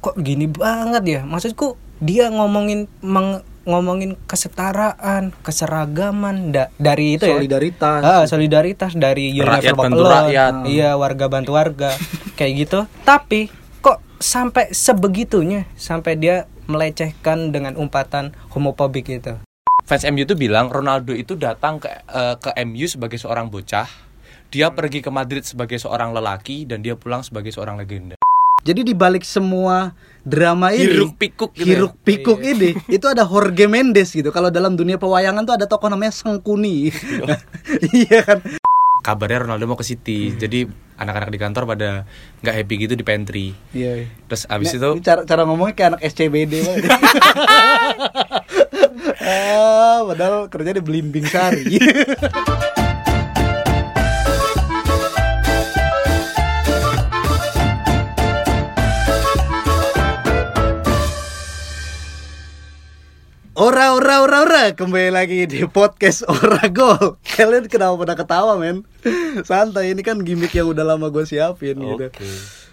kok 0.00 0.16
gini 0.16 0.44
banget 0.44 1.04
ya? 1.04 1.20
Maksudku 1.22 1.74
dia 1.98 2.28
ngomongin 2.28 2.88
meng- 3.00 3.40
ngomongin 3.62 4.16
kesetaraan 4.24 5.36
keseragaman 5.40 6.50
da- 6.50 6.72
dari 6.74 7.14
itu 7.14 7.24
Solidaritas. 7.24 8.00
ya 8.00 8.08
Ah, 8.14 8.24
solidaritas 8.24 8.92
dari 8.94 9.30
Rakyat 9.32 9.76
bantu 9.76 10.02
alone. 10.02 10.14
rakyat. 10.26 10.52
iya 10.66 10.90
warga 10.94 11.28
bantu 11.28 11.54
warga 11.54 11.92
kayak 12.40 12.52
gitu. 12.58 12.78
Tapi 13.02 13.52
kok 13.78 14.00
sampai 14.16 14.68
sebegitunya? 14.70 15.68
Sampai 15.74 16.16
dia 16.16 16.48
melecehkan 16.64 17.50
dengan 17.50 17.74
umpatan 17.74 18.30
homofobik 18.48 19.08
itu 19.08 19.34
fans 19.82 20.06
MU 20.06 20.22
itu 20.22 20.38
bilang 20.38 20.70
Ronaldo 20.70 21.10
itu 21.10 21.34
datang 21.34 21.76
ke 21.76 21.90
eh, 21.90 22.36
ke 22.36 22.54
MU 22.62 22.86
sebagai 22.86 23.18
seorang 23.18 23.50
bocah 23.50 23.90
dia 24.46 24.70
pergi 24.70 25.02
ke 25.02 25.10
Madrid 25.10 25.42
sebagai 25.42 25.76
seorang 25.76 26.10
lelaki 26.10 26.62
dan 26.62 26.78
dia 26.78 26.94
pulang 26.94 27.20
sebagai 27.20 27.50
seorang 27.50 27.74
legenda 27.74 28.14
Jadi 28.60 28.80
di 28.84 28.94
balik 28.94 29.24
semua 29.24 29.96
drama 30.20 30.68
ini 30.70 30.84
Hiruk 30.84 31.16
pikuk 31.16 31.50
gitu 31.56 31.64
ya. 31.64 31.80
hiruk 31.80 31.94
pikuk 32.04 32.40
ini 32.40 32.76
itu 32.96 33.06
ada 33.08 33.24
Jorge 33.24 33.64
Mendes 33.66 34.12
gitu. 34.12 34.28
Kalau 34.30 34.52
dalam 34.52 34.76
dunia 34.76 34.96
pewayangan 34.96 35.42
tuh 35.42 35.56
ada 35.56 35.64
tokoh 35.64 35.88
namanya 35.88 36.12
Sengkuni. 36.12 36.92
iya 37.96 38.20
kan? 38.20 38.38
kabarnya 39.00 39.48
Ronaldo 39.48 39.64
mau 39.64 39.80
ke 39.80 39.86
City 39.88 40.36
jadi 40.36 40.68
anak-anak 41.00 41.32
di 41.32 41.40
kantor 41.40 41.64
pada 41.64 42.04
nggak 42.44 42.52
happy 42.52 42.74
gitu 42.84 42.92
di 42.92 43.00
pantry 43.00 43.56
Iya. 43.72 44.04
terus 44.28 44.44
abis 44.44 44.76
Nah, 44.76 44.92
itu 44.92 45.00
cara 45.00 45.24
cara 45.24 45.48
ngomongnya 45.48 45.72
kayak 45.72 45.90
anak 45.96 46.02
SCBD 46.04 46.60
ah, 49.24 50.04
padahal 50.04 50.52
kerja 50.52 50.76
di 50.76 50.82
Belimbing 50.84 51.24
Sari. 51.24 51.80
Ora 63.60 63.92
ora 63.92 64.24
ora 64.24 64.40
ora 64.40 64.64
kembali 64.72 65.12
lagi 65.12 65.44
di 65.44 65.68
podcast 65.68 66.24
Ora 66.24 66.64
Gol. 66.72 67.20
Kalian 67.20 67.68
kenapa 67.68 67.92
pada 68.00 68.16
ketawa 68.16 68.56
men? 68.56 68.88
Santai 69.44 69.92
ini 69.92 70.00
kan 70.00 70.16
gimmick 70.24 70.56
yang 70.56 70.72
udah 70.72 70.80
lama 70.80 71.12
gue 71.12 71.28
siapin 71.28 71.76
gitu. 71.76 72.08
Oke. 72.08 72.24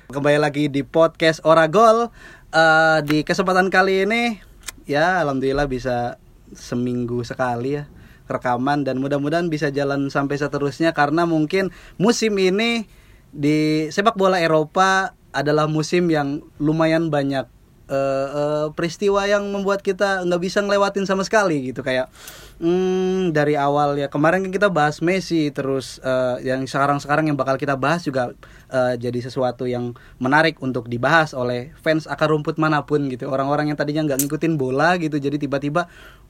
Kembali 0.08 0.40
lagi 0.40 0.72
di 0.72 0.88
podcast 0.88 1.44
Oragol. 1.44 2.08
Eh 2.56 3.04
di 3.04 3.28
kesempatan 3.28 3.68
kali 3.68 4.08
ini 4.08 4.40
ya 4.88 5.20
alhamdulillah 5.28 5.68
bisa 5.68 6.24
seminggu 6.56 7.20
sekali 7.28 7.84
ya 7.84 7.92
rekaman 8.32 8.88
dan 8.88 9.04
mudah-mudahan 9.04 9.52
bisa 9.52 9.68
jalan 9.68 10.08
sampai 10.08 10.40
seterusnya 10.40 10.96
karena 10.96 11.28
mungkin 11.28 11.76
musim 12.00 12.32
ini 12.40 12.88
di 13.36 13.92
sepak 13.92 14.16
bola 14.16 14.40
Eropa 14.40 15.20
adalah 15.36 15.68
musim 15.68 16.08
yang 16.08 16.48
lumayan 16.64 17.12
banyak 17.12 17.44
eh, 17.88 18.28
eh, 18.30 18.68
peristiwa 18.76 19.24
yang 19.26 19.48
membuat 19.48 19.80
kita 19.82 20.28
nggak 20.28 20.42
bisa 20.44 20.60
ngelewatin 20.64 21.08
sama 21.08 21.24
sekali 21.24 21.72
gitu. 21.72 21.82
Kayak 21.82 22.12
hmm, 22.60 23.32
dari 23.32 23.56
awal 23.56 23.96
ya 23.96 24.12
kemarin 24.12 24.44
kan 24.48 24.52
kita 24.52 24.68
bahas 24.68 25.00
Messi 25.00 25.50
terus 25.56 26.04
eh, 26.04 26.48
yang 26.48 26.64
sekarang 26.68 27.00
sekarang 27.00 27.32
yang 27.32 27.40
bakal 27.40 27.56
kita 27.56 27.80
bahas 27.80 28.04
juga 28.04 28.36
eh, 28.70 28.96
jadi 29.00 29.20
sesuatu 29.24 29.66
yang 29.66 29.96
menarik 30.20 30.60
untuk 30.60 30.92
dibahas 30.92 31.32
oleh 31.32 31.72
fans 31.80 32.06
akar 32.06 32.30
rumput 32.32 32.60
mana 32.60 32.84
pun 32.84 33.08
gitu. 33.08 33.32
Orang-orang 33.32 33.72
yang 33.72 33.78
tadinya 33.80 34.04
nggak 34.14 34.28
ngikutin 34.28 34.54
bola 34.60 35.00
gitu 35.00 35.18
jadi 35.18 35.40
tiba-tiba 35.40 35.88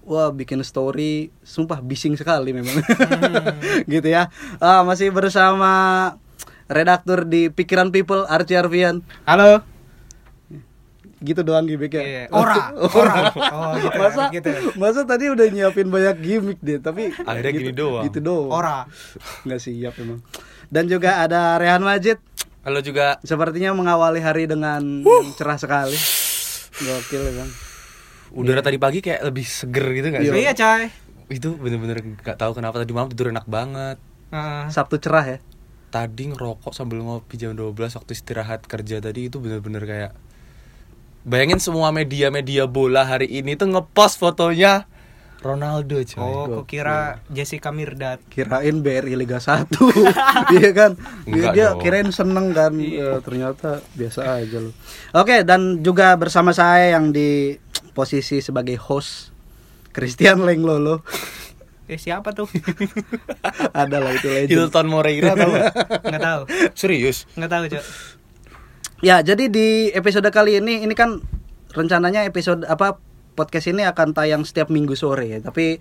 wah 0.07 0.31
bikin 0.31 0.63
story 0.63 1.33
sumpah 1.43 1.83
bising 1.83 2.15
sekali 2.15 2.55
memang. 2.55 2.79
Gitu 3.91 4.07
ya. 4.07 4.31
Ah, 4.63 4.87
masih 4.87 5.11
bersama 5.11 6.15
redaktur 6.71 7.27
di 7.27 7.51
Pikiran 7.51 7.91
People 7.91 8.23
Archie 8.31 8.55
Arfian. 8.55 9.03
Halo 9.27 9.76
gitu 11.19 11.41
doang 11.41 11.63
gimmicknya 11.63 12.01
Iya. 12.01 12.23
Ora, 12.29 12.69
ora. 12.77 13.15
Oh, 13.57 13.73
gitu 13.75 13.89
ya, 13.89 13.99
masa 13.99 14.23
gitu 14.29 14.47
ya. 14.47 14.59
masa 14.75 15.01
tadi 15.01 15.25
udah 15.27 15.45
nyiapin 15.47 15.87
banyak 15.87 16.15
gimmick 16.17 16.59
deh 16.59 16.77
tapi 16.77 17.09
Akhirnya 17.11 17.51
gitu, 17.51 17.61
gini 17.63 17.73
doang. 17.73 18.03
gitu 18.05 18.19
doang 18.19 18.53
ora 18.53 18.77
nggak 19.41 19.57
siap 19.57 19.97
emang 19.97 20.21
dan 20.67 20.85
juga 20.85 21.19
ada 21.19 21.55
Rehan 21.55 21.81
Majid 21.81 22.21
Halo 22.61 22.79
juga 22.79 23.17
sepertinya 23.21 23.71
mengawali 23.71 24.19
hari 24.19 24.43
dengan 24.43 24.83
yang 24.99 25.33
cerah 25.33 25.55
sekali 25.55 25.95
gokil 26.77 27.21
ya 27.23 27.33
bang 27.35 27.51
udara 28.29 28.59
tadi 28.59 28.75
pagi 28.75 28.99
kayak 28.99 29.23
lebih 29.23 29.43
seger 29.43 29.85
gitu 29.93 30.07
nggak 30.09 30.21
sih? 30.21 30.33
iya 30.35 30.53
coy 30.53 30.83
Itu 31.29 31.55
bener-bener 31.55 31.97
nggak 32.15 32.37
tahu 32.37 32.51
kenapa 32.53 32.77
tadi 32.77 32.91
malam 32.91 33.07
tidur 33.07 33.27
enak 33.27 33.43
banget. 33.45 33.97
Heeh. 34.29 34.67
Sabtu 34.67 34.95
cerah 34.97 35.25
ya 35.25 35.37
Tadi 35.87 36.23
ngerokok 36.27 36.71
sambil 36.71 36.99
ngopi 36.99 37.35
jam 37.35 37.51
12 37.51 37.71
waktu 37.73 38.11
istirahat 38.11 38.63
kerja 38.63 38.99
tadi 38.99 39.25
itu 39.25 39.35
bener-bener 39.37 39.81
kayak 39.81 40.11
Bayangin 41.27 41.59
semua 41.59 41.91
media-media 41.91 42.71
bola 42.71 43.03
hari 43.03 43.27
ini 43.27 43.59
tuh 43.59 43.67
ngepost 43.67 44.15
fotonya 44.15 44.87
Ronaldo 45.43 45.99
coy. 46.01 46.23
oh 46.23 46.47
aku 46.47 46.61
kira 46.65 47.19
Jessica 47.27 47.69
Mirdad. 47.69 48.17
Kirain 48.31 48.79
BRI 48.79 49.13
Liga 49.19 49.37
1 49.37 49.67
iya 50.55 50.71
kan? 50.71 50.95
Dia, 51.27 51.27
Enggak 51.27 51.51
dia 51.53 51.67
dong. 51.67 51.79
kirain 51.83 52.09
seneng 52.15 52.55
kan? 52.55 52.71
Eh, 52.79 53.19
ternyata 53.21 53.83
biasa 53.93 54.39
aja 54.39 54.57
loh. 54.63 54.73
Oke 55.13 55.43
dan 55.43 55.83
juga 55.83 56.15
bersama 56.15 56.55
saya 56.55 56.95
yang 56.95 57.11
di 57.11 57.59
posisi 57.91 58.39
sebagai 58.39 58.79
host 58.79 59.35
Christian 59.91 60.47
Lenglolo. 60.47 61.03
Eh 61.87 61.95
siapa 61.95 62.35
tuh? 62.35 62.51
Ada 63.71 64.03
lah 64.03 64.11
itu 64.11 64.27
legend. 64.27 64.51
Hilton 64.51 64.91
Moreira 64.91 65.39
tau 65.39 65.47
gak? 65.47 65.71
nggak 66.03 66.19
tahu. 66.19 66.41
Serius? 66.75 67.23
nggak 67.39 67.47
tahu 67.47 67.63
coy 67.71 67.83
Ya, 68.97 69.21
jadi 69.21 69.45
di 69.45 69.93
episode 69.93 70.25
kali 70.33 70.57
ini 70.57 70.81
ini 70.81 70.97
kan 70.97 71.21
rencananya 71.77 72.25
episode 72.25 72.65
apa 72.65 72.97
podcast 73.37 73.69
ini 73.69 73.85
akan 73.85 74.17
tayang 74.17 74.41
setiap 74.41 74.73
minggu 74.73 74.97
sore 74.97 75.37
tapi 75.37 75.77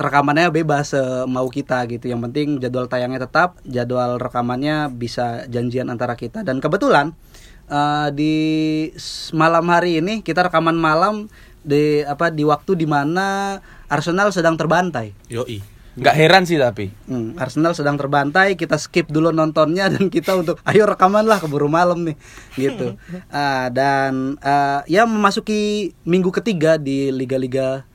rekamannya 0.00 0.48
bebas 0.48 0.96
mau 1.28 1.44
kita 1.52 1.84
gitu. 1.92 2.08
Yang 2.08 2.20
penting 2.30 2.48
jadwal 2.64 2.88
tayangnya 2.88 3.28
tetap, 3.28 3.60
jadwal 3.68 4.16
rekamannya 4.16 4.88
bisa 4.88 5.44
janjian 5.52 5.92
antara 5.92 6.16
kita 6.16 6.40
dan 6.40 6.64
kebetulan 6.64 7.12
eh, 7.68 8.08
di 8.16 8.34
malam 9.36 9.68
hari 9.68 10.00
ini 10.00 10.24
kita 10.24 10.48
rekaman 10.48 10.80
malam 10.80 11.28
di 11.60 12.00
apa 12.04 12.32
di 12.32 12.44
waktu 12.48 12.80
di 12.80 12.88
mana 12.88 13.60
Arsenal 13.92 14.32
sedang 14.32 14.56
terbantai. 14.56 15.12
Yoi. 15.28 15.73
Nggak 15.94 16.16
heran 16.18 16.42
sih 16.42 16.58
tapi. 16.58 16.90
Hmm, 17.06 17.38
Arsenal 17.38 17.70
sedang 17.74 17.94
terbantai, 17.94 18.58
kita 18.58 18.74
skip 18.82 19.06
dulu 19.06 19.30
nontonnya 19.30 19.86
dan 19.86 20.10
kita 20.10 20.34
untuk 20.34 20.58
ayo 20.70 20.90
rekaman 20.90 21.22
lah 21.22 21.38
keburu 21.38 21.70
malam 21.70 22.02
nih, 22.02 22.16
gitu. 22.58 22.98
Ah, 23.30 23.70
dan 23.70 24.38
ah, 24.42 24.82
ya 24.90 25.06
memasuki 25.06 25.94
minggu 26.02 26.34
ketiga 26.34 26.78
di 26.78 27.14
liga-liga 27.14 27.86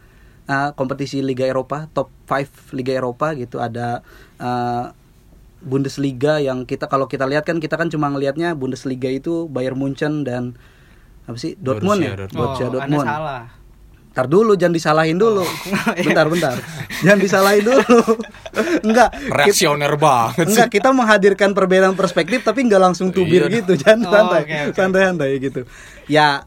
ah, 0.48 0.72
kompetisi 0.74 1.20
Liga 1.20 1.44
Eropa, 1.44 1.92
top 1.92 2.12
5 2.28 2.76
Liga 2.76 2.96
Eropa 2.96 3.36
gitu 3.36 3.60
ada 3.60 4.02
ah, 4.40 4.96
Bundesliga 5.60 6.40
yang 6.40 6.64
kita 6.64 6.88
kalau 6.88 7.12
kita 7.12 7.28
lihat 7.28 7.44
kan 7.44 7.60
kita 7.60 7.76
kan 7.76 7.92
cuma 7.92 8.08
ngelihatnya 8.08 8.56
Bundesliga 8.56 9.12
itu 9.12 9.52
Bayern 9.52 9.76
Munchen 9.76 10.24
dan 10.24 10.56
apa 11.28 11.36
sih 11.36 11.60
Dortmund 11.60 12.00
Borussia 12.00 12.16
ya, 12.16 12.20
Dortmund. 12.26 12.40
Borussia 12.40 12.64
oh, 12.64 12.68
anda 12.68 12.78
Dortmund. 12.80 13.08
salah 13.08 13.44
Ntar 14.20 14.28
dulu 14.28 14.52
jangan 14.54 14.76
disalahin 14.76 15.16
dulu. 15.16 15.48
Bentar, 16.04 16.28
bentar. 16.28 16.60
Jangan 17.00 17.20
disalahin 17.20 17.64
dulu. 17.64 18.00
Enggak. 18.86 19.16
Reaksioner 19.32 19.96
banget 19.96 20.44
sih. 20.44 20.52
Enggak, 20.52 20.68
kita 20.70 20.92
menghadirkan 20.92 21.56
perbedaan 21.56 21.96
perspektif 21.96 22.44
tapi 22.44 22.68
enggak 22.68 22.84
langsung 22.84 23.10
tubir 23.10 23.48
Iya. 23.48 23.64
gitu. 23.64 23.80
Jangan 23.80 24.00
Oh, 24.02 24.12
santai. 24.12 24.42
oke, 24.44 24.52
oke. 24.52 24.76
Santai-santai 24.76 25.30
gitu. 25.40 25.62
Ya 26.06 26.44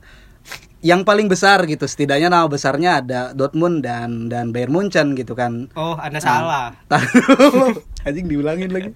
yang 0.82 1.00
paling 1.00 1.24
besar 1.24 1.64
gitu 1.64 1.86
setidaknya 1.86 2.26
nama 2.26 2.44
besarnya 2.44 3.00
ada 3.00 3.20
Dortmund 3.30 3.80
dan 3.80 4.26
dan 4.26 4.50
Bayern 4.50 4.74
Munchen 4.74 5.14
gitu 5.14 5.32
kan 5.32 5.70
oh 5.72 5.94
anda 5.94 6.18
salah 6.18 6.74
Tar- 6.90 7.06
anjing 8.02 8.26
diulangin 8.26 8.66
lagi 8.66 8.90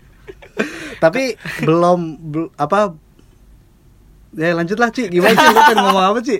tapi 0.98 1.38
belum 1.62 2.00
bel- 2.26 2.50
apa 2.56 2.90
ya 4.36 4.52
lanjutlah 4.52 4.92
Ci 4.92 5.08
gimana 5.08 5.32
Ci 5.32 5.46
lu 5.48 5.60
pengen 5.64 5.80
ngomong 5.82 6.04
apa 6.06 6.20
Ci 6.20 6.36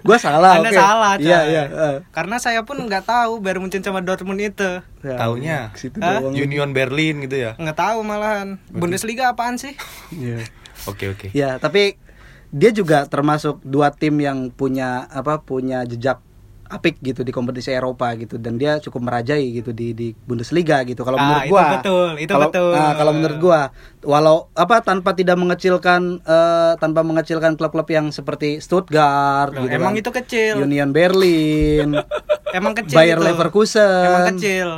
gua 0.00 0.16
salah 0.16 0.56
anda 0.56 0.70
oke. 0.70 0.78
salah 0.78 1.12
iya 1.18 1.40
iya 1.44 1.64
eh. 1.66 1.96
karena 2.08 2.38
saya 2.38 2.62
pun 2.62 2.78
nggak 2.78 3.04
tahu 3.04 3.42
Bayern 3.42 3.60
Munchen 3.60 3.82
sama 3.82 3.98
Dortmund 4.00 4.38
itu 4.38 4.80
Ya, 5.00 5.16
Taunya 5.16 5.72
situ 5.74 5.96
doang. 5.96 6.30
Union 6.30 6.70
Berlin 6.70 7.24
gitu 7.24 7.34
ya. 7.34 7.56
nggak 7.56 7.74
tahu 7.74 7.98
malahan 8.00 8.60
Bundesliga 8.68 9.32
apaan 9.32 9.56
sih 9.56 9.74
Iya. 10.12 10.46
Oke 10.86 11.12
oke. 11.12 11.28
Ya, 11.32 11.56
tapi 11.56 12.00
dia 12.48 12.70
juga 12.70 13.04
termasuk 13.04 13.60
dua 13.60 13.92
tim 13.92 14.16
yang 14.16 14.48
punya 14.48 15.04
apa 15.08 15.38
punya 15.38 15.84
jejak 15.84 16.22
apik 16.70 16.96
gitu 17.00 17.20
di 17.20 17.28
kompetisi 17.28 17.68
Eropa 17.68 18.14
gitu 18.14 18.34
dan 18.34 18.54
dia 18.54 18.78
cukup 18.78 19.02
merajai 19.02 19.42
gitu 19.52 19.70
di 19.70 19.90
di 19.90 20.14
Bundesliga 20.16 20.80
gitu 20.82 21.02
kalau 21.02 21.14
Ah, 21.14 21.24
menurut 21.26 21.42
itu 21.42 21.52
gua. 21.52 21.66
betul, 21.72 22.08
itu 22.16 22.30
kalau, 22.30 22.46
betul. 22.46 22.72
ah, 22.72 22.92
kalau 22.94 23.12
menurut 23.12 23.38
gua 23.38 23.60
walau 24.00 24.36
apa 24.54 24.78
tanpa 24.80 25.10
tidak 25.12 25.34
mengecilkan 25.34 26.00
eh, 26.18 26.72
tanpa 26.76 27.02
mengecilkan 27.02 27.52
klub-klub 27.54 27.86
yang 27.86 28.08
seperti 28.08 28.58
Stuttgart 28.58 29.50
Loh, 29.50 29.66
gitu 29.66 29.74
emang 29.74 29.92
kan. 29.92 30.00
itu 30.00 30.10
kecil 30.14 30.54
Union 30.60 30.90
Berlin, 30.90 31.98
emang 32.56 32.72
kecil 32.72 32.94
Bayer 32.94 33.18
itu. 33.18 33.26
Leverkusen. 33.26 34.06
emang 34.06 34.24
kecil 34.30 34.68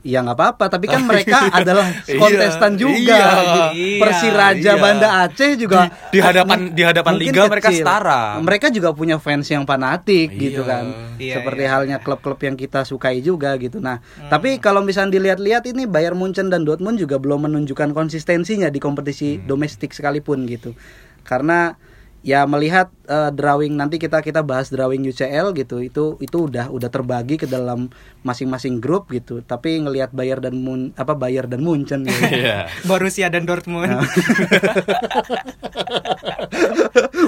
Ya 0.00 0.24
nggak 0.24 0.32
apa-apa, 0.32 0.64
tapi 0.68 0.88
kan 0.88 1.04
mereka 1.10 1.52
adalah 1.52 1.84
kontestan 2.08 2.72
Iya, 2.72 2.80
juga. 2.80 2.96
iya. 2.96 3.20
gitu. 3.20 3.60
Iya, 3.76 3.98
Persiraja 4.00 4.72
iya. 4.72 4.80
Banda 4.80 5.08
Aceh 5.20 5.50
juga 5.54 5.78
Di- 5.82 5.92
di 6.10 6.18
hadapan- 6.18 6.72
di 6.72 6.82
hadapan 6.82 7.14
liga 7.14 7.42
mereka 7.46 7.68
setara. 7.68 8.40
Mereka 8.40 8.66
juga 8.68 8.90
punya 8.90 9.16
fans 9.16 9.44
yang 9.46 9.62
fanatik 9.62 10.32
Iya. 10.32 10.40
gitu 10.40 10.62
kan. 10.64 10.84
Iya, 11.14 11.34
Seperti 11.36 11.62
iya, 11.62 11.70
halnya 11.70 11.96
klub-klub 11.98 12.40
yang 12.40 12.56
kita 12.56 12.80
sukai 12.82 13.20
juga 13.20 13.52
gitu. 13.56 13.76
Nah, 13.76 14.00
Hmm. 14.00 14.32
tapi 14.32 14.56
kalau 14.56 14.80
misalnya 14.80 15.14
dilihat-lihat 15.14 15.68
ini 15.68 15.84
Bayern 15.84 16.16
Munchen 16.16 16.48
dan 16.48 16.64
Dortmund 16.64 16.96
juga 16.96 17.16
belum 17.16 17.44
menunjukkan 17.44 17.92
konsistensinya 17.92 18.66
di 18.66 18.78
kompetisi 18.78 19.36
Hmm. 19.36 19.44
domestik 19.46 19.92
sekalipun 19.92 20.46
gitu. 20.46 20.72
Karena 21.20 21.76
ya 22.20 22.44
melihat 22.44 22.92
eh, 23.06 23.30
drawing 23.30 23.72
nanti 23.72 23.96
kita 23.96 24.20
kita 24.20 24.40
bahas 24.40 24.68
drawing 24.68 25.00
UCL 25.02 25.56
gitu 25.56 25.80
itu 25.80 26.04
itu 26.18 26.36
udah 26.44 26.68
udah 26.68 26.88
terbagi 26.88 27.36
ke 27.36 27.46
dalam 27.46 27.88
masing-masing 28.20 28.76
grup 28.76 29.08
gitu 29.08 29.40
tapi 29.40 29.80
ngelihat 29.80 30.12
Bayer 30.12 30.36
dan 30.36 30.56
Mun 30.56 30.92
apa 30.94 31.16
Bayer 31.16 31.48
dan 31.48 31.60
Munchen 31.60 32.04
gitu. 32.04 32.20
Iya. 32.30 32.68
Borussia 32.84 33.28
dan 33.28 33.44
Dortmund. 33.44 33.88
Nah. 33.90 34.04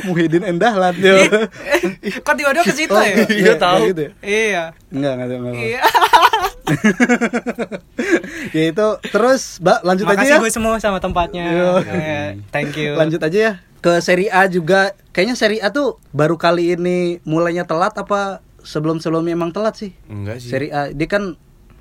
Muhyiddin 0.02 0.44
Endahlan 0.44 0.94
yo. 0.98 1.16
Kok 2.20 2.34
tiba-tiba 2.34 2.64
ke 2.64 2.74
situ 2.74 2.92
Oh, 2.92 3.00
ya? 3.00 3.14
Iya, 3.24 3.54
tahu. 3.56 3.88
gitu 3.88 4.02
ya? 4.02 4.12
Iya. 4.20 4.62
Enggak, 4.90 5.12
enggak, 5.14 5.28
enggak. 5.32 5.54
Iya. 5.56 5.80
ya 8.56 8.62
itu 8.68 8.86
terus, 9.08 9.42
Mbak, 9.58 9.78
lanjut 9.82 10.04
aja 10.04 10.16
Makasih 10.16 10.34
ya. 10.34 10.40
gue 10.40 10.50
semua 10.52 10.74
sama 10.78 10.98
tempatnya. 10.98 11.44
Yo. 11.48 11.70
Iya, 11.82 12.22
Thank 12.50 12.76
you. 12.76 12.92
Lanjut 12.94 13.20
aja 13.20 13.38
ya. 13.38 13.52
Ke 13.82 13.98
Serie 13.98 14.30
A 14.30 14.46
juga 14.46 14.94
kayaknya 15.10 15.34
Serie 15.34 15.58
A 15.58 15.74
tuh 15.74 15.98
baru 16.14 16.38
kali 16.38 16.78
ini 16.78 17.18
mulainya 17.26 17.66
telat 17.66 17.98
apa 17.98 18.38
sebelum-sebelumnya 18.62 19.34
emang 19.34 19.50
telat 19.50 19.74
sih? 19.74 19.90
Enggak 20.06 20.38
sih. 20.38 20.54
Serie 20.54 20.70
A 20.70 20.94
dia 20.94 21.10
kan 21.10 21.34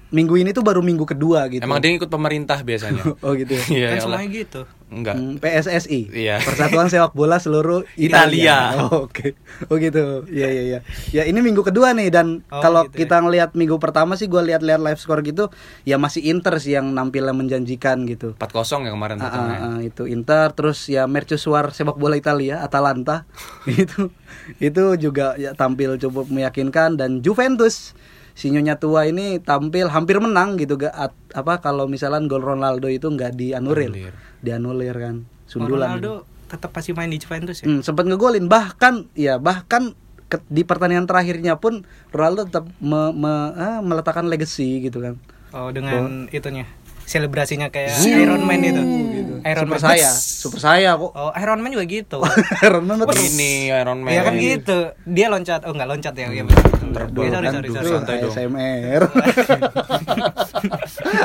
minggu 0.10 0.36
ini 0.36 0.52
tuh 0.52 0.66
baru 0.66 0.82
minggu 0.82 1.06
kedua 1.06 1.46
gitu. 1.48 1.62
Emang 1.62 1.78
dia 1.78 1.94
ikut 1.94 2.10
pemerintah 2.10 2.60
biasanya. 2.66 3.06
Oh 3.26 3.38
gitu 3.38 3.54
ya. 3.54 3.64
Iya, 3.70 3.88
Kan 3.96 3.98
semuanya 4.10 4.30
gitu. 4.34 4.62
Enggak. 4.92 5.16
Hmm, 5.16 5.40
PSSI. 5.40 6.12
Iya. 6.12 6.38
Persatuan 6.38 6.86
Sepak 6.86 7.12
Bola 7.12 7.40
Seluruh 7.40 7.88
Italia. 7.96 8.76
Italia. 8.76 8.84
Oh, 8.84 9.08
Oke. 9.08 9.40
Oh 9.66 9.76
gitu. 9.76 10.28
Iya 10.28 10.48
iya 10.48 10.64
iya. 10.68 10.80
Ya 11.10 11.24
ini 11.24 11.40
minggu 11.40 11.64
kedua 11.64 11.92
nih 11.92 12.12
dan 12.12 12.44
Oh, 12.48 12.60
kalau 12.60 12.84
gitu 12.86 13.00
kita 13.00 13.18
ngelihat 13.18 13.54
minggu 13.54 13.78
pertama 13.78 14.14
sih 14.14 14.28
gua 14.28 14.42
lihat-lihat 14.42 14.78
live 14.78 15.00
score 15.00 15.22
gitu 15.22 15.48
ya 15.82 15.96
masih 15.96 16.28
Inter 16.28 16.60
sih 16.60 16.76
yang 16.76 16.92
nampilnya 16.92 17.32
menjanjikan 17.32 18.04
gitu. 18.04 18.36
4-0 18.36 18.52
ya 18.82 18.92
kemarin 18.92 19.16
Ah, 19.16 19.24
pertama. 19.24 19.48
ah, 19.50 19.64
ah, 19.66 19.80
itu 19.80 20.04
Inter 20.06 20.52
terus 20.52 20.86
ya 20.86 21.08
mercusuar 21.08 21.72
sepak 21.72 21.96
bola 21.96 22.14
Italia 22.14 22.60
Atalanta 22.60 23.24
itu 23.72 24.12
itu 24.58 24.84
juga 24.98 25.36
ya 25.36 25.54
tampil 25.54 25.96
cukup 25.98 26.28
meyakinkan 26.28 26.96
dan 26.96 27.20
Juventus 27.22 27.96
si 28.34 28.50
nyonya 28.50 28.76
tua 28.76 29.04
ini 29.04 29.38
tampil 29.38 29.88
hampir 29.88 30.18
menang 30.18 30.56
gitu 30.56 30.76
gak 30.76 30.92
at- 30.92 31.18
apa 31.32 31.60
kalau 31.60 31.86
misalnya 31.86 32.24
gol 32.26 32.42
Ronaldo 32.42 32.86
itu 32.86 33.06
nggak 33.06 33.34
dianulir 33.34 33.88
Anulir. 33.88 34.14
dianulir 34.40 34.96
kan 34.96 35.16
sundulan 35.46 35.98
Ronaldo 35.98 36.24
tetap 36.48 36.72
pasti 36.72 36.92
main 36.92 37.08
di 37.08 37.16
Juventus 37.16 37.60
ya. 37.60 37.66
Hmm, 37.66 37.80
sempat 37.80 38.04
ngegolin 38.04 38.46
bahkan 38.46 39.08
ya 39.14 39.36
bahkan 39.38 39.96
ke- 40.26 40.44
di 40.46 40.64
pertandingan 40.64 41.04
terakhirnya 41.06 41.56
pun 41.56 41.84
Ronaldo 42.10 42.44
tetap 42.46 42.68
me- 42.78 43.12
me- 43.14 43.52
ah, 43.54 43.80
meletakkan 43.80 44.26
legacy 44.26 44.82
gitu 44.82 45.00
kan 45.00 45.16
Oh, 45.52 45.68
dengan 45.68 46.28
itunya. 46.28 46.64
Selebrasinya 47.12 47.68
kayak 47.68 47.92
Zuuu, 47.94 48.24
Iron 48.24 48.42
Man 48.42 48.64
itu. 48.64 48.80
gitu. 49.12 49.34
Iron 49.42 49.66
super 49.66 49.76
Man. 49.76 49.84
saya 49.84 50.10
super 50.16 50.60
saya 50.62 50.96
kok 50.96 51.12
Oh, 51.12 51.36
Iron 51.36 51.60
Man 51.60 51.72
juga 51.72 51.84
gitu. 51.84 52.18
Iron 52.66 52.84
Man 52.86 53.04
betul. 53.04 53.20
Ini 53.20 53.52
Iron 53.76 54.00
Man. 54.00 54.10
Iya 54.10 54.22
kan 54.24 54.34
gitu. 54.34 54.78
Dia 55.04 55.28
loncat. 55.28 55.68
Oh, 55.68 55.76
enggak 55.76 55.90
loncat 55.90 56.14
ya. 56.14 56.26
Iya 56.26 56.44
betul. 56.46 56.64
Terbang 56.92 57.24
Iya, 57.24 57.30
sorry, 57.30 57.46
kan, 57.46 57.54
sorry, 57.54 57.70
sorry. 57.70 57.88
santai 57.90 58.16
dong. 58.18 58.32
ASMR. 58.32 59.04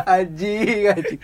Aji, 0.08 0.56
aji. 0.94 1.16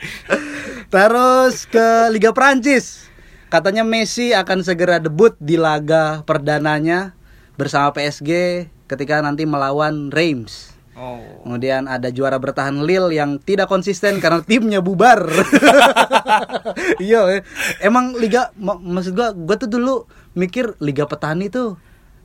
Terus 0.89 1.55
ke 1.65 1.87
Liga 2.09 2.31
Prancis. 2.31 3.07
Katanya 3.49 3.85
Messi 3.85 4.33
akan 4.33 4.63
segera 4.63 4.97
debut 4.97 5.37
di 5.37 5.55
laga 5.55 6.23
perdananya 6.23 7.13
bersama 7.55 7.93
PSG 7.93 8.31
ketika 8.87 9.21
nanti 9.21 9.45
melawan 9.45 10.09
Reims. 10.09 10.72
Oh. 10.93 11.25
Kemudian 11.43 11.89
ada 11.89 12.09
juara 12.09 12.37
bertahan 12.37 12.85
Lille 12.85 13.13
yang 13.13 13.41
tidak 13.41 13.65
konsisten 13.67 14.21
karena 14.21 14.45
timnya 14.45 14.79
bubar. 14.79 15.25
iya, 17.01 17.25
eh. 17.31 17.43
emang 17.81 18.13
liga 18.15 18.53
mak- 18.57 18.81
maksud 18.81 19.13
gua 19.13 19.33
gua 19.33 19.57
tuh 19.57 19.69
dulu 19.69 20.05
mikir 20.33 20.77
liga 20.79 21.05
petani 21.05 21.49
tuh 21.49 21.77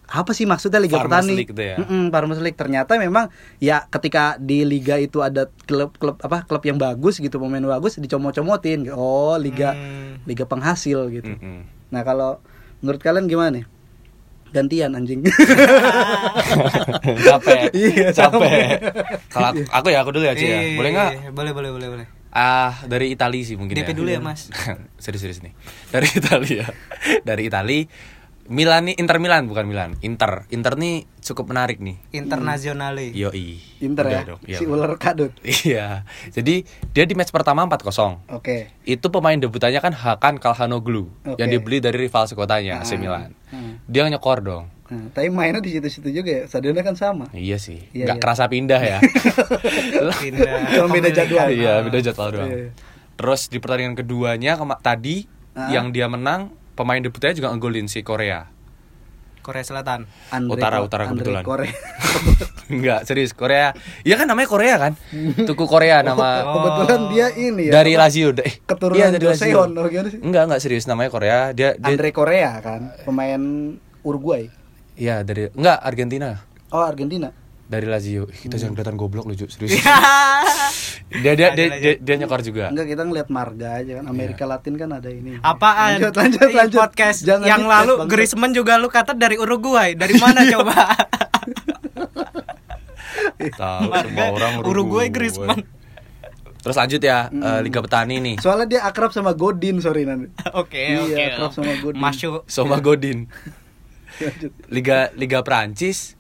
apa 0.08 0.32
sih 0.32 0.48
maksudnya 0.48 0.80
liga 0.80 1.00
Farmers 1.00 1.28
petani? 1.28 1.36
League 1.36 1.52
ya? 1.52 1.76
Mm-mm, 1.80 2.04
Farmers 2.10 2.40
League. 2.40 2.56
Ternyata 2.56 2.96
memang 2.96 3.28
ya 3.60 3.84
ketika 3.88 4.36
di 4.36 4.64
liga 4.64 4.96
itu 4.96 5.20
ada 5.20 5.52
klub-klub 5.68 6.16
apa 6.22 6.48
klub 6.48 6.64
yang 6.64 6.80
bagus 6.80 7.20
gitu, 7.20 7.36
pemain 7.38 7.60
bagus 7.62 8.00
dicomot-comotin. 8.00 8.88
Oh, 8.92 9.36
liga 9.36 9.76
Hmm. 9.76 10.24
liga 10.24 10.44
penghasil 10.44 11.12
gitu. 11.12 11.36
Mm-mm. 11.36 11.68
Nah, 11.88 12.04
kalau 12.04 12.40
menurut 12.80 13.00
kalian 13.00 13.28
gimana 13.28 13.52
nih? 13.52 13.66
Gantian 14.58 14.92
anjing. 14.92 15.22
capek. 17.28 17.70
Iya, 17.78 18.10
capek. 18.10 18.42
capek. 18.42 18.70
Kalau 19.30 19.48
aku, 19.54 19.62
aku 19.70 19.88
ya 19.94 20.00
aku 20.02 20.12
dulu 20.12 20.26
ya, 20.26 20.34
Ci 20.34 20.46
ya. 20.46 20.58
Iya, 20.58 20.78
Boleh 20.78 20.92
nggak? 20.94 21.12
iya, 21.14 21.30
Boleh, 21.30 21.52
boleh, 21.54 21.70
boleh, 21.70 21.88
boleh. 21.94 22.08
Ah, 22.28 22.74
dari 22.86 23.14
Itali 23.14 23.42
sih 23.42 23.58
mungkin 23.58 23.74
DP 23.74 23.94
ya. 23.94 23.98
dulu 23.98 24.10
ya, 24.10 24.22
Mas. 24.22 24.50
Serius-serius 25.04 25.42
nih. 25.42 25.54
Dari 25.90 26.08
Italia. 26.10 26.66
Dari 27.22 27.44
Itali 27.46 27.80
Milan 28.48 28.88
nih 28.88 28.96
Inter 28.96 29.18
Milan 29.18 29.44
bukan 29.46 29.64
Milan. 29.64 30.00
Inter. 30.00 30.48
Inter 30.50 30.74
nih 30.74 31.04
cukup 31.20 31.48
menarik 31.48 31.78
nih. 31.78 32.00
Internasionale. 32.12 33.12
Yoi. 33.12 33.60
Inter 33.80 34.04
Udah 34.04 34.14
ya. 34.14 34.22
dong, 34.26 34.42
iya. 34.44 34.58
Si 34.58 34.64
ular 34.64 34.96
kadut. 34.96 35.36
Iya. 35.64 36.08
Jadi 36.30 36.64
dia 36.90 37.04
di 37.04 37.14
match 37.14 37.30
pertama 37.30 37.64
4-0. 37.64 38.24
Oke. 38.32 38.72
Itu 38.82 39.08
pemain 39.08 39.36
debutannya 39.36 39.78
kan 39.78 39.92
Hakan 39.92 40.36
Kalhanoglu 40.38 41.12
Oke. 41.26 41.36
yang 41.36 41.50
dibeli 41.50 41.78
dari 41.78 42.00
rival 42.02 42.24
sekotanya 42.24 42.80
AC 42.80 42.94
Ah. 42.94 42.98
Milan. 42.98 43.30
Hmm. 43.48 43.84
Dia 43.84 44.08
nyekor 44.08 44.40
dong. 44.40 44.66
Nah, 44.88 45.12
tapi 45.12 45.28
mainnya 45.28 45.60
di 45.60 45.68
situ-situ 45.70 46.08
juga 46.10 46.32
ya. 46.32 46.44
Stadionnya 46.46 46.80
kan 46.80 46.96
sama. 46.96 47.28
Iya 47.32 47.60
sih. 47.60 47.84
Iya, 47.92 48.08
Nggak 48.08 48.18
iya. 48.18 48.24
kerasa 48.24 48.44
pindah 48.48 48.80
ya. 48.82 48.98
Pindah. 50.24 50.54
Cuma 50.72 50.88
beda 50.90 51.10
jadwal. 51.12 51.48
Iya, 51.50 51.74
beda 51.82 52.00
jadwal 52.02 52.30
doang. 52.32 52.50
Iya. 52.50 52.72
Terus 53.14 53.42
di 53.48 53.58
pertandingan 53.58 53.96
keduanya 53.96 54.56
kema- 54.56 54.80
tadi 54.80 55.28
Ah. 55.52 55.74
yang 55.74 55.90
dia 55.90 56.06
menang, 56.06 56.54
pemain 56.78 57.02
debutnya 57.02 57.34
juga 57.34 57.50
ngegolin 57.50 57.90
si 57.90 58.06
Korea. 58.06 58.46
Korea 59.42 59.64
Selatan. 59.64 60.04
Andre 60.30 60.60
Utara, 60.60 60.78
utara 60.84 61.04
Andre 61.08 61.24
kebetulan. 61.24 61.44
Korea. 61.44 61.72
Enggak, 62.68 63.08
serius 63.08 63.32
Korea. 63.32 63.72
Iya 64.04 64.20
kan 64.20 64.28
namanya 64.28 64.52
Korea 64.52 64.76
kan? 64.76 64.94
Tuku 65.48 65.64
Korea 65.66 66.04
nama 66.04 66.44
Oh, 66.44 66.54
kebetulan 66.60 67.02
dia 67.08 67.28
ini 67.32 67.72
ya. 67.72 67.80
dari? 67.80 67.96
Lazio. 67.96 68.36
Eh, 68.44 68.60
Keturunan 68.68 69.00
iya, 69.00 69.08
dari 69.08 69.24
Lazio. 69.24 69.72
Joseon, 69.72 69.72
oh? 69.72 69.88
Enggak, 70.20 70.44
enggak 70.52 70.60
serius 70.60 70.84
namanya 70.84 71.10
Korea. 71.10 71.38
Dia 71.56 71.80
dia 71.80 71.88
Andre 71.88 72.12
Korea 72.12 72.60
kan, 72.60 72.92
pemain 73.08 73.40
Uruguay. 74.04 74.52
Iya, 75.00 75.24
dari 75.24 75.48
enggak 75.56 75.80
Argentina. 75.80 76.44
Oh, 76.68 76.84
Argentina. 76.84 77.32
Dari 77.68 77.84
Lazio. 77.84 78.24
Kita 78.26 78.48
Hmm. 78.50 78.62
jangan 78.62 78.74
kelihatan 78.74 78.96
goblok 78.96 79.26
lucu, 79.26 79.44
serius. 79.46 79.76
dia 81.18 81.34
dia 81.34 81.52
dia, 81.52 81.68
dia, 81.74 81.94
dia 81.98 82.16
nyekor 82.16 82.40
juga. 82.40 82.68
Enggak, 82.68 82.88
kita 82.88 83.04
ngeliat 83.04 83.28
marga 83.28 83.70
aja 83.78 83.92
kan. 83.94 84.04
Amerika 84.08 84.44
Iya. 84.44 84.52
Latin 84.54 84.74
kan 84.76 84.90
ada 84.94 85.10
ini. 85.10 85.36
Apaan? 85.38 86.00
Lanjut, 86.00 86.14
lanjut, 86.16 86.50
lanjut. 86.50 86.80
Podcast 86.80 87.20
Jangan 87.22 87.44
yang 87.46 87.64
lalu. 87.64 88.08
Griezmann 88.08 88.52
juga 88.52 88.76
lu 88.76 88.88
kata 88.88 89.12
dari 89.12 89.36
Uruguay. 89.36 89.94
Dari 89.94 90.16
mana 90.16 90.48
coba? 90.54 90.76
Tahu 93.38 93.84
semua 93.94 94.26
orang 94.32 94.54
Uruguay 94.62 95.08
Griezmann. 95.08 95.62
Terus 96.58 96.76
lanjut 96.76 97.00
ya 97.00 97.28
Hmm. 97.28 97.40
eh, 97.42 97.60
Liga 97.62 97.80
Petani 97.80 98.18
nih. 98.18 98.36
Soalnya 98.38 98.68
dia 98.68 98.82
akrab 98.82 99.12
sama 99.12 99.32
Godin, 99.32 99.80
sorry 99.80 100.04
nanti. 100.04 100.28
Oke, 100.54 100.84
Iya, 100.84 101.00
oke. 101.02 101.24
akrab 101.30 101.52
sama 101.54 101.74
Godin. 101.78 102.00
Masuk. 102.02 102.44
Soma 102.46 102.78
Godin. 102.80 103.28
Lanjut. 104.18 104.52
Liga 104.68 104.98
Liga 105.14 105.40
Prancis 105.42 106.18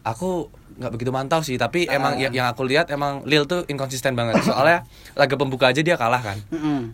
aku 0.00 0.52
nggak 0.80 0.90
begitu 0.90 1.10
mantau 1.10 1.40
sih 1.40 1.54
tapi 1.54 1.84
Ah. 1.84 1.94
emang 1.94 2.16
yang, 2.16 2.32
yang 2.32 2.46
aku 2.48 2.64
lihat 2.64 2.88
emang 2.88 3.20
Lille 3.22 3.44
tuh 3.44 3.62
inkonsisten 3.64 4.12
banget 4.12 4.40
soalnya 4.48 4.88
laga 5.12 5.34
pembuka 5.34 5.68
aja 5.68 5.78
dia 5.78 5.94
kalah 5.94 6.18
kan 6.18 6.40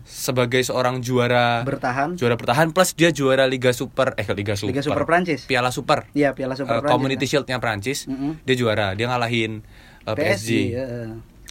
sebagai 0.03 0.59
seorang 0.59 0.99
juara 0.99 1.63
Bertahan. 1.63 2.13
juara 2.13 2.35
bertahan 2.35 2.69
plus 2.69 2.91
dia 2.91 3.09
juara 3.09 3.43
Liga 3.45 3.71
Super 3.71 4.11
eh 4.13 4.27
Liga 4.29 4.53
Super 4.53 4.69
Liga 4.69 4.83
Super 4.83 5.03
Prancis. 5.03 5.47
Piala 5.47 5.69
Super 5.69 6.03
Iya, 6.11 6.31
Piala 6.31 6.53
Super 6.53 6.77
Prancis. 6.77 6.91
Community 6.91 7.19
kan. 7.21 7.31
Shieldnya 7.31 7.57
Prancis 7.57 7.99
dia 8.43 8.55
juara 8.55 8.91
dia 8.91 9.07
ngalahin 9.07 9.63
eh, 10.03 10.13
PSG, 10.13 10.49
ya. 10.69 10.83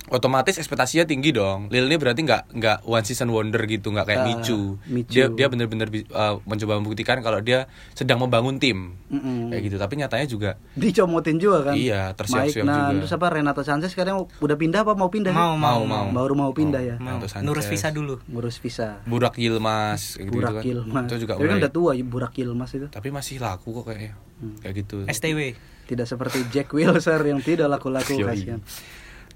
Otomatis 0.09 0.55
ekspektasinya 0.55 1.03
tinggi 1.03 1.31
dong 1.31 1.67
Lille 1.67 1.87
ini 1.87 1.97
berarti 1.97 2.21
nggak 2.21 2.43
nggak 2.53 2.79
one 2.83 3.03
season 3.03 3.27
wonder 3.29 3.59
gitu 3.63 3.89
nggak 3.89 4.07
kayak 4.07 4.21
Ah, 4.21 4.27
Michu. 4.29 4.79
Michu. 4.85 5.11
dia 5.11 5.27
dia 5.29 5.47
bener-bener 5.47 5.87
bi- 5.87 6.05
eh, 6.05 6.35
mencoba 6.41 6.77
membuktikan 6.77 7.19
kalau 7.19 7.39
dia 7.39 7.67
sedang 7.93 8.19
membangun 8.19 8.57
tim 8.57 8.95
Mm-mm. 9.07 9.51
kayak 9.51 9.63
gitu 9.65 9.77
tapi 9.77 9.95
nyatanya 9.97 10.27
juga 10.27 10.51
Dicomotin 10.73 11.37
juga 11.37 11.59
kan. 11.63 11.75
Iya, 11.75 12.13
tersiap-siap 12.13 12.63
nah, 12.63 12.91
juga. 12.91 12.99
Terus 13.01 13.13
apa 13.13 13.27
Renato 13.29 13.63
Sanchez 13.63 13.91
sekarang 13.91 14.27
udah 14.37 14.57
pindah 14.57 14.83
apa 14.83 14.93
mau 14.93 15.09
pindah? 15.09 15.31
sih? 15.31 15.39
Mau, 15.39 15.55
Mau, 15.55 15.83
mau, 15.83 16.05
mau. 16.05 16.15
Baru 16.17 16.35
mau 16.35 16.51
pindah 16.51 16.79
ya. 16.79 16.97
Mau. 16.97 17.17
Renato 17.17 17.27
Sanchez. 17.27 17.43
Nurus 17.45 17.67
visa 17.67 17.89
dulu. 17.89 18.15
Ngurus 18.27 18.57
visa. 18.59 19.01
Burak 19.05 19.35
Yilmaz 19.37 20.15
kayak 20.15 20.27
gitu, 20.27 20.35
Burak 20.37 20.53
kan. 20.53 20.63
Yilmaz. 20.63 21.05
Itu 21.07 21.17
juga 21.19 21.33
Tapi 21.35 21.47
kan 21.47 21.57
udah 21.59 21.73
tua 21.73 21.91
ya 21.93 22.05
Burak 22.05 22.33
Yilmaz 22.35 22.71
itu. 22.73 22.87
Tapi 22.89 23.09
masih 23.09 23.37
laku 23.39 23.69
kok 23.73 23.85
kayaknya. 23.89 24.13
Hmm. 24.37 24.55
Kayak 24.61 24.75
gitu. 24.79 24.97
STW. 25.09 25.39
Tidak 25.87 26.05
seperti 26.05 26.39
Jack 26.49 26.69
Wilshere 26.71 27.25
yang 27.25 27.41
tidak 27.41 27.67
laku-laku 27.69 28.15
kasihan. 28.27 28.61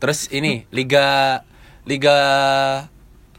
Terus 0.01 0.33
ini 0.33 0.65
Liga 0.73 1.41
Liga 1.85 2.17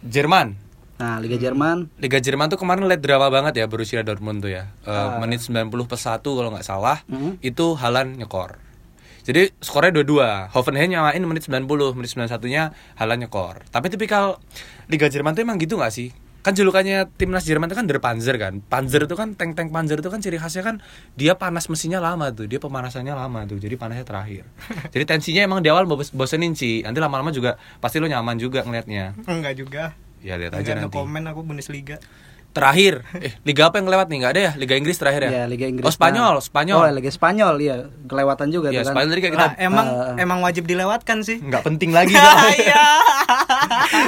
Jerman. 0.01 0.57
Nah, 1.01 1.17
Liga 1.17 1.33
Jerman 1.33 1.89
Liga 1.97 2.21
Jerman 2.21 2.53
tuh 2.53 2.61
kemarin 2.61 2.85
liat 2.85 3.01
drama 3.01 3.33
banget 3.33 3.57
ya 3.57 3.65
Borussia 3.65 4.05
Dortmund 4.05 4.45
tuh 4.45 4.53
ya. 4.53 4.69
Eh, 4.85 4.93
Ah. 4.93 5.17
menit 5.17 5.41
90 5.41 5.89
plus 5.89 6.05
1 6.05 6.37
kalau 6.37 6.53
nggak 6.53 6.61
salah. 6.61 7.01
Mhm. 7.09 7.41
Itu 7.41 7.73
Halan 7.73 8.21
nyekor. 8.21 8.61
Jadi 9.21 9.53
skornya 9.57 9.93
dua-dua. 9.93 10.49
Hoffenheim 10.49 10.89
nyamain 10.89 11.21
menit 11.21 11.45
90, 11.45 11.93
menit 11.93 12.09
91-nya 12.09 12.73
Halan 12.97 13.21
nyekor. 13.21 13.65
Tapi 13.69 13.89
tipikal 13.89 14.37
Liga 14.85 15.09
Jerman 15.09 15.33
tuh 15.33 15.41
emang 15.41 15.57
gitu 15.57 15.77
nggak 15.77 15.93
sih? 15.93 16.09
Kan 16.41 16.57
julukannya 16.57 17.05
timnas 17.17 17.45
Jerman 17.45 17.69
itu 17.69 17.77
kan 17.77 17.85
Der 17.85 18.01
Panzer 18.01 18.35
kan. 18.41 18.65
Panzer 18.65 19.05
itu 19.05 19.13
kan 19.13 19.37
tank-tank 19.37 19.69
Panzer 19.69 20.01
itu 20.01 20.09
kan 20.09 20.19
ciri 20.19 20.41
khasnya 20.41 20.65
kan 20.65 20.75
dia 21.13 21.37
panas 21.37 21.69
mesinnya 21.69 22.01
lama 22.01 22.33
tuh. 22.33 22.49
Dia 22.49 22.57
pemanasannya 22.57 23.13
lama 23.13 23.45
tuh. 23.45 23.61
Jadi 23.61 23.77
panasnya 23.77 24.05
terakhir. 24.05 24.43
Jadi 24.93 25.03
tensinya 25.05 25.41
emang 25.45 25.61
di 25.61 25.69
awal 25.69 25.85
bos- 25.85 26.09
bosenin 26.09 26.57
sih. 26.57 26.81
Nanti 26.81 26.97
lama-lama 26.97 27.29
juga 27.29 27.61
pasti 27.77 28.01
lo 28.01 28.09
nyaman 28.09 28.41
juga 28.41 28.65
ngelihatnya. 28.65 29.21
Enggak 29.29 29.53
juga. 29.53 29.83
Ya 30.21 30.37
lihat 30.37 30.53
aja 30.53 30.77
nanti. 30.77 30.93
komen 30.93 31.25
aku 31.25 31.41
Bundesliga. 31.41 31.97
Terakhir, 32.51 33.07
eh 33.15 33.31
liga 33.41 33.71
apa 33.71 33.79
yang 33.79 33.87
lewat 33.87 34.05
nih? 34.05 34.17
Nggak 34.19 34.31
ada 34.31 34.41
ya? 34.41 34.51
Liga 34.55 34.75
Inggris 34.75 34.95
terakhir 34.95 35.21
ya? 35.23 35.31
ya 35.31 35.43
Liga 35.45 35.65
Inggris. 35.65 35.87
Oh 35.87 35.89
Spanyol, 35.89 36.35
Nah. 36.35 36.43
Spanyol. 36.43 36.77
Oh, 36.77 36.91
Liga 36.91 37.07
Spanyol 37.09 37.53
ya. 37.57 37.75
Kelewatan 38.03 38.47
juga 38.49 38.67
ya 38.69 38.79
tuh 38.79 38.83
kan. 38.83 38.93
Spanyol 38.93 39.09
tadi 39.09 39.21
kayak 39.21 39.33
kita 39.33 39.45
Lah, 39.45 39.53
emang 39.57 39.87
Ah. 39.87 40.15
emang 40.17 40.39
wajib 40.41 40.63
dilewatkan 40.65 41.17
sih. 41.21 41.39
nggak 41.39 41.63
penting 41.63 41.91
lagi. 41.91 42.11
Iya. 42.61 42.83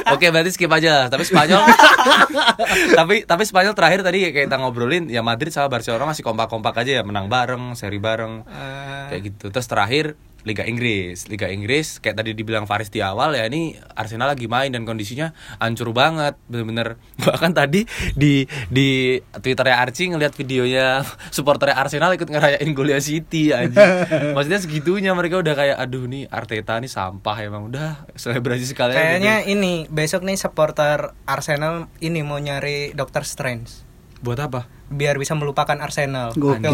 Oke, 0.14 0.28
berarti 0.28 0.52
skip 0.52 0.68
aja. 0.70 1.08
Tapi 1.08 1.24
Spanyol, 1.24 1.64
tapi 3.00 3.16
tapi 3.24 3.44
Spanyol 3.44 3.72
terakhir 3.74 4.04
tadi 4.04 4.28
kayak 4.28 4.48
kita 4.48 4.58
ngobrolin 4.58 5.08
ya 5.08 5.22
Madrid 5.22 5.50
sama 5.50 5.70
Barcelona 5.70 6.04
masih 6.06 6.22
kompak-kompak 6.22 6.76
aja 6.78 7.00
ya, 7.00 7.04
menang 7.04 7.28
bareng, 7.28 7.74
seri 7.74 7.98
bareng, 7.98 8.44
Eh, 8.44 9.04
kayak 9.10 9.22
gitu. 9.26 9.46
Terus 9.50 9.68
terakhir 9.68 10.06
Liga 10.44 10.68
Inggris, 10.68 11.32
Liga 11.32 11.48
Inggris 11.48 12.04
kayak 12.04 12.20
tadi 12.20 12.36
dibilang 12.36 12.68
Faris 12.68 12.92
di 12.92 13.00
awal 13.00 13.36
ya 13.36 13.48
ini 13.48 13.80
Arsenal 13.96 14.36
lagi 14.36 14.52
main 14.52 14.76
dan 14.76 14.84
kondisinya 14.84 15.32
hancur 15.60 15.96
banget, 15.96 16.36
bener-bener 16.52 17.00
bahkan 17.24 17.56
tadi 17.56 17.88
di 18.16 18.44
di 18.68 19.20
twitternya 19.20 19.80
Archie 19.80 20.12
ngeliat 20.12 20.36
videonya 20.36 21.02
supporternya 21.36 21.80
Arsenal 21.80 22.12
ikut 22.16 22.28
ngerayain 22.28 22.70
golnya 22.76 23.00
City 23.00 23.56
aja. 23.56 24.04
Maksudnya 24.36 24.60
segitunya 24.60 25.16
mereka 25.16 25.40
udah 25.40 25.56
kayak 25.56 25.78
aduh 25.80 26.06
nih 26.06 26.28
Arteta 26.28 26.76
nih 26.84 26.92
sampah 26.92 27.38
emang 27.40 27.72
udah 27.72 28.08
selebrasi 28.20 28.68
sekalian. 28.68 29.00
Kayaknya 29.00 29.36
gitu. 29.48 29.52
ini 29.56 29.74
besok 29.88 30.28
nih 30.28 30.36
supporter 30.36 31.16
Arsenal 31.24 31.88
ini 32.04 32.20
mau 32.20 32.38
nyari 32.38 32.92
Doctor 32.92 33.24
Strange 33.24 33.96
buat 34.24 34.40
apa? 34.40 34.84
biar 34.94 35.18
bisa 35.18 35.34
melupakan 35.34 35.76
Arsenal. 35.82 36.38
Gokil. 36.38 36.70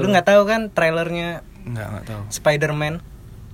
Lu 0.00 0.06
nggak 0.08 0.26
tahu 0.26 0.42
kan 0.48 0.72
trailernya 0.72 1.44
Nggak 1.64 1.86
nggak 1.90 2.04
tahu. 2.06 2.22
Spider-Man? 2.30 2.94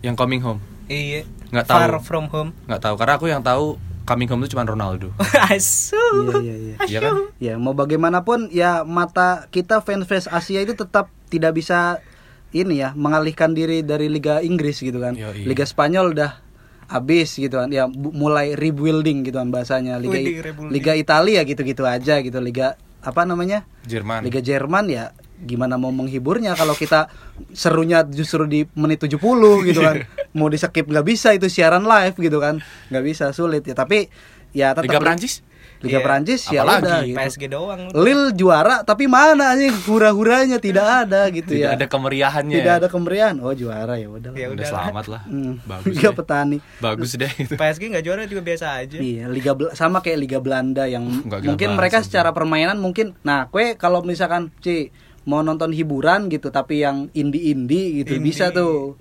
Yang 0.01 0.17
Coming 0.17 0.43
Home 0.43 0.61
Iya. 0.91 1.23
Nggak 1.55 1.67
tahu. 1.71 1.79
Far 1.79 1.95
from 2.03 2.27
home. 2.35 2.51
nggak 2.67 2.83
tahu 2.83 2.95
karena 2.99 3.15
aku 3.15 3.27
yang 3.31 3.43
tahu 3.47 3.79
Coming 4.03 4.27
Home 4.35 4.43
itu 4.43 4.59
cuma 4.59 4.67
Ronaldo. 4.67 5.15
Asu. 5.55 5.95
Iya, 6.43 6.43
iya, 6.43 6.55
iya. 6.59 6.77
Iya 6.83 6.99
kan? 6.99 7.13
Ya, 7.39 7.55
mau 7.63 7.79
bagaimanapun 7.79 8.51
ya 8.51 8.83
mata 8.83 9.47
kita 9.55 9.79
fans-fans 9.87 10.27
Asia 10.27 10.59
itu 10.67 10.75
tetap 10.75 11.15
tidak 11.31 11.55
bisa 11.55 12.03
ini 12.51 12.83
ya 12.83 12.91
mengalihkan 12.99 13.55
diri 13.55 13.87
dari 13.87 14.11
Liga 14.11 14.43
Inggris 14.43 14.83
gitu 14.83 14.99
kan. 14.99 15.15
Yoi. 15.15 15.47
Liga 15.47 15.63
Spanyol 15.63 16.19
udah 16.19 16.43
habis 16.91 17.39
gitu 17.39 17.63
kan. 17.63 17.71
Ya 17.71 17.87
mulai 17.87 18.59
rebuilding 18.59 19.31
gitu 19.31 19.39
kan 19.39 19.55
bahasanya. 19.55 20.03
Liga 20.03 20.19
rebuilding. 20.19 20.75
Liga 20.75 20.93
Italia 20.99 21.47
gitu-gitu 21.47 21.87
aja 21.87 22.19
gitu. 22.19 22.43
Liga 22.43 22.75
apa 23.07 23.23
namanya? 23.23 23.63
Jerman. 23.87 24.27
Liga 24.27 24.43
Jerman 24.43 24.91
ya 24.91 25.15
gimana 25.41 25.75
mau 25.75 25.89
menghiburnya 25.89 26.53
kalau 26.53 26.73
kita 26.73 27.09
serunya 27.51 28.05
justru 28.05 28.45
di 28.45 28.69
menit 28.75 29.01
70 29.01 29.17
gitu 29.65 29.81
kan. 29.81 30.05
mau 30.33 30.47
di 30.47 30.57
skip 30.57 30.85
nggak 30.85 31.03
bisa 31.03 31.33
itu 31.33 31.47
siaran 31.47 31.83
live 31.83 32.15
gitu 32.15 32.39
kan. 32.39 32.61
nggak 32.89 33.03
bisa 33.03 33.31
sulit 33.31 33.63
ya. 33.63 33.73
Tapi 33.73 34.07
ya 34.51 34.71
tetap 34.71 34.85
Liga 34.85 34.99
Prancis? 34.99 35.41
Liga 35.81 35.97
Iya. 35.97 36.05
Prancis 36.05 36.45
ya 36.45 36.61
Apalagi 36.61 36.85
udah 36.85 36.99
gitu. 37.01 37.17
PSG 37.17 37.43
doang. 37.49 37.81
Lil 37.97 38.37
juara 38.37 38.85
tapi 38.85 39.09
mana 39.09 39.57
anjing 39.57 39.73
hura-huranya 39.81 40.61
tidak 40.61 40.85
ada 40.85 41.25
gitu 41.31 41.57
Tidak 41.57 41.65
ya. 41.65 41.73
ada 41.73 41.89
kemeriahannya. 41.89 42.53
Tidak 42.53 42.75
ada 42.77 42.89
kemeriahan. 42.93 43.41
Oh 43.41 43.57
juara 43.57 43.97
ya 43.97 44.13
udah. 44.13 44.29
Ya 44.35 44.53
Udah 44.53 44.61
selamat 44.63 45.05
lah. 45.09 45.23
Hmm. 45.25 45.57
Bagus 45.65 45.89
Liga 45.89 46.13
deh. 46.13 46.17
petani. 46.21 46.59
Bagus 46.79 47.11
deh 47.17 47.33
itu. 47.35 47.57
PSG 47.57 47.83
nggak 47.89 48.05
juara 48.05 48.29
juga 48.29 48.43
biasa 48.45 48.67
aja. 48.77 49.01
Iya, 49.01 49.25
Liga 49.27 49.57
Bel- 49.57 49.73
sama 49.73 50.05
kayak 50.05 50.19
Liga 50.21 50.39
Belanda 50.39 50.85
yang 50.85 51.09
mungkin 51.25 51.69
mereka 51.73 52.05
secara 52.05 52.29
permainan 52.31 52.77
mungkin 52.77 53.17
nah, 53.23 53.49
kue 53.49 53.73
kalau 53.75 54.05
misalkan 54.05 54.53
Ci 54.61 54.93
mau 55.31 55.41
nonton 55.41 55.71
hiburan 55.71 56.27
gitu 56.27 56.51
tapi 56.51 56.83
yang 56.83 57.07
indie-indie 57.15 58.03
gitu 58.03 58.19
Indie. 58.19 58.27
bisa 58.27 58.51
tuh. 58.51 58.99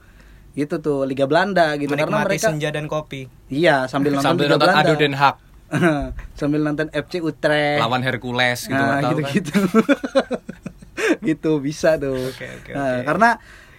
Itu 0.53 0.77
tuh 0.77 1.05
Liga 1.05 1.25
Belanda 1.25 1.73
gitu 1.75 1.89
karena 1.89 2.05
Menikmati 2.19 2.27
mereka 2.29 2.47
senja 2.51 2.69
dan 2.69 2.85
kopi. 2.85 3.25
iya 3.49 3.89
sambil 3.89 4.13
nonton 4.13 4.29
Sambil 4.29 4.45
Liga 4.45 4.53
nonton 4.57 4.69
Belanda. 4.69 4.85
Ado 4.85 4.93
Den 4.95 5.15
Haag 5.15 5.35
sambil 6.39 6.61
nonton 6.61 6.87
FC 6.89 7.21
Utrecht. 7.21 7.77
lawan 7.79 8.01
Hercules 8.01 8.65
gitu 8.65 8.73
nah, 8.75 9.01
gitu 9.05 9.21
kan. 9.21 9.31
gitu 9.31 9.53
gitu 11.29 11.51
bisa 11.59 11.95
tuh 11.95 12.17
Oke, 12.29 12.45
oke, 12.45 12.71
Nah, 12.73 13.05
karena 13.05 13.29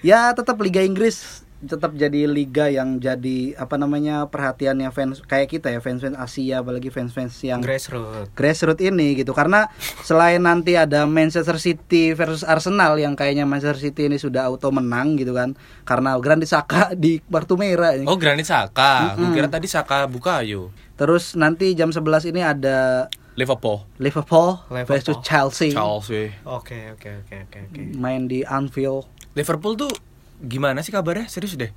ya 0.01 0.31
tetap 0.33 0.57
Liga 0.59 0.81
Inggris 0.81 1.43
tetap 1.61 1.93
jadi 1.93 2.25
liga 2.25 2.67
yang 2.67 2.97
jadi 2.97 3.53
apa 3.55 3.77
namanya 3.77 4.25
perhatiannya 4.27 4.89
fans 4.89 5.21
kayak 5.21 5.49
kita 5.51 5.69
ya 5.69 5.79
fans 5.79 6.01
fans 6.01 6.17
Asia 6.17 6.65
apalagi 6.65 6.89
fans 6.89 7.13
fans 7.13 7.37
yang 7.41 7.61
Grassroots. 7.61 8.33
grassroots 8.33 8.81
ini 8.81 9.13
gitu. 9.15 9.31
Karena 9.31 9.69
selain 10.01 10.41
nanti 10.41 10.75
ada 10.75 11.05
Manchester 11.05 11.57
City 11.57 12.13
versus 12.13 12.41
Arsenal 12.43 12.97
yang 12.97 13.13
kayaknya 13.13 13.45
Manchester 13.45 13.77
City 13.79 14.09
ini 14.09 14.17
sudah 14.17 14.49
auto 14.49 14.73
menang 14.73 15.15
gitu 15.15 15.37
kan. 15.37 15.53
Karena 15.85 16.17
Granit 16.17 16.49
Xhaka 16.49 16.93
di 16.97 17.21
kartu 17.21 17.55
merah 17.55 17.93
Oh 18.05 18.17
Granit 18.17 18.49
Saka, 18.49 19.15
gue 19.15 19.23
Mm-mm. 19.23 19.37
kira 19.37 19.47
tadi 19.47 19.69
Saka 19.69 20.09
Bukayo. 20.09 20.73
Terus 20.97 21.33
nanti 21.33 21.73
jam 21.73 21.89
11 21.89 22.29
ini 22.29 22.41
ada 22.41 23.09
Liverpool. 23.37 23.85
Liverpool, 23.97 24.61
Liverpool. 24.69 24.89
versus 24.91 25.17
Chelsea. 25.21 25.71
Chelsea. 25.71 26.33
Oke 26.43 26.93
oke 26.93 27.21
oke 27.21 27.37
oke 27.47 27.59
oke. 27.69 27.81
main 27.95 28.25
di 28.25 28.41
Anfield. 28.43 29.05
Liverpool 29.33 29.77
tuh 29.77 29.93
gimana 30.41 30.81
sih 30.81 30.93
kabarnya? 30.93 31.29
Serius 31.29 31.55
deh. 31.55 31.71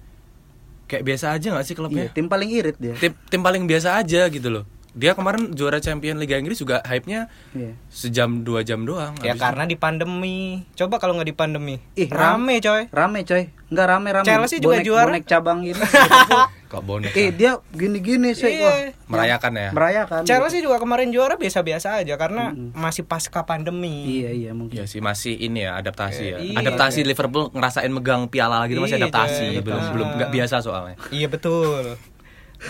Kayak 0.88 1.04
biasa 1.08 1.26
aja 1.36 1.48
nggak 1.54 1.66
sih 1.66 1.74
iya, 1.74 1.80
klubnya 1.80 2.04
tim 2.12 2.28
paling 2.28 2.50
irit 2.52 2.76
dia. 2.80 2.96
Tim 3.00 3.16
tim 3.32 3.42
paling 3.44 3.64
biasa 3.68 4.00
aja 4.00 4.28
gitu 4.28 4.50
loh 4.52 4.66
dia 4.94 5.12
kemarin 5.12 5.52
juara 5.52 5.78
champion 5.78 6.16
Liga 6.16 6.36
Inggris 6.36 6.56
juga 6.56 6.80
hype-nya 6.82 7.26
Iya. 7.52 7.74
sejam 7.88 8.42
dua 8.42 8.62
jam 8.62 8.82
doang 8.82 9.18
Ya 9.20 9.34
karena 9.34 9.66
di 9.66 9.74
pandemi. 9.74 10.62
Coba 10.74 10.98
kalau 10.98 11.14
nggak 11.14 11.28
di 11.28 11.36
pandemi. 11.36 11.76
Ih, 11.94 12.06
ram- 12.08 12.40
rame 12.40 12.58
coy. 12.60 12.86
Rame 12.88 13.20
coy, 13.22 13.44
enggak 13.68 13.88
rame-rame. 13.90 14.24
Chelsea 14.24 14.58
juga 14.58 14.78
bonek, 14.78 14.86
juara. 14.86 15.06
Bonek 15.10 15.24
cabang 15.26 15.60
ini. 15.62 15.74
itu 15.74 15.82
kok 16.72 16.82
bonek 16.82 17.14
eh 17.14 17.30
dia 17.30 17.54
gini-gini 17.70 18.34
sih, 18.34 18.50
Iya. 18.52 18.66
wah. 18.66 18.78
merayakan 19.08 19.54
ya 19.56 19.70
Merayakan. 19.72 20.22
Chelsea 20.24 20.58
juga 20.60 20.78
kemarin 20.78 21.10
juara 21.10 21.36
biasa-biasa 21.36 21.98
aja 22.00 22.14
karena 22.16 22.50
masih 22.72 23.02
pasca 23.04 23.42
pandemi. 23.44 24.22
Iya 24.22 24.30
iya 24.32 24.52
mungkin. 24.52 24.74
Ya 24.74 24.86
sih 24.86 24.98
masih 24.98 25.34
ini 25.36 25.64
ya 25.64 25.74
adaptasi 25.76 26.24
ya. 26.24 26.38
Iya. 26.40 26.58
adaptasi 26.60 27.02
Liverpool 27.04 27.50
ngerasain 27.50 27.90
megang 27.90 28.26
piala 28.26 28.58
lagi 28.60 28.74
itu 28.74 28.82
masih 28.82 28.98
Iya, 28.98 29.06
adaptasi, 29.06 29.46
betul. 29.52 29.64
belum 29.64 29.82
belum 29.92 30.08
nggak 30.16 30.30
biasa 30.32 30.56
soalnya. 30.60 30.96
Iya 31.10 31.28
betul. 31.28 31.98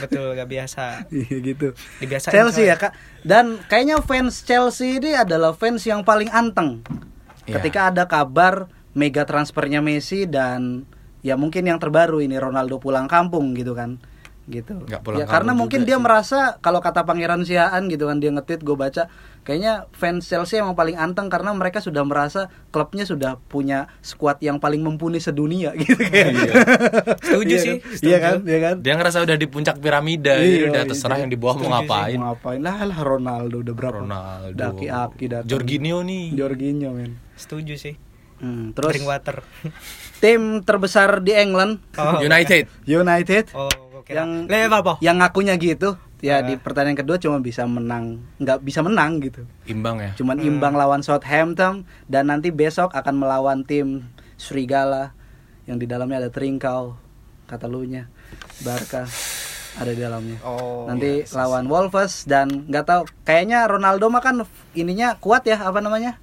Betul 0.01 0.33
gak 0.33 0.49
biasa. 0.49 0.83
Iya 1.13 1.37
gitu. 1.43 1.67
Dibiasain 2.01 2.33
Chelsea 2.33 2.65
coy. 2.65 2.71
ya 2.71 2.75
kak. 2.79 2.93
Dan 3.21 3.61
kayaknya 3.69 4.01
fans 4.01 4.41
Chelsea 4.41 4.97
ini 4.97 5.13
adalah 5.13 5.53
fans 5.53 5.83
yang 5.85 6.01
paling 6.01 6.31
anteng. 6.33 6.81
Iya. 7.45 7.59
Ketika 7.59 7.91
ada 7.91 8.03
kabar 8.07 8.71
mega 8.95 9.27
transfernya 9.27 9.83
Messi 9.83 10.25
dan 10.29 10.87
ya 11.25 11.35
mungkin 11.35 11.65
yang 11.65 11.77
terbaru 11.81 12.21
ini 12.21 12.37
Ronaldo 12.39 12.79
pulang 12.79 13.05
kampung 13.09 13.53
gitu 13.53 13.75
kan. 13.75 13.99
Gitu. 14.43 14.75
Nggak 14.75 15.01
pulang 15.01 15.19
ya, 15.19 15.25
karena 15.25 15.55
mungkin 15.55 15.87
dia 15.87 15.95
sih. 15.95 16.03
merasa 16.03 16.39
kalau 16.59 16.77
kata 16.77 17.03
Pangeran 17.03 17.43
Siaan 17.43 17.87
gitu 17.87 18.05
kan 18.05 18.19
dia 18.19 18.27
nge-tweet 18.27 18.59
gue 18.59 18.75
baca 18.75 19.07
kayaknya 19.41 19.87
fans 19.91 20.23
Chelsea 20.23 20.55
emang 20.55 20.71
paling 20.73 20.95
anteng 20.95 21.27
karena 21.27 21.51
mereka 21.51 21.79
sudah 21.79 22.03
merasa 22.03 22.51
klubnya 22.67 23.03
sudah 23.03 23.39
punya 23.41 23.87
skuad 23.99 24.39
yang 24.39 24.55
paling 24.57 24.79
mumpuni 24.79 25.17
sedunia 25.17 25.71
gitu 25.79 25.95
kayaknya. 25.95 26.51
Setuju 27.19 27.47
Iya 27.49 27.59
sih, 27.59 27.73
kan? 27.73 27.87
setuju. 27.89 28.03
Iya 28.03 28.17
kan? 28.19 28.35
Iya 28.43 28.59
kan? 28.59 28.75
Dia 28.79 28.93
ngerasa 28.95 29.17
udah 29.21 29.35
di 29.35 29.47
puncak 29.47 29.75
piramida, 29.79 30.33
Iya, 30.35 30.43
jadi 30.43 30.63
udah 30.69 30.83
iya, 30.83 30.89
terserah 30.89 31.15
iya. 31.15 31.21
yang 31.23 31.31
di 31.31 31.37
bawah 31.39 31.55
mau 31.55 31.63
sih. 31.63 31.71
ngapain. 31.71 32.17
Mau 32.17 32.25
ngapain 32.29 32.59
lah 32.59 32.77
lah 32.83 32.99
Ronaldo 32.99 33.55
udah 33.59 33.73
berapa? 33.73 33.95
Ronaldo. 33.97 34.55
Daki-aki 34.55 35.25
datang. 35.29 35.47
Jorginho 35.47 35.97
nih. 36.01 36.25
Jorginho 36.35 36.89
men. 36.91 37.15
Setuju 37.33 37.75
sih. 37.75 37.95
Hmm, 38.37 38.75
terus 38.75 38.91
Drink 38.91 39.07
water. 39.07 39.39
tim 40.19 40.59
terbesar 40.61 41.19
di 41.19 41.31
England 41.31 41.79
Oh, 41.95 42.19
United. 42.19 42.67
United 42.83 43.51
Oh, 43.51 43.71
oke. 44.03 44.11
Yang- 44.11 44.33
Liverpool. 44.45 44.95
yang 44.99 45.15
ngakunya 45.17 45.55
gitu 45.55 45.95
ya 46.19 46.39
Ah. 46.39 46.41
di 46.41 46.55
pertandingan 46.55 46.95
kedua 46.97 47.17
cuma 47.17 47.37
bisa 47.37 47.63
menang 47.63 48.23
nggak 48.37 48.59
bisa 48.59 48.79
menang 48.79 49.19
gitu 49.19 49.43
Imbang 49.65 49.97
ya. 49.97 50.11
cuman 50.13 50.37
Hmm. 50.37 50.47
imbang 50.49 50.73
lawan 50.73 51.01
Southampton 51.01 51.83
dan 52.05 52.23
nanti 52.25 52.47
besok 52.47 52.91
akan 52.91 53.15
melawan 53.17 53.61
tim 53.61 54.07
Srigala 54.37 55.11
yang 55.63 55.75
di 55.75 55.85
dalamnya 55.85 56.19
ada 56.19 56.29
Trinkau 56.29 56.95
Katalunya 57.43 58.07
Barca 58.59 59.03
ada 59.73 59.89
di 59.89 59.99
dalamnya 59.99 60.39
Oh. 60.41 60.85
nanti 60.85 61.27
lawan 61.29 61.67
Wolves 61.67 62.23
dan 62.23 62.47
nggak 62.63 62.85
tahu 62.85 63.01
kayaknya 63.23 63.65
Ronaldo 63.65 64.07
mah 64.07 64.21
kan 64.21 64.39
ininya 64.71 65.17
kuat 65.17 65.43
ya 65.43 65.59
apa 65.59 65.79
namanya 65.79 66.22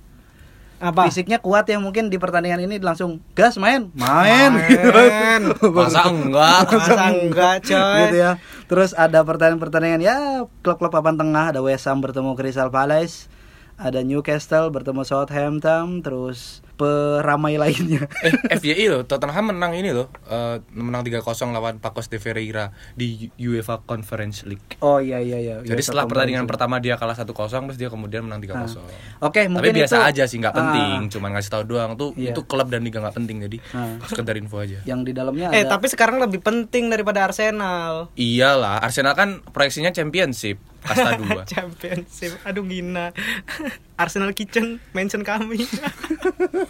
Apa? 0.81 1.13
fisiknya 1.13 1.37
kuat 1.37 1.69
ya 1.69 1.77
mungkin 1.77 2.09
di 2.09 2.17
pertandingan 2.17 2.65
ini 2.65 2.81
langsung 2.81 3.21
gas 3.37 3.61
main 3.61 3.93
main, 3.93 4.51
gitu. 4.65 4.89
Main. 4.89 5.43
Masa 5.77 6.09
enggak? 6.09 6.65
Masa 6.73 7.05
enggak, 7.13 7.55
coy? 7.69 8.01
gitu 8.09 8.17
ya 8.17 8.33
Terus 8.71 8.95
ada 8.95 9.21
pertandingan-pertandingan 9.27 10.01
ya 10.01 10.17
klub-klub 10.63 10.95
papan 10.95 11.19
tengah 11.19 11.51
ada 11.51 11.61
West 11.61 11.91
Ham 11.91 11.99
bertemu 11.99 12.39
Crystal 12.39 12.71
Palace, 12.71 13.27
ada 13.75 14.01
Newcastle 14.07 14.71
bertemu 14.71 15.03
Southampton, 15.03 16.07
terus 16.07 16.63
peramai 16.81 17.55
lainnya. 17.55 18.09
eh 18.25 18.33
FYI 18.59 18.89
loh 18.89 19.03
Tottenham 19.05 19.53
menang 19.53 19.73
ini 19.73 19.93
loh 19.93 20.09
eh, 20.25 20.65
menang 20.73 21.05
3-0 21.05 21.21
lawan 21.51 21.77
Pacos 21.77 22.07
de 22.07 22.17
Ferreira 22.17 22.69
di 22.93 23.29
UEFA 23.37 23.85
Conference 23.85 24.43
League 24.43 24.81
Oh 24.81 24.97
iya 24.97 25.21
iya 25.21 25.37
iya. 25.37 25.55
jadi 25.61 25.77
setelah 25.79 26.07
pertandingan 26.07 26.47
pertama 26.47 26.79
dia 26.79 26.97
kalah 26.97 27.13
1-0 27.13 27.29
terus 27.29 27.77
dia 27.77 27.87
kemudian 27.87 28.25
menang 28.25 28.41
3-0 28.41 28.81
Oke, 29.21 29.45
tapi 29.45 29.49
mungkin 29.51 29.73
biasa 29.77 29.97
itu- 29.99 30.09
aja 30.09 30.25
sih 30.25 30.39
nggak 30.39 30.51
Ah, 30.51 30.59
penting 30.59 30.99
cuman 31.11 31.29
ngasih 31.33 31.51
tahu 31.51 31.63
doang 31.67 31.93
tuh 31.95 32.11
Iya. 32.13 32.33
itu 32.33 32.41
klub 32.43 32.67
dan 32.67 32.81
liga 32.81 32.99
nggak 32.99 33.13
penting 33.15 33.37
jadi 33.43 33.59
Ah. 33.71 34.01
sekedar 34.03 34.35
info 34.35 34.57
aja 34.57 34.81
yang 34.83 35.03
di 35.03 35.13
dalamnya 35.13 35.51
Eh 35.51 35.63
ada 35.63 35.77
tapi 35.77 35.87
sekarang 35.87 36.17
lebih 36.19 36.41
penting 36.41 36.89
daripada 36.89 37.21
Arsenal. 37.23 38.09
iyalah 38.15 38.81
Arsenal 38.81 39.13
kan 39.13 39.45
proyeksinya 39.45 39.91
championship 39.91 40.57
kasta 40.83 41.17
2 41.17 41.45
Championship. 41.53 42.33
Aduh 42.45 42.65
gina. 42.67 43.13
Arsenal 44.03 44.33
Kitchen 44.33 44.81
mention 44.97 45.23
kami. 45.23 45.65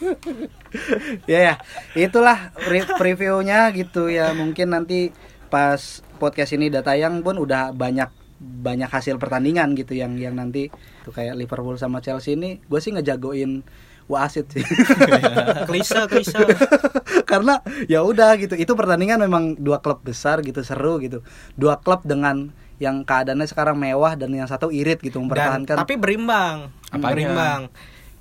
ya 1.30 1.54
ya 1.54 1.54
itulah 1.94 2.54
re- 2.66 2.90
previewnya 2.98 3.70
gitu 3.74 4.10
ya 4.10 4.34
mungkin 4.34 4.74
nanti 4.74 5.14
pas 5.50 6.02
podcast 6.22 6.54
ini 6.54 6.70
udah 6.70 6.82
tayang 6.82 7.22
pun 7.26 7.38
udah 7.38 7.74
banyak 7.74 8.10
banyak 8.40 8.88
hasil 8.88 9.20
pertandingan 9.20 9.76
gitu 9.76 9.92
yang 9.92 10.16
yang 10.16 10.32
nanti 10.32 10.72
tuh 11.04 11.12
kayak 11.12 11.36
Liverpool 11.36 11.76
sama 11.76 12.00
Chelsea 12.00 12.38
ini 12.38 12.56
gue 12.64 12.80
sih 12.80 12.94
ngejagoin 12.96 13.60
wasit 14.10 14.50
sih 14.50 14.64
klise 15.70 16.02
klise. 16.10 16.34
karena 17.30 17.62
ya 17.86 18.02
udah 18.02 18.34
gitu 18.40 18.58
itu 18.58 18.72
pertandingan 18.74 19.22
memang 19.22 19.54
dua 19.60 19.78
klub 19.78 20.02
besar 20.02 20.42
gitu 20.42 20.64
seru 20.66 20.98
gitu 20.98 21.22
dua 21.54 21.78
klub 21.78 22.02
dengan 22.02 22.50
yang 22.80 23.04
keadaannya 23.04 23.44
sekarang 23.44 23.76
mewah 23.76 24.16
dan 24.16 24.32
yang 24.32 24.48
satu 24.48 24.72
irit 24.72 24.98
gitu 25.04 25.20
Dan, 25.20 25.28
mempertahankan 25.28 25.76
tapi 25.76 26.00
berimbang. 26.00 26.72
Apanya? 26.88 27.12
Berimbang. 27.12 27.60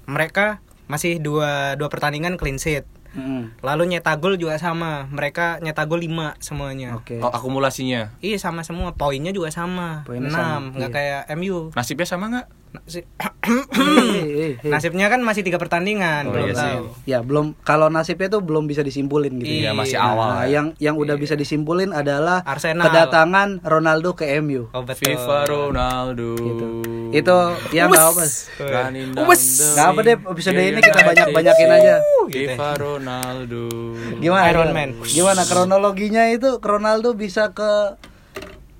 Mereka 0.05 0.59
masih 0.91 1.23
dua 1.23 1.79
dua 1.79 1.87
pertandingan 1.87 2.35
clean 2.35 2.59
sheet. 2.59 2.83
Mm-mm. 3.09 3.57
Lalu 3.65 3.97
nyetak 3.97 4.21
gol 4.21 4.37
juga 4.37 4.61
sama. 4.61 5.09
Mereka 5.09 5.65
nyetak 5.65 5.89
gol 5.89 5.97
5 5.97 6.37
semuanya. 6.45 6.93
oke 6.93 7.17
oh, 7.17 7.33
akumulasinya 7.33 8.13
Iya 8.21 8.37
sama 8.37 8.61
semua. 8.61 8.93
Poinnya 8.93 9.33
juga 9.33 9.49
sama. 9.49 10.05
Poinnya 10.05 10.29
6, 10.29 10.37
sama, 10.37 10.67
nggak 10.77 10.91
iya. 10.93 10.97
kayak 11.25 11.39
MU. 11.41 11.73
nasibnya 11.73 12.05
sama 12.05 12.25
nggak 12.29 12.47
Eh. 12.69 14.61
Nasibnya 14.63 15.07
kan 15.07 15.21
masih 15.21 15.41
tiga 15.41 15.57
pertandingan, 15.57 16.29
Oh, 16.29 16.31
belum 16.31 16.45
iya 16.45 16.53
sih. 16.53 16.61
tahu. 16.69 16.83
Ya 17.03 17.19
belum 17.19 17.57
kalau 17.59 17.87
nasibnya 17.87 18.29
itu 18.29 18.39
belum 18.39 18.65
bisa 18.65 18.81
disimpulin 18.81 19.37
gitu. 19.37 19.49
Iya, 19.65 19.73
masih 19.73 19.97
Iya. 19.97 20.05
awal 20.05 20.29
Nah, 20.29 20.39
ya. 20.39 20.49
yang 20.51 20.67
yang 20.77 20.95
udah 20.95 21.15
bisa 21.15 21.33
disimpulin 21.33 21.89
adalah 21.91 22.41
Arsenal. 22.43 22.85
kedatangan 22.85 23.61
Ronaldo 23.61 24.13
ke 24.13 24.37
MU. 24.37 24.69
Oh 24.69 24.81
betul. 24.81 25.17
FIFA 25.17 25.37
Ronaldo 25.45 26.29
Gitu. 26.35 26.65
Itu 27.11 27.35
ya 27.71 27.89
nggak 27.89 28.05
apa. 28.07 28.23
Nggak 28.61 29.87
apa 29.87 29.99
deh 29.99 30.15
episode 30.19 30.53
United 30.53 30.69
ini 30.69 30.81
kita 30.83 31.01
banyak-banyakin 31.03 31.69
aja. 31.71 31.95
FIFA 32.27 32.67
Ronaldo 32.75 33.65
Gimana? 34.19 34.45
Iron? 34.47 34.69
Man. 34.71 34.89
Gimana 35.01 35.41
kronologinya 35.43 36.29
itu 36.29 36.59
Ronaldo 36.59 37.13
bisa 37.13 37.49
ke 37.49 37.97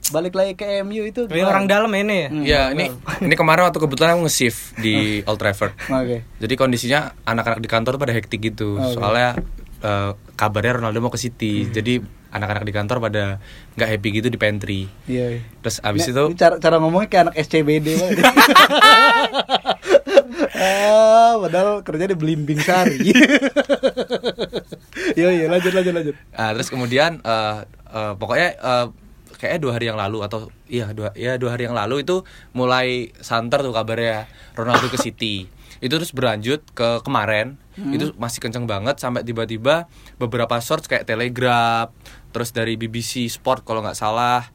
balik 0.09 0.33
lagi 0.33 0.53
ke 0.53 0.81
MU 0.81 1.05
itu 1.05 1.25
Ini 1.25 1.45
orang 1.45 1.65
dalam 1.65 1.89
ini 1.93 2.17
ya. 2.17 2.29
Hmm. 2.29 2.43
Ya 2.43 2.61
ini 2.71 2.85
ini 3.21 3.33
kemarin 3.33 3.69
waktu 3.69 3.79
kebetulan 3.79 4.17
aku 4.17 4.25
nge-shift 4.25 4.77
di 4.77 4.95
Old 5.29 5.37
Trafford. 5.37 5.73
Oke. 5.87 6.25
Jadi 6.37 6.53
kondisinya 6.53 7.13
anak-anak 7.23 7.59
di 7.61 7.69
kantor 7.69 7.97
pada 7.97 8.11
hektik 8.11 8.41
gitu. 8.43 8.77
Oke. 8.77 8.93
Soalnya 8.97 9.37
eh, 9.79 10.11
kabarnya 10.33 10.81
Ronaldo 10.81 10.99
mau 10.99 11.13
ke 11.13 11.21
City. 11.21 11.69
Jadi 11.69 12.01
anak-anak 12.29 12.61
di 12.61 12.73
kantor 12.73 12.97
pada 13.01 13.23
nggak 13.73 13.89
happy 13.89 14.09
gitu 14.21 14.27
di 14.29 14.37
pantry. 14.37 14.85
Iya. 15.05 15.25
iya. 15.37 15.41
Terus 15.61 15.77
abis 15.81 16.01
Ini- 16.05 16.13
itu 16.13 16.23
ini 16.29 16.37
cara 16.37 16.55
cara 16.57 16.75
ngomongnya 16.77 17.09
kayak 17.09 17.23
anak 17.29 17.35
SCBD 17.41 17.87
banget. 17.97 18.17
ah, 20.59 21.33
padahal 21.39 21.81
kerja 21.81 22.05
di 22.05 22.15
Belimbing 22.17 22.61
Sari. 22.61 22.97
Iya 25.09 25.29
iya 25.33 25.45
lanjut 25.49 25.73
lanjut 25.73 25.93
lanjut. 25.95 26.15
ah, 26.31 26.53
terus 26.53 26.69
kemudian 26.69 27.17
eh, 27.19 27.55
eh, 27.89 28.13
pokoknya 28.13 28.49
eh, 28.55 28.85
kayaknya 29.39 29.59
dua 29.63 29.71
hari 29.79 29.85
yang 29.87 29.97
lalu 29.97 30.19
atau 30.21 30.51
iya 30.67 30.91
dua 30.91 31.15
ya 31.15 31.39
dua 31.39 31.55
hari 31.55 31.65
yang 31.65 31.73
lalu 31.73 32.03
itu 32.03 32.27
mulai 32.51 33.15
santer 33.23 33.63
tuh 33.63 33.71
kabarnya 33.71 34.27
Ronaldo 34.53 34.91
ke 34.91 34.99
City. 34.99 35.47
Itu 35.79 35.95
terus 35.95 36.11
berlanjut 36.11 36.61
ke 36.75 36.99
kemarin. 37.07 37.55
Itu 37.79 38.11
masih 38.19 38.43
kenceng 38.43 38.67
banget 38.67 38.99
sampai 38.99 39.23
tiba-tiba 39.23 39.87
beberapa 40.19 40.59
source 40.59 40.91
kayak 40.91 41.07
Telegraph 41.07 41.95
terus 42.35 42.51
dari 42.51 42.75
BBC 42.75 43.31
Sport 43.31 43.63
kalau 43.63 43.81
nggak 43.81 43.97
salah 43.97 44.51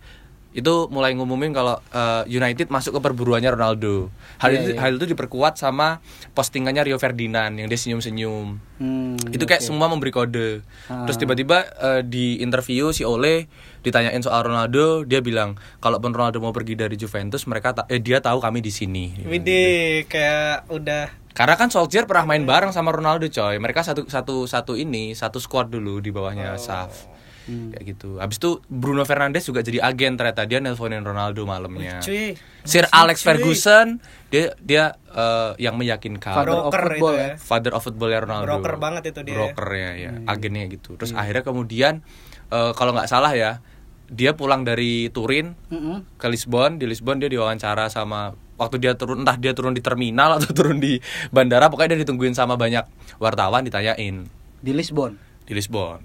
itu 0.55 0.87
mulai 0.87 1.12
ngumumin 1.12 1.51
kalau 1.51 1.75
eh, 1.90 2.23
United 2.25 2.71
masuk 2.71 2.95
ke 2.95 3.01
perburuannya 3.03 3.51
Ronaldo. 3.51 4.09
Hal 4.38 4.51
Iya, 4.51 4.57
itu 4.57 4.71
iya. 4.71 4.81
hal 4.81 4.90
itu 4.95 5.07
diperkuat 5.11 5.59
sama 5.59 5.99
postingannya 6.31 6.87
Rio 6.87 6.97
Ferdinand 6.97 7.51
yang 7.53 7.67
dia 7.67 7.75
senyum-senyum. 7.75 8.62
Hmm, 8.79 9.19
itu 9.29 9.43
kayak 9.43 9.61
oke. 9.61 9.69
semua 9.69 9.90
memberi 9.90 10.11
kode. 10.11 10.62
Ah. 10.87 11.03
Terus 11.05 11.19
tiba-tiba 11.19 11.67
eh, 11.77 12.01
di 12.01 12.38
interview 12.38 12.90
si 12.90 13.03
Ole 13.03 13.51
ditanyain 13.83 14.23
soal 14.23 14.47
Ronaldo, 14.47 15.03
dia 15.03 15.19
bilang 15.19 15.55
kalaupun 15.79 16.14
Ronaldo 16.14 16.38
mau 16.38 16.55
pergi 16.55 16.73
dari 16.73 16.95
Juventus, 16.95 17.45
mereka 17.45 17.75
ta- 17.75 17.87
eh 17.87 17.99
dia 17.99 18.23
tahu 18.23 18.38
kami 18.38 18.59
di 18.59 18.71
sini. 18.71 19.11
Widih, 19.21 20.07
kayak 20.07 20.71
udah 20.71 21.11
Karena 21.35 21.59
kan 21.59 21.67
Solskjaer 21.67 22.07
pernah 22.07 22.23
main 22.25 22.47
bareng 22.47 22.71
sama 22.71 22.95
Ronaldo 22.95 23.27
coy. 23.27 23.59
Mereka 23.59 23.83
satu 23.83 24.07
satu 24.07 24.47
satu 24.47 24.79
ini, 24.79 25.12
satu 25.12 25.43
squad 25.43 25.67
dulu 25.67 25.99
di 25.99 26.14
bawahnya 26.14 26.55
Saf. 26.57 27.11
Hmm. 27.44 27.76
Kayak 27.76 27.85
gitu. 27.96 28.16
Habis 28.16 28.37
itu 28.40 28.50
Bruno 28.72 29.04
Fernandes 29.04 29.44
juga 29.44 29.61
jadi 29.61 29.85
agen 29.85 30.16
ternyata 30.16 30.48
dia 30.48 30.59
nelponin 30.64 31.04
Ronaldo 31.04 31.44
malamnya. 31.44 32.00
cuy. 32.00 32.37
Sir 32.64 32.88
Alex 32.88 33.20
cuy. 33.20 33.26
Ferguson 33.37 34.00
dia 34.33 34.57
dia 34.59 34.96
eh, 35.12 35.52
yang 35.61 35.76
meyakinkan 35.76 36.35
Father 36.35 36.57
of 36.57 36.72
football 36.72 37.14
ya. 37.14 37.28
ya. 37.28 37.35
father 37.37 37.72
of 37.76 37.83
football 37.85 38.11
ya 38.11 38.18
Ronaldo. 38.24 38.48
Broker 38.48 38.74
banget 38.80 39.02
itu 39.12 39.20
dia. 39.22 39.37
Brokernya 39.37 39.90
ya, 40.00 40.12
agennya 40.24 40.64
gitu. 40.72 40.96
Terus 40.96 41.12
akhirnya 41.12 41.44
kemudian 41.44 42.00
eh, 42.48 42.72
kalau 42.72 42.96
nggak 42.96 43.09
salah 43.12 43.37
ya, 43.37 43.61
dia 44.09 44.37
pulang 44.37 44.64
dari 44.64 45.09
Turin 45.12 45.57
Mm-mm. 45.68 46.16
ke 46.16 46.26
Lisbon. 46.33 46.80
Di 46.80 46.88
Lisbon 46.88 47.20
dia 47.20 47.28
diwawancara 47.28 47.88
sama 47.92 48.33
waktu 48.54 48.78
dia 48.78 48.94
turun 48.94 49.26
entah 49.26 49.37
dia 49.37 49.52
turun 49.52 49.74
di 49.74 49.83
terminal 49.83 50.38
atau 50.38 50.50
turun 50.59 50.78
di 50.78 50.98
bandara, 51.35 51.68
pokoknya 51.68 51.96
dia 51.96 52.07
ditungguin 52.07 52.33
sama 52.33 52.54
banyak 52.54 52.87
wartawan 53.18 53.66
ditanyain 53.66 54.24
di 54.64 54.72
Lisbon, 54.72 55.18
di 55.44 55.52
Lisbon. 55.52 56.00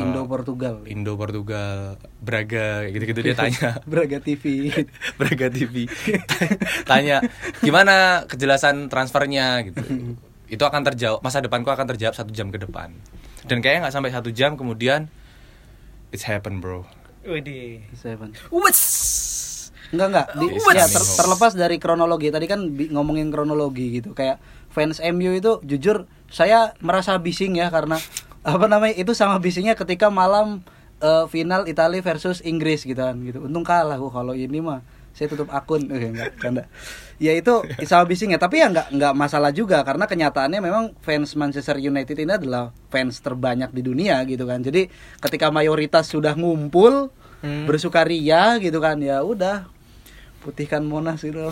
Indo 0.00 0.22
Portugal. 0.24 0.74
Indo 0.84 1.12
Portugal, 1.14 2.00
Braga 2.18 2.84
kayak 2.84 2.92
gitu-gitu 2.96 3.20
dia 3.20 3.36
tanya. 3.36 3.68
Braga 3.90 4.18
TV. 4.18 4.72
Braga 5.20 5.46
TV 5.48 5.86
tanya 6.90 7.20
gimana 7.60 8.24
kejelasan 8.24 8.88
transfernya 8.88 9.60
gitu 9.68 9.82
itu 10.50 10.64
akan 10.66 10.82
terjawab 10.82 11.22
masa 11.22 11.38
depanku 11.38 11.70
akan 11.70 11.86
terjawab 11.94 12.14
satu 12.16 12.34
jam 12.34 12.50
ke 12.50 12.58
depan 12.58 12.90
dan 13.46 13.62
kayaknya 13.62 13.86
nggak 13.86 13.94
sampai 13.94 14.10
satu 14.10 14.34
jam 14.34 14.58
kemudian 14.58 15.06
it's 16.10 16.26
happen 16.26 16.58
bro 16.58 16.82
Widih. 17.20 17.84
Seven. 17.92 18.32
Wes. 18.48 18.80
Enggak 19.92 20.08
enggak, 20.08 20.26
di, 20.38 20.46
It's 20.54 20.64
ya, 20.70 20.86
ter- 20.88 21.12
terlepas 21.20 21.52
dari 21.52 21.76
kronologi 21.76 22.32
tadi 22.32 22.46
kan 22.48 22.64
bi- 22.72 22.88
ngomongin 22.88 23.28
kronologi 23.28 24.00
gitu 24.00 24.14
kayak 24.14 24.38
fans 24.70 25.02
MU 25.04 25.34
itu 25.34 25.60
jujur 25.60 26.08
saya 26.30 26.72
merasa 26.80 27.18
bising 27.18 27.58
ya 27.58 27.68
karena 27.68 27.98
apa 28.42 28.64
namanya 28.64 28.94
itu 28.94 29.12
sama 29.12 29.36
bisingnya 29.36 29.74
ketika 29.74 30.08
malam 30.08 30.64
eh, 30.98 31.24
final 31.26 31.64
Italia 31.64 32.00
versus 32.00 32.40
Inggris 32.40 32.82
gitu 32.82 32.96
kan 32.96 33.16
gitu. 33.20 33.40
Untung 33.40 33.62
kalah 33.62 33.96
Wah, 33.96 34.10
kalau 34.10 34.32
ini 34.32 34.58
mah 34.58 34.80
saya 35.10 35.26
tutup 35.26 35.50
akun 35.50 35.90
eh, 35.90 36.08
enggak 36.08 36.38
canda. 36.38 36.64
Ya 37.20 37.32
itu 37.32 37.52
sama 37.84 38.04
bisingnya 38.04 38.36
tapi 38.36 38.58
ya 38.58 38.68
enggak 38.68 38.88
enggak 38.88 39.12
masalah 39.12 39.50
juga 39.50 39.82
karena 39.82 40.04
kenyataannya 40.04 40.56
memang 40.58 40.84
fans 40.98 41.34
Manchester 41.34 41.76
United 41.76 42.14
ini 42.14 42.32
adalah 42.32 42.72
fans 42.88 43.18
terbanyak 43.18 43.68
di 43.70 43.82
dunia 43.82 44.24
gitu 44.24 44.44
kan. 44.44 44.58
Jadi 44.58 44.88
ketika 45.18 45.48
mayoritas 45.48 46.06
sudah 46.06 46.32
ngumpul 46.32 47.12
Hmm. 47.40 47.64
bersukaria 47.64 48.60
gitu 48.60 48.84
kan 48.84 49.00
ya 49.00 49.24
udah 49.24 49.64
putihkan 50.40 50.84
monas 50.84 51.24
gitu 51.24 51.48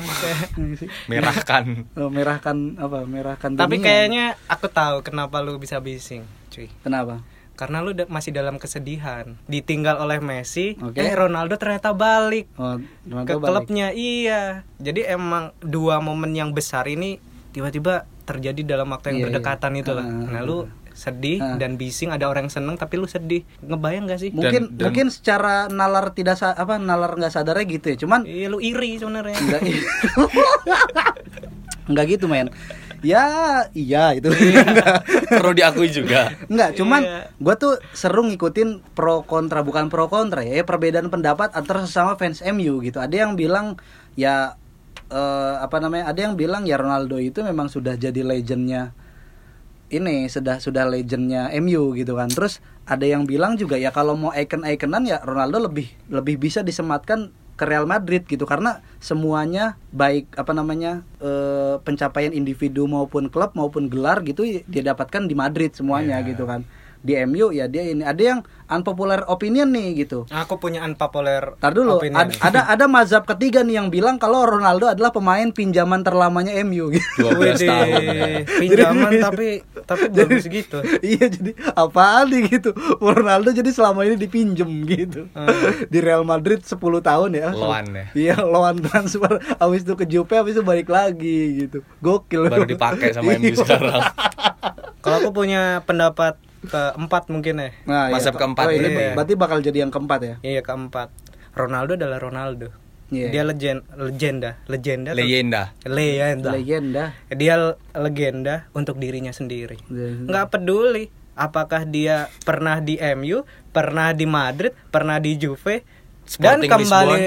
merahkan 1.09 1.88
Oh, 1.96 2.09
merahkan 2.09 2.77
apa 2.77 3.05
merahkan 3.05 3.57
Tapi 3.57 3.77
dunia. 3.77 3.85
kayaknya 3.85 4.24
aku 4.46 4.68
tahu 4.68 5.01
kenapa 5.01 5.40
lu 5.40 5.57
bisa 5.57 5.81
bising, 5.81 6.29
cuy. 6.59 6.68
kenapa 6.81 7.23
Karena 7.55 7.79
lu 7.81 7.90
da- 7.90 8.07
masih 8.07 8.31
dalam 8.31 8.55
kesedihan, 8.55 9.35
ditinggal 9.44 9.99
oleh 9.99 10.18
Messi, 10.18 10.79
Oke. 10.79 10.94
eh 10.97 11.11
Ronaldo 11.12 11.55
ternyata 11.55 11.90
balik 11.90 12.47
oh, 12.55 12.79
ke 12.79 12.87
Ronaldo 13.05 13.35
balik. 13.37 13.51
klubnya. 13.66 13.90
Iya. 13.90 14.62
Jadi 14.77 15.03
emang 15.05 15.51
dua 15.59 15.99
momen 15.99 16.31
yang 16.33 16.51
besar 16.53 16.87
ini 16.87 17.18
tiba-tiba 17.51 18.07
terjadi 18.25 18.62
dalam 18.64 18.87
waktu 18.88 19.11
yang 19.11 19.16
Iya, 19.16 19.21
iya. 19.21 19.27
berdekatan 19.35 19.73
itu 19.75 19.90
lah. 19.90 20.03
Ah, 20.03 20.31
Nah, 20.31 20.42
lu 20.44 20.59
sedih 20.92 21.38
Ah. 21.40 21.55
dan 21.57 21.75
bising 21.75 22.11
ada 22.11 22.27
orang 22.27 22.47
yang 22.47 22.55
seneng 22.55 22.75
tapi 22.75 22.94
lu 22.94 23.07
sedih. 23.07 23.42
Ngebayang 23.61 24.07
gak 24.07 24.21
sih? 24.21 24.31
mungkin 24.31 24.62
Dan- 24.64 24.71
dan- 24.73 24.85
mungkin 24.85 25.07
secara 25.09 25.55
nalar 25.68 26.11
tidak 26.12 26.35
sa- 26.37 26.55
apa 26.55 26.75
nalar 26.77 27.11
nggak 27.12 27.33
sadarnya 27.33 27.66
gitu 27.68 27.87
ya 27.88 27.97
cuman 27.99 28.23
Iya 28.23 28.47
lu 28.49 28.59
iri 28.61 28.94
sebenarnya. 28.97 29.35
enggak 29.37 29.61
enggak 31.88 32.07
gitu 32.12 32.27
men 32.27 32.51
ya 33.01 33.25
iya 33.73 34.15
itu 34.17 34.29
Perlu 35.31 35.53
diakui 35.53 35.89
juga. 35.89 36.33
Enggak, 36.49 36.75
cuman 36.75 37.03
Iya. 37.05 37.21
gue 37.37 37.55
tuh 37.61 37.75
seru 37.93 38.25
ngikutin 38.27 38.81
pro 38.97 39.23
kontra 39.23 39.61
bukan 39.61 39.93
pro 39.93 40.09
kontra 40.09 40.41
ya, 40.41 40.59
ya 40.61 40.65
perbedaan 40.65 41.13
pendapat 41.13 41.53
antara 41.53 41.85
sesama 41.85 42.17
fans 42.17 42.41
MU 42.43 42.81
gitu. 42.81 42.99
Ada 42.99 43.29
yang 43.29 43.37
bilang 43.37 43.77
ya 44.17 44.57
eh, 45.09 45.55
apa 45.61 45.79
namanya? 45.79 46.11
Ada 46.11 46.31
yang 46.31 46.35
bilang 46.35 46.65
ya 46.65 46.81
Ronaldo 46.81 47.21
itu 47.21 47.45
memang 47.45 47.69
sudah 47.69 47.95
jadi 47.95 48.25
legendnya 48.25 48.93
ini 49.89 50.29
sudah 50.29 50.61
sudah 50.61 50.85
legendnya 50.85 51.49
MU 51.61 51.97
gitu 51.97 52.13
kan. 52.17 52.29
Terus 52.29 52.61
ada 52.85 53.05
yang 53.05 53.25
bilang 53.25 53.57
juga 53.57 53.77
ya 53.77 53.93
kalau 53.93 54.17
mau 54.17 54.33
icon-iconan 54.33 55.05
ya 55.05 55.21
Ronaldo 55.25 55.69
lebih 55.69 55.89
lebih 56.09 56.41
bisa 56.41 56.61
disematkan 56.61 57.33
ke 57.59 57.66
Real 57.66 57.90
Madrid 57.90 58.23
gitu 58.23 58.47
karena 58.47 58.79
semuanya 59.03 59.75
baik 59.90 60.31
apa 60.38 60.55
namanya 60.55 61.03
eh, 61.18 61.83
pencapaian 61.83 62.31
individu 62.31 62.87
maupun 62.87 63.27
klub 63.27 63.51
maupun 63.59 63.90
gelar 63.90 64.23
gitu 64.23 64.47
dia 64.47 64.83
dapatkan 64.94 65.27
di 65.27 65.35
Madrid 65.35 65.75
semuanya 65.75 66.23
Iya. 66.23 66.29
gitu 66.31 66.47
kan 66.47 66.62
di 67.09 67.25
MU 67.25 67.49
ya 67.51 67.64
dia 67.64 67.83
ini 67.83 68.05
ada 68.05 68.21
yang 68.21 68.38
unpopular 68.68 69.25
opinion 69.27 69.64
nih 69.66 69.97
gitu 69.99 70.29
Aku 70.29 70.57
punya 70.57 70.83
unpopular 70.83 71.57
Tar 71.57 71.73
dulu, 71.73 71.97
opinion 71.97 72.21
ad- 72.21 72.37
ada 72.38 72.68
ada 72.68 72.85
mazhab 72.85 73.25
ketiga 73.25 73.61
nih 73.61 73.75
yang 73.75 73.88
bilang 73.88 74.16
kalau 74.16 74.44
Ronaldo 74.44 74.85
adalah 74.87 75.09
pemain 75.09 75.49
pinjaman 75.49 76.03
terlamanya 76.03 76.53
MU 76.62 76.92
gitu. 76.92 77.25
12 77.25 77.33
Widih, 77.33 77.64
tahun. 77.64 78.03
pinjaman 78.44 79.12
tapi 79.23 79.49
tapi 79.83 80.05
bagus 80.11 80.44
gitu. 80.47 80.85
iya 81.03 81.27
jadi 81.27 81.57
apaan 81.73 82.29
nih 82.29 82.42
gitu 82.51 82.71
Ronaldo 82.99 83.51
jadi 83.51 83.71
selama 83.71 84.05
ini 84.05 84.16
dipinjem 84.16 84.68
gitu 84.87 85.21
Hmm. 85.31 85.49
di 85.87 85.99
Real 85.99 86.23
Madrid 86.23 86.61
10 86.61 86.77
tahun 87.01 87.31
ya 87.33 87.49
Loan 87.51 87.87
ya. 87.88 88.05
iya 88.12 88.37
loan 88.38 88.81
transfer 88.81 89.31
habis 89.55 89.81
itu 89.81 89.94
ke 89.94 90.05
Juve 90.05 90.35
habis 90.35 90.53
itu 90.53 90.62
balik 90.62 90.88
lagi 90.88 91.38
gitu 91.62 91.81
gokil 91.99 92.49
Baru 92.49 92.66
dipakai 92.66 93.11
sama 93.11 93.33
MU 93.33 93.49
Iya. 93.49 93.57
sekarang. 93.57 94.03
Kalau 94.99 95.16
aku 95.21 95.31
punya 95.33 95.81
pendapat 95.83 96.37
keempat 96.66 97.31
mungkin 97.31 97.62
ya. 97.62 97.71
nah, 97.87 98.11
iya. 98.11 98.18
keempat 98.18 98.66
oh, 98.66 98.73
ini 98.75 98.88
ini. 98.90 99.14
berarti 99.14 99.35
bakal 99.38 99.59
jadi 99.62 99.87
yang 99.87 99.92
keempat 99.94 100.21
ya 100.25 100.35
Iya 100.42 100.61
keempat. 100.66 101.11
Ronaldo 101.55 101.94
adalah 101.99 102.18
Ronaldo. 102.18 102.71
Iya. 103.09 103.33
Dia 103.33 103.42
legend, 103.47 103.81
legenda, 103.97 104.51
legenda. 104.68 105.11
Legenda. 105.16 105.62
Legenda. 105.88 106.51
legenda 106.53 107.05
Dia 107.33 107.55
legenda 107.97 108.55
untuk 108.77 109.01
dirinya 109.01 109.33
sendiri. 109.33 109.81
Legenda. 109.88 110.29
Nggak 110.29 110.47
peduli 110.53 111.05
apakah 111.38 111.87
dia 111.87 112.27
pernah 112.42 112.83
di 112.83 112.99
MU, 113.14 113.47
pernah 113.71 114.11
di 114.11 114.27
Madrid, 114.27 114.75
pernah 114.90 115.23
di 115.23 115.38
Juve 115.38 115.87
dan 116.37 116.61
Sporting 116.61 116.68
kembali 116.68 117.23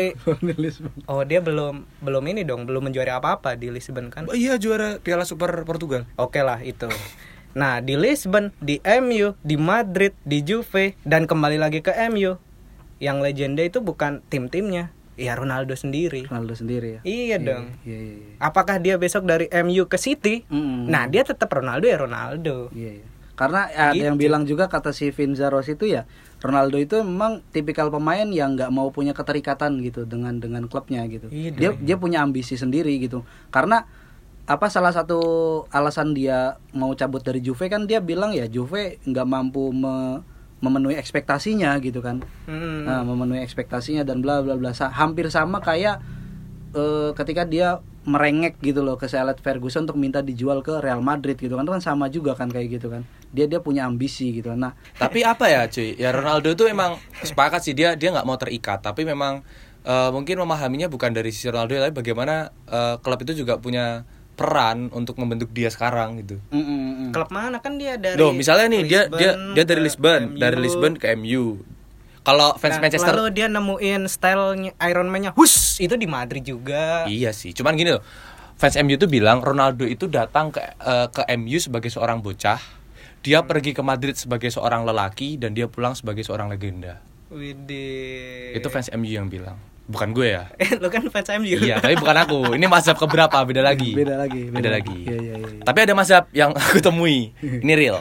Lisbon. 0.61 0.93
Oh, 1.09 1.25
dia 1.25 1.41
belum 1.41 1.87
belum 2.05 2.23
ini 2.29 2.45
dong, 2.45 2.69
belum 2.69 2.91
menjuari 2.91 3.09
apa-apa 3.09 3.57
di 3.57 3.73
Lisbon 3.73 4.13
kan? 4.13 4.29
Oh 4.29 4.37
iya 4.37 4.61
juara 4.61 5.01
Piala 5.01 5.25
Super 5.25 5.65
Portugal. 5.65 6.05
Oke 6.21 6.45
lah 6.45 6.61
itu. 6.61 6.85
Nah 7.53 7.79
di 7.79 7.93
Lisbon, 7.93 8.55
di 8.57 8.79
MU, 8.81 9.35
di 9.39 9.55
Madrid, 9.55 10.15
di 10.21 10.39
Juve 10.41 10.95
dan 11.03 11.25
kembali 11.25 11.57
lagi 11.57 11.79
ke 11.79 11.91
MU. 12.07 12.39
Yang 12.97 13.17
legenda 13.19 13.61
itu 13.61 13.79
bukan 13.79 14.21
tim-timnya, 14.23 14.93
ya 15.15 15.33
Ronaldo 15.33 15.73
sendiri. 15.73 16.25
Ronaldo 16.25 16.53
sendiri 16.53 16.87
ya 16.91 17.01
Iya 17.01 17.37
dong. 17.37 17.65
iya 17.81 17.97
iya 17.97 18.15
iya. 18.15 18.33
Apakah 18.37 18.77
dia 18.77 18.95
besok 18.95 19.25
dari 19.25 19.49
MU 19.59 19.85
ke 19.85 19.97
City? 19.97 20.45
Mm-mm. 20.47 20.85
Nah 20.85 21.05
dia 21.05 21.21
tetap 21.21 21.49
Ronaldo 21.49 21.85
ya 21.85 21.97
Ronaldo. 21.97 22.69
Iya, 22.71 23.01
iya. 23.01 23.07
Karena 23.33 23.65
ada 23.65 23.97
yang 23.97 24.15
Gitu. 24.15 24.21
bilang 24.21 24.43
juga 24.45 24.69
kata 24.69 24.93
si 24.93 25.09
Vinza 25.09 25.49
Ross 25.49 25.65
itu 25.65 25.89
ya 25.89 26.05
Ronaldo 26.39 26.77
itu 26.77 27.01
memang 27.01 27.41
tipikal 27.49 27.89
pemain 27.89 28.25
yang 28.25 28.53
nggak 28.53 28.69
mau 28.69 28.89
punya 28.89 29.11
keterikatan 29.11 29.81
gitu 29.81 30.05
dengan 30.05 30.37
dengan 30.37 30.65
klubnya 30.65 31.01
gitu. 31.09 31.25
Iya 31.27 31.49
dia 31.51 31.69
dia 31.73 31.95
punya 31.97 32.21
ambisi 32.21 32.53
sendiri 32.53 32.93
gitu. 32.97 33.25
Karena 33.49 33.89
apa 34.51 34.67
salah 34.67 34.91
satu 34.91 35.19
alasan 35.69 36.11
dia 36.11 36.59
mau 36.71 36.91
cabut 36.93 37.21
dari 37.21 37.39
Juve 37.39 37.67
kan 37.67 37.85
dia 37.85 37.99
bilang 37.99 38.31
ya 38.31 38.45
Juve 38.45 38.99
nggak 39.03 39.27
mampu 39.27 39.71
me- 39.71 40.21
memenuhi 40.61 40.93
ekspektasinya 40.93 41.73
gitu 41.81 42.05
kan. 42.05 42.21
Hmm. 42.45 42.85
Nah, 42.85 43.01
memenuhi 43.01 43.41
ekspektasinya 43.41 44.05
dan 44.05 44.21
bla 44.21 44.45
bla 44.45 44.53
bla 44.53 44.71
Sa- 44.71 44.93
hampir 44.93 45.25
sama 45.33 45.57
kayak 45.57 45.97
eh, 46.71 47.09
ketika 47.17 47.43
dia 47.43 47.81
merengek 48.01 48.57
gitu 48.61 48.81
loh 48.81 48.97
ke 48.97 49.05
Alex 49.05 49.45
Ferguson 49.45 49.85
untuk 49.85 49.97
minta 49.97 50.25
dijual 50.25 50.65
ke 50.65 50.81
Real 50.81 51.05
Madrid 51.05 51.37
gitu 51.37 51.53
kan 51.53 51.69
Itu 51.69 51.73
kan 51.77 51.83
sama 51.85 52.09
juga 52.09 52.33
kan 52.33 52.49
kayak 52.49 52.81
gitu 52.81 52.89
kan 52.89 53.05
dia 53.29 53.45
dia 53.45 53.61
punya 53.61 53.85
ambisi 53.85 54.33
gitu 54.33 54.57
nah 54.57 54.73
Tapi 55.01 55.21
apa 55.21 55.45
ya 55.45 55.69
cuy? 55.69 55.93
Ya 55.97 56.09
Ronaldo 56.09 56.49
itu 56.49 56.65
emang 56.65 56.97
sepakat 57.21 57.61
sih 57.61 57.77
dia 57.77 57.93
dia 57.93 58.09
nggak 58.09 58.25
mau 58.25 58.37
terikat. 58.41 58.81
Tapi 58.81 59.05
memang 59.05 59.45
eh, 59.85 60.09
mungkin 60.09 60.41
memahaminya 60.41 60.89
bukan 60.89 61.13
dari 61.13 61.29
sisi 61.29 61.49
Ronaldo 61.53 61.77
tapi 61.77 61.93
bagaimana 61.93 62.49
eh, 62.65 62.95
klub 63.01 63.21
itu 63.21 63.45
juga 63.45 63.61
punya 63.61 64.01
peran 64.35 64.89
untuk 64.95 65.19
membentuk 65.19 65.51
dia 65.51 65.69
sekarang 65.69 66.23
gitu. 66.23 66.39
mm, 66.49 66.57
mm, 66.57 66.81
mm. 66.81 67.09
Klub 67.13 67.29
mana 67.29 67.59
kan 67.59 67.77
dia 67.77 67.99
dari 67.99 68.17
Loh, 68.17 68.33
misalnya 68.33 68.67
nih 68.71 68.83
dia 68.87 69.01
Lisbon 69.05 69.19
dia 69.19 69.31
dia 69.53 69.63
dari 69.67 69.81
ke 69.81 69.85
Lisbon, 69.85 70.21
MU. 70.23 70.39
dari 70.39 70.57
Lisbon 70.57 70.93
ke 70.97 71.05
MU. 71.19 71.45
Kalau 72.21 72.53
fans 72.61 72.77
Nah, 72.77 72.85
Manchester 72.85 73.13
Lalu 73.17 73.33
dia 73.33 73.47
nemuin 73.49 74.01
stylenya 74.05 74.71
Iron 74.85 75.09
Man-nya, 75.09 75.33
hus 75.33 75.81
itu 75.81 75.97
di 75.97 76.05
Madrid 76.05 76.45
juga. 76.45 77.09
Iya 77.09 77.33
sih, 77.33 77.49
cuman 77.53 77.73
gini 77.73 77.97
loh. 77.97 78.03
Fans 78.61 78.77
MU 78.77 78.93
tuh 78.93 79.09
bilang 79.09 79.41
Ronaldo 79.41 79.89
itu 79.89 80.05
datang 80.05 80.53
ke 80.53 80.61
eh, 80.61 81.07
ke 81.09 81.25
MU 81.33 81.57
sebagai 81.57 81.89
seorang 81.89 82.21
bocah. 82.21 82.61
Dia 83.21 83.41
pergi 83.45 83.73
ke 83.73 83.81
Madrid 83.81 84.17
sebagai 84.17 84.49
seorang 84.53 84.85
lelaki 84.85 85.37
dan 85.37 85.53
dia 85.53 85.65
pulang 85.65 85.97
sebagai 85.97 86.21
seorang 86.21 86.49
legenda. 86.49 87.01
Widih. 87.33 88.53
Itu 88.53 88.69
fans 88.69 88.93
MU 88.93 89.09
yang 89.09 89.29
bilang. 89.29 89.57
Bukan 89.87 90.13
gue 90.13 90.33
ya. 90.33 90.49
Eh, 90.61 90.77
lu 90.77 90.87
kan 90.87 91.01
fans 91.07 91.29
MU. 91.37 91.57
iya, 91.57 91.81
tapi 91.81 91.95
bukan 91.95 92.17
aku. 92.17 92.39
Ini 92.53 92.65
mazhab 92.65 92.95
keberapa? 92.95 93.41
Beda 93.43 93.61
lagi. 93.61 93.91
beda 93.99 94.15
lagi 94.17 94.47
Beda, 94.47 94.69
lagi. 94.69 94.97
Iya, 95.03 95.17
iya, 95.17 95.35
iya, 95.39 95.47
iya. 95.57 95.63
Tapi 95.63 95.79
ada 95.81 95.93
mazhab 95.93 96.25
yang 96.31 96.51
aku 96.59 96.79
temui. 96.79 97.33
Ini 97.41 97.73
real. 97.73 97.99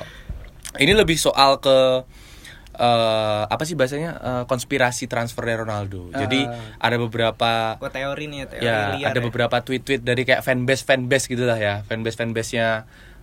Ini 0.76 0.92
lebih 0.94 1.18
soal 1.18 1.58
ke 1.58 1.76
eh, 2.76 3.42
apa 3.44 3.62
sih 3.66 3.74
bahasanya 3.74 4.10
Eh, 4.20 4.44
konspirasi 4.46 5.10
transfer 5.10 5.42
Ronaldo. 5.44 6.08
Jadi 6.12 6.46
ada 6.78 6.96
beberapa 6.96 7.74
Gua 7.76 7.90
teori 7.90 8.24
nih, 8.28 8.46
teori 8.46 8.62
ya 8.62 8.94
liar 8.94 9.10
ada 9.10 9.20
ya. 9.20 9.24
beberapa 9.26 9.56
tweet-tweet 9.58 10.00
dari 10.00 10.22
kayak 10.22 10.44
fanbase 10.46 10.84
fanbase 10.86 11.26
gitu 11.26 11.42
lah 11.44 11.58
ya 11.58 11.74
fanbase 11.84 12.16
fanbase 12.16 12.52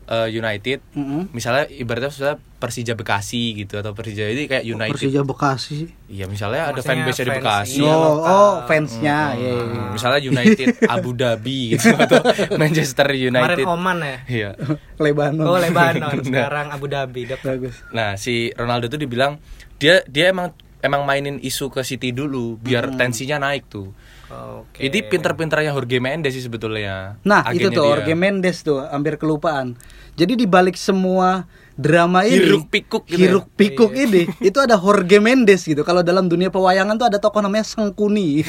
nya 0.08 0.32
United. 0.32 0.80
Mm-mm. 0.96 1.30
misalnya 1.36 1.68
ibaratnya 1.68 2.08
misalnya 2.08 2.38
Persija 2.58 2.98
Bekasi 2.98 3.54
gitu 3.54 3.78
atau 3.78 3.94
Persija 3.94 4.26
ini 4.34 4.50
kayak 4.50 4.66
United. 4.66 4.96
Persija 4.98 5.22
Bekasi? 5.22 5.92
Iya 6.10 6.26
misalnya 6.26 6.72
ada 6.72 6.80
Maksudnya 6.80 7.06
fanbase 7.06 7.22
di 7.22 7.30
fans, 7.30 7.38
Bekasi. 7.38 7.82
Iya, 7.84 7.92
oh 7.92 8.00
lokal. 8.02 8.32
oh 8.34 8.56
fansnya. 8.66 9.18
Iya, 9.36 9.38
iya, 9.38 9.52
iya. 9.54 9.62
Hmm, 9.78 9.92
misalnya 9.94 10.20
United 10.24 10.68
Abu 10.96 11.10
Dhabi 11.14 11.60
gitu 11.76 11.88
atau 12.08 12.22
Manchester 12.58 13.08
Kemarin 13.12 13.30
United 13.30 13.66
Oman 13.68 13.98
ya. 14.02 14.18
iya. 14.26 14.50
Lebanon. 15.04 15.46
Oh, 15.46 15.60
Lebanon. 15.62 16.16
Nah. 16.18 16.26
sekarang 16.26 16.68
Abu 16.74 16.86
Dhabi. 16.90 17.22
Bagus. 17.28 17.76
Nah 17.94 18.18
si 18.18 18.50
Ronaldo 18.58 18.90
tuh 18.90 18.98
dibilang 18.98 19.38
dia 19.78 20.02
dia 20.10 20.34
emang 20.34 20.56
emang 20.82 21.06
mainin 21.06 21.38
isu 21.42 21.70
ke 21.70 21.86
City 21.86 22.14
dulu 22.14 22.58
biar 22.58 22.96
tensinya 22.98 23.38
naik 23.38 23.70
tuh 23.70 23.94
Oke. 24.28 24.84
Ini 24.84 25.08
pinter-pinternya 25.08 25.72
Jorge 25.72 25.98
Mendes 25.98 26.36
sih 26.36 26.42
sebetulnya. 26.42 27.16
Nah 27.24 27.48
itu 27.50 27.68
tuh 27.70 27.80
dia. 27.80 27.90
Jorge 27.96 28.14
Mendes 28.14 28.60
tuh 28.60 28.84
hampir 28.84 29.16
kelupaan. 29.16 29.80
Jadi 30.14 30.36
di 30.36 30.44
balik 30.44 30.76
semua 30.76 31.48
drama 31.74 32.26
ini, 32.26 32.42
Hiruk 32.42 32.68
pikuk 32.68 33.06
gitu 33.06 33.16
ya? 33.16 33.22
hiruk 33.30 33.46
pikuk 33.54 33.94
ini, 33.94 34.26
itu 34.50 34.58
ada 34.58 34.76
Jorge 34.76 35.18
Mendes 35.18 35.64
gitu. 35.64 35.80
Kalau 35.82 36.02
dalam 36.02 36.26
dunia 36.26 36.50
pewayangan 36.50 36.98
tuh 36.98 37.08
ada 37.08 37.18
tokoh 37.18 37.40
namanya 37.40 37.64
Sengkuni. 37.64 38.42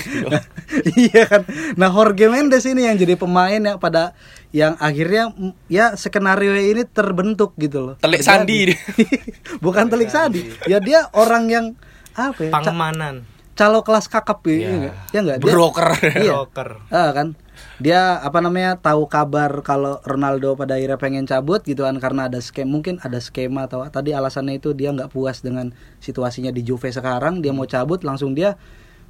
iya 0.96 1.22
kan. 1.30 1.44
Nah 1.74 1.88
Jorge 1.88 2.26
Mendes 2.26 2.64
ini 2.64 2.82
yang 2.82 2.96
jadi 2.96 3.14
pemain 3.14 3.60
yang 3.60 3.76
pada 3.76 4.16
yang 4.50 4.74
akhirnya 4.76 5.30
ya 5.66 5.92
skenario 5.92 6.56
ini 6.56 6.82
terbentuk 6.82 7.52
gitu 7.54 7.84
loh. 7.84 7.94
Telik 8.00 8.20
sandi. 8.20 8.72
Bukan 9.64 9.86
telik 9.86 10.08
sandi. 10.08 10.42
Ya 10.64 10.80
dia 10.80 11.06
orang 11.12 11.46
yang 11.46 11.66
apa 12.14 12.40
ya? 12.40 12.50
ca- 12.50 12.64
Pangmanan. 12.64 13.37
Calo 13.58 13.82
kelas 13.82 14.06
kakap 14.06 14.38
ya, 14.46 14.54
Iya. 14.54 14.68
enggak? 14.70 14.94
Ya 15.10 15.18
enggak? 15.20 15.38
Dia- 15.42 15.50
Broker. 15.50 15.88
Iya. 16.14 16.32
Broker. 16.32 16.68
Ah, 16.88 17.10
kan 17.10 17.34
dia 17.76 18.22
apa 18.22 18.38
namanya 18.38 18.78
tahu 18.78 19.10
kabar 19.10 19.50
kalau 19.60 19.98
Ronaldo 20.02 20.54
pada 20.54 20.78
akhirnya 20.78 20.94
pengen 20.94 21.26
cabut 21.26 21.58
gitu 21.60 21.82
kan 21.82 21.98
karena 21.98 22.30
ada 22.30 22.38
skema 22.38 22.70
mungkin 22.70 23.02
ada 23.02 23.18
skema 23.18 23.66
atau 23.66 23.82
tadi 23.90 24.14
alasannya 24.14 24.56
itu 24.56 24.70
dia 24.72 24.94
nggak 24.94 25.10
puas 25.10 25.42
dengan 25.42 25.70
situasinya 25.98 26.48
di 26.48 26.62
Juve 26.62 26.86
sekarang 26.88 27.42
dia 27.42 27.50
mau 27.50 27.66
cabut 27.66 27.98
langsung 28.00 28.30
dia 28.32 28.54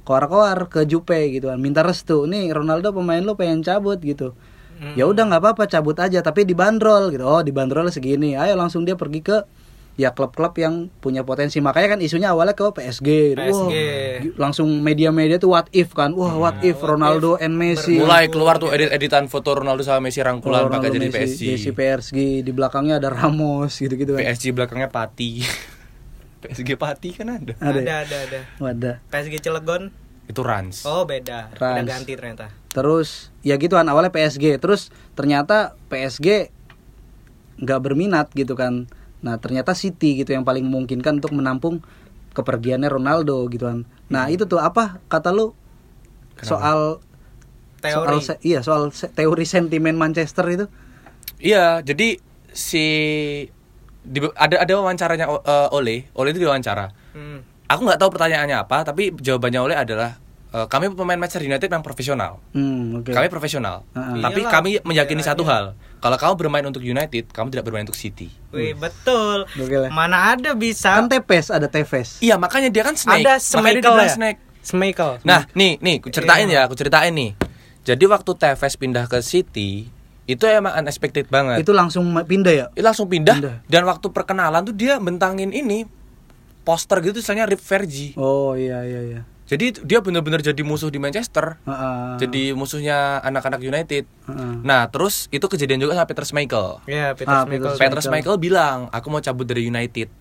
koar-koar 0.01 0.65
ke 0.65 0.81
Juve 0.83 1.29
gitu 1.29 1.53
kan 1.53 1.61
minta 1.61 1.85
restu 1.85 2.25
nih 2.25 2.49
Ronaldo 2.49 2.89
pemain 2.89 3.21
lu 3.21 3.37
pengen 3.37 3.61
cabut 3.61 4.01
gitu 4.01 4.33
ya 4.95 5.05
udah 5.05 5.27
nggak 5.27 5.41
apa-apa 5.43 5.67
cabut 5.67 5.93
aja 5.99 6.23
tapi 6.23 6.41
dibanderol 6.41 7.11
gitu 7.11 7.21
oh 7.21 7.43
dibanderol 7.43 7.91
segini 7.91 8.33
ayo 8.33 8.55
langsung 8.55 8.81
dia 8.81 8.95
pergi 8.95 9.19
ke 9.19 9.37
ya 9.99 10.09
klub-klub 10.09 10.55
yang 10.55 10.87
punya 10.95 11.21
potensi 11.21 11.59
makanya 11.59 11.93
kan 11.93 11.99
isunya 11.99 12.31
awalnya 12.31 12.55
ke 12.55 12.63
PSG, 12.63 13.35
PSG. 13.35 13.73
gi- 14.21 14.33
langsung 14.33 14.79
media-media 14.79 15.35
tuh 15.35 15.51
what 15.51 15.67
if 15.71 15.91
kan 15.91 16.15
wah 16.15 16.31
what 16.33 16.55
if 16.61 16.79
Ronaldo 16.79 17.35
and 17.35 17.51
Messi 17.53 17.99
Mulai 17.99 18.27
keluar 18.27 18.55
tuh 18.57 18.71
edit-editan 18.71 19.27
foto 19.27 19.53
Ronaldo 19.53 19.83
sama 19.83 20.07
Messi 20.07 20.19
rangkulan 20.19 20.65
Ronaldo, 20.65 20.79
pakai 20.79 20.89
jadi 20.89 21.07
Messi, 21.09 21.19
PSG. 21.19 21.43
Messi 21.51 21.69
PSG 21.73 22.17
di 22.39 22.51
belakangnya 22.51 22.95
ada 22.95 23.11
Ramos 23.11 23.75
gitu-gitu 23.75 24.15
kan 24.15 24.23
PSG 24.23 24.45
belakangnya 24.49 24.87
Pati. 24.87 25.43
PSG 26.41 26.69
Pati 26.73 27.09
kan 27.11 27.27
ada. 27.33 27.51
ada, 27.59 27.67
Ada 27.69 27.79
ya? 27.81 27.95
ada 27.99 28.17
ada. 28.23 28.39
Wadah. 28.57 28.95
PSG 29.05 29.43
Cilegon. 29.43 29.91
Itu 30.25 30.39
Rans. 30.39 30.85
Oh, 30.85 31.03
beda. 31.03 31.51
Udah 31.51 31.75
Rans. 31.75 31.89
ganti 31.89 32.15
ternyata. 32.15 32.47
terus 32.69 33.33
ya 33.41 33.57
gitu 33.57 33.73
kan 33.73 33.83
awalnya 33.83 34.07
PSG 34.07 34.55
terus 34.55 34.87
ternyata 35.11 35.73
PSG 35.89 36.53
nggak 37.59 37.79
berminat 37.81 38.31
gitu 38.31 38.55
kan. 38.55 38.87
Nah 39.19 39.35
ternyata 39.35 39.71
City 39.71 40.17
gitu 40.17 40.31
yang 40.31 40.43
paling 40.43 40.63
memungkinkan 40.63 41.19
untuk 41.19 41.31
menampung 41.31 41.83
kepergiannya 42.31 42.87
Ronaldo 42.87 43.47
gitu 43.47 43.65
kan. 43.65 43.83
Nah 44.07 44.27
itu 44.27 44.43
tuh 44.43 44.57
apa 44.57 45.01
kata 45.05 45.29
lu 45.29 45.51
soal 46.39 47.03
Teori. 47.79 47.95
soal 47.95 48.17
se- 48.21 48.41
iya 48.41 48.59
soal 48.59 48.91
se- 48.91 49.07
teori 49.09 49.43
sentimen 49.43 49.95
Manchester 49.95 50.43
itu? 50.47 50.65
Iya, 51.37 51.79
jadi 51.79 52.19
si 52.49 52.85
di- 54.01 54.35
ada 54.35 54.55
ada 54.59 54.73
wawancaranya 54.73 55.25
O- 55.27 55.43
eh, 55.43 55.67
Ole, 55.71 55.95
Ole 56.13 56.29
itu 56.29 56.39
diwawancara. 56.39 56.91
Hmm. 57.11 57.39
Aku 57.67 57.85
nggak 57.85 57.99
tahu 57.99 58.09
pertanyaannya 58.09 58.57
apa, 58.57 58.83
tapi 58.83 59.13
jawabannya 59.13 59.59
Ole 59.61 59.75
adalah 59.77 60.17
eh, 60.53 60.67
kami 60.69 60.91
pemain 60.93 61.19
Manchester 61.19 61.45
United 61.45 61.69
yang 61.69 61.83
profesional. 61.85 62.41
Hmm, 62.53 63.01
oke. 63.01 63.11
Kami 63.13 63.27
profesional. 63.29 63.85
Heeh. 63.93 64.21
Tapi 64.23 64.39
Iyalah, 64.43 64.53
kami 64.53 64.69
meyakini 64.85 65.21
iya, 65.21 65.29
satu 65.33 65.43
iya. 65.45 65.51
hal. 65.51 65.65
Kalau 65.99 66.17
kamu 66.17 66.33
bermain 66.39 66.65
untuk 66.65 66.81
United, 66.81 67.29
kamu 67.29 67.51
tidak 67.51 67.65
bermain 67.67 67.83
untuk 67.83 67.99
City. 67.99 68.31
Wih, 68.55 68.71
betul. 68.73 69.43
Gokil 69.53 69.87
ya. 69.87 69.89
Mana 69.91 70.33
ada 70.33 70.55
bisa 70.55 70.95
Kan 70.95 71.11
Tepes 71.11 71.51
ada 71.51 71.67
Tevez. 71.67 72.23
Iya, 72.23 72.39
makanya 72.39 72.71
dia 72.71 72.83
kan 72.87 72.95
snake. 72.95 73.25
ada 73.27 73.35
dibilang 73.37 74.07
ya? 74.07 74.15
snake. 74.15 74.39
Schmeichel. 74.59 75.23
Nah, 75.23 75.47
nih, 75.55 75.79
nih, 75.79 76.03
aku 76.03 76.11
ceritain 76.11 76.47
Iya. 76.47 76.61
ya, 76.63 76.67
aku 76.67 76.75
ceritain 76.75 77.13
nih. 77.15 77.31
Jadi 77.87 78.03
waktu 78.05 78.31
Tevez 78.35 78.73
pindah 78.75 79.05
ke 79.07 79.17
City, 79.23 79.87
itu 80.29 80.43
emang 80.45 80.77
unexpected 80.77 81.25
banget. 81.25 81.65
Itu 81.65 81.73
langsung 81.73 82.05
pindah 82.05 82.53
ya? 82.53 82.65
Dia 82.77 82.85
langsung 82.85 83.09
pindah, 83.09 83.35
Pindah. 83.39 83.55
dan 83.65 83.81
waktu 83.89 84.13
perkenalan 84.13 84.61
tuh 84.61 84.75
dia 84.77 85.01
bentangin 85.01 85.49
ini 85.49 85.89
poster 86.61 87.01
gitu 87.01 87.17
tulisannya 87.17 87.49
Rip 87.49 87.61
Vergi. 87.65 88.13
Oh 88.13 88.53
iya 88.53 88.85
iya 88.85 89.01
iya. 89.01 89.21
Jadi 89.49 89.81
dia 89.81 89.97
bener-bener 89.97 90.45
jadi 90.45 90.61
musuh 90.61 90.93
di 90.93 91.01
Manchester. 91.01 91.57
Heeh. 91.65 92.21
Jadi 92.21 92.53
musuhnya 92.53 93.17
anak-anak 93.19 93.57
United. 93.57 94.05
Heeh. 94.05 94.53
Nah, 94.61 94.85
terus 94.93 95.25
itu 95.29 95.41
kejadian 95.41 95.81
juga 95.81 95.97
sama 95.97 96.05
Peter 96.05 96.21
Schmeichel. 96.21 96.85
Ya, 96.85 97.17
Peter 97.17 97.33
Ah, 97.33 97.43
Schmeichel. 97.43 97.73
Peter 97.73 97.81
Peter 97.81 97.99
Schmeichel 98.05 98.37
bilang, 98.37 98.93
"Aku 98.93 99.09
mau 99.09 99.17
cabut 99.17 99.49
dari 99.49 99.65
United." 99.65 100.13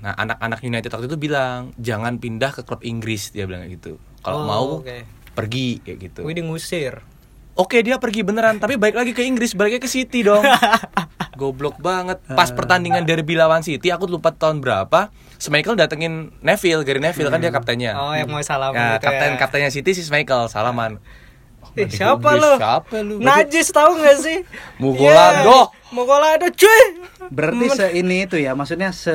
Nah, 0.00 0.16
anak-anak 0.16 0.64
United 0.64 0.88
waktu 0.88 1.12
itu 1.12 1.20
bilang, 1.20 1.76
"Jangan 1.76 2.16
pindah 2.16 2.56
ke 2.56 2.64
klub 2.64 2.80
Inggris," 2.80 3.36
dia 3.36 3.44
bilang 3.44 3.68
gitu. 3.68 4.00
Oh, 4.24 4.24
Kalau 4.24 4.40
mau 4.48 4.66
oke. 4.80 5.04
pergi 5.36 5.84
kayak 5.84 5.98
gitu. 6.00 6.20
Wih, 6.24 6.32
di 6.32 6.40
ngusir. 6.40 7.04
Oke, 7.52 7.84
dia 7.84 8.00
pergi 8.00 8.24
beneran, 8.24 8.56
tapi 8.56 8.80
balik 8.80 8.96
lagi 8.96 9.12
ke 9.12 9.20
Inggris, 9.20 9.52
baliknya 9.52 9.84
ke 9.84 9.90
City 9.90 10.24
dong. 10.24 10.40
Goblok 11.40 11.76
banget. 11.76 12.16
Pas 12.24 12.48
pertandingan 12.48 13.04
derby 13.04 13.36
lawan 13.36 13.60
City, 13.60 13.92
aku 13.92 14.08
lupa 14.08 14.32
tahun 14.32 14.64
berapa. 14.64 15.12
Schmeichel 15.40 15.74
datengin 15.74 16.30
Neville, 16.38 16.84
Gary 16.84 17.00
Neville 17.00 17.26
kan 17.26 17.40
dia 17.40 17.48
kaptennya. 17.48 17.96
Oh, 17.96 18.12
yang 18.12 18.28
mau 18.28 18.38
salaman 18.40 18.76
Ya, 18.76 18.88
itu 18.94 19.02
kapten 19.02 19.30
ya. 19.30 19.36
kaptennya 19.36 19.70
City 19.70 19.90
si 19.90 20.04
Schmeichel, 20.04 20.46
salaman. 20.46 21.00
Eh, 21.70 21.86
siapa 21.86 22.34
lu? 22.34 22.58
Siapa 22.58 22.98
lu? 22.98 23.22
Najis 23.22 23.70
tahu 23.70 23.94
nggak 23.96 24.16
sih? 24.18 24.38
Mugolado. 24.82 25.46
Yeah, 25.46 25.64
Mugolado, 25.90 26.46
cuy. 26.50 26.82
Berarti 27.30 27.66
se 27.70 27.86
ini 27.94 28.26
itu 28.26 28.36
ya, 28.36 28.52
maksudnya 28.52 28.90
se 28.90 29.14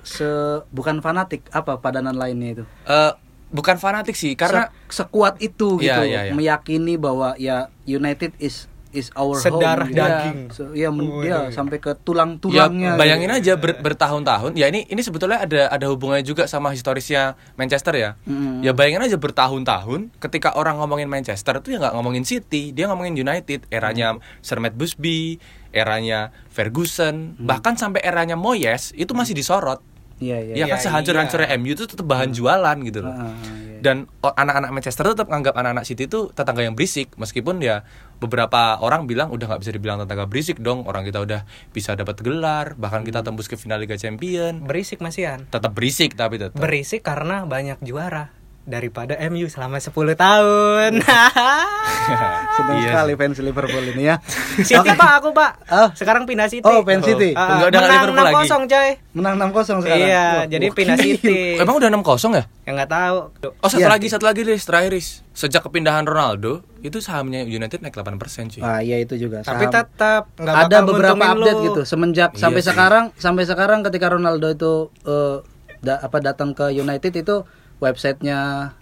se 0.00 0.28
bukan 0.70 1.00
fanatik 1.00 1.42
apa 1.50 1.82
padanan 1.82 2.14
lainnya 2.14 2.60
itu? 2.60 2.64
Eh, 2.86 3.12
bukan 3.50 3.74
fanatik 3.74 4.14
sih, 4.14 4.38
karena 4.38 4.70
Se- 4.86 5.02
sekuat 5.02 5.42
itu 5.42 5.82
gitu, 5.82 5.90
Iya, 5.98 6.06
iya, 6.06 6.20
iya. 6.30 6.32
meyakini 6.32 6.94
bahwa 6.94 7.34
ya 7.36 7.66
United 7.82 8.38
is 8.38 8.70
is 8.94 9.10
our 9.18 9.34
Sedarah 9.36 9.90
home. 9.90 9.98
daging. 9.98 10.38
So, 10.54 10.70
ya, 10.72 10.94
men- 10.94 11.10
Waduh. 11.10 11.26
ya, 11.26 11.38
sampai 11.50 11.82
ke 11.82 11.92
ya 11.92 11.98
tulang-tulangnya. 11.98 12.94
bayangin 12.94 13.28
gitu. 13.28 13.38
aja 13.42 13.52
ber- 13.58 13.82
bertahun-tahun. 13.82 14.54
Ya 14.54 14.70
ini 14.70 14.86
ini 14.86 15.02
sebetulnya 15.02 15.42
ada 15.42 15.66
ada 15.68 15.86
hubungannya 15.90 16.22
juga 16.22 16.46
sama 16.46 16.70
historisnya 16.70 17.34
Manchester 17.58 17.92
ya. 17.92 18.10
Mm. 18.24 18.62
Ya 18.62 18.70
bayangin 18.70 19.02
aja 19.02 19.18
bertahun-tahun 19.18 20.14
ketika 20.22 20.54
orang 20.54 20.78
ngomongin 20.78 21.10
Manchester 21.10 21.58
itu 21.58 21.74
ya 21.74 21.82
nggak 21.82 21.94
ngomongin 21.98 22.22
City, 22.22 22.70
dia 22.70 22.86
ngomongin 22.86 23.18
United, 23.18 23.66
eranya 23.68 24.16
Sir 24.40 24.62
Matt 24.62 24.78
Busby, 24.78 25.42
eranya 25.74 26.30
Ferguson, 26.48 27.34
bahkan 27.36 27.74
sampai 27.74 28.00
eranya 28.00 28.38
Moyes 28.38 28.94
itu 28.94 29.10
masih 29.12 29.34
disorot. 29.34 29.82
Iya 30.22 30.38
iya. 30.40 30.54
Ya 30.54 30.64
kan 30.70 30.78
Iya, 30.78 30.84
sehancur-hancurnya 30.84 31.48
MU 31.58 31.74
itu 31.74 31.84
tetap 31.90 32.06
bahan 32.06 32.30
jualan 32.30 32.76
gitu 32.86 33.02
loh. 33.02 33.14
Ah, 33.14 33.34
iya. 33.34 33.82
Dan 33.82 34.08
anak-anak 34.22 34.70
Manchester 34.72 35.12
tetap 35.12 35.28
nganggap 35.28 35.54
anak-anak 35.58 35.84
City 35.84 36.06
itu 36.06 36.30
tetangga 36.32 36.62
yang 36.64 36.72
berisik. 36.78 37.12
Meskipun 37.18 37.60
ya 37.60 37.84
beberapa 38.22 38.78
orang 38.80 39.04
bilang 39.04 39.28
udah 39.34 39.44
nggak 39.50 39.60
bisa 39.60 39.72
dibilang 39.74 39.98
tetangga 40.00 40.24
berisik 40.30 40.62
dong. 40.62 40.86
Orang 40.86 41.04
kita 41.04 41.20
udah 41.20 41.44
bisa 41.74 41.92
dapat 41.98 42.22
gelar. 42.22 42.78
Bahkan 42.78 43.02
kita 43.04 43.20
tembus 43.26 43.50
ke 43.50 43.58
final 43.58 43.82
Liga 43.82 43.98
Champion. 43.98 44.64
Berisik 44.64 45.02
masihan. 45.02 45.44
tetap 45.50 45.74
berisik 45.74 46.14
tapi 46.14 46.38
tetap 46.40 46.56
Berisik 46.56 47.02
karena 47.04 47.44
banyak 47.44 47.82
juara 47.82 48.43
daripada 48.64 49.12
MU 49.28 49.44
selama 49.46 49.76
10 49.76 49.92
tahun. 50.14 50.92
Senang 52.54 52.76
Iya 52.76 52.90
sekali 52.90 53.12
fans 53.14 53.38
Liverpool 53.38 53.84
ini 53.86 54.02
ya. 54.06 54.16
City 54.68 54.90
Pak, 54.90 55.10
aku 55.20 55.30
Pak. 55.30 55.52
Oh. 55.68 55.88
Sekarang 55.92 56.24
pindah 56.24 56.46
City. 56.46 56.64
Oh, 56.64 56.80
fans 56.80 57.02
City. 57.02 57.32
Ah, 57.32 57.60
Enggak, 57.60 57.68
udah 57.70 57.80
menang 57.80 58.00
Liverpool 58.02 58.24
lagi. 58.24 58.36
6-0, 58.46 58.64
coy. 58.66 58.90
Menang 59.12 59.34
6-0 59.38 59.52
sekarang. 59.80 60.00
Iya, 60.00 60.24
Wah, 60.26 60.44
jadi 60.46 60.66
wah, 60.66 60.74
pindah. 60.74 60.96
City. 60.98 61.38
emang 61.56 61.74
udah 61.76 61.88
6-0 61.90 62.00
ya 62.32 62.44
Yang 62.64 62.74
nggak 62.74 62.90
tahu. 62.90 63.16
oh 63.54 63.68
satu 63.68 63.80
Iya. 63.80 63.88
lagi 63.90 64.06
satu 64.06 64.24
lagi 64.24 64.40
Riz 64.42 64.64
terakhir 64.64 64.90
Riz 64.90 65.08
sejak 65.30 65.60
kepindahan 65.60 66.02
Ronaldo 66.02 66.62
itu 66.80 66.98
sahamnya 66.98 67.42
United 67.42 67.78
naik 67.78 67.92
8% 67.92 68.16
cuy 68.50 68.60
Ah, 68.60 68.80
iya 68.80 68.96
itu 68.98 69.18
juga. 69.18 69.40
Tapi 69.40 69.64
Saham. 69.64 69.74
tetap 69.74 70.22
nggak 70.34 70.56
ada 70.62 70.76
beberapa 70.82 71.24
update 71.26 71.58
lu. 71.58 71.66
gitu 71.66 71.80
semenjak 71.84 72.30
Iya 72.30 72.40
sampai 72.40 72.60
sih. 72.60 72.68
sekarang 72.70 73.04
sampai 73.14 73.44
sekarang 73.44 73.78
ketika 73.82 74.08
Ronaldo 74.08 74.48
itu 74.48 74.72
eh, 75.02 75.36
da- 75.80 76.00
apa 76.00 76.16
datang 76.18 76.52
ke 76.52 76.70
United 76.70 77.12
itu 77.14 77.36
websitenya 77.84 78.72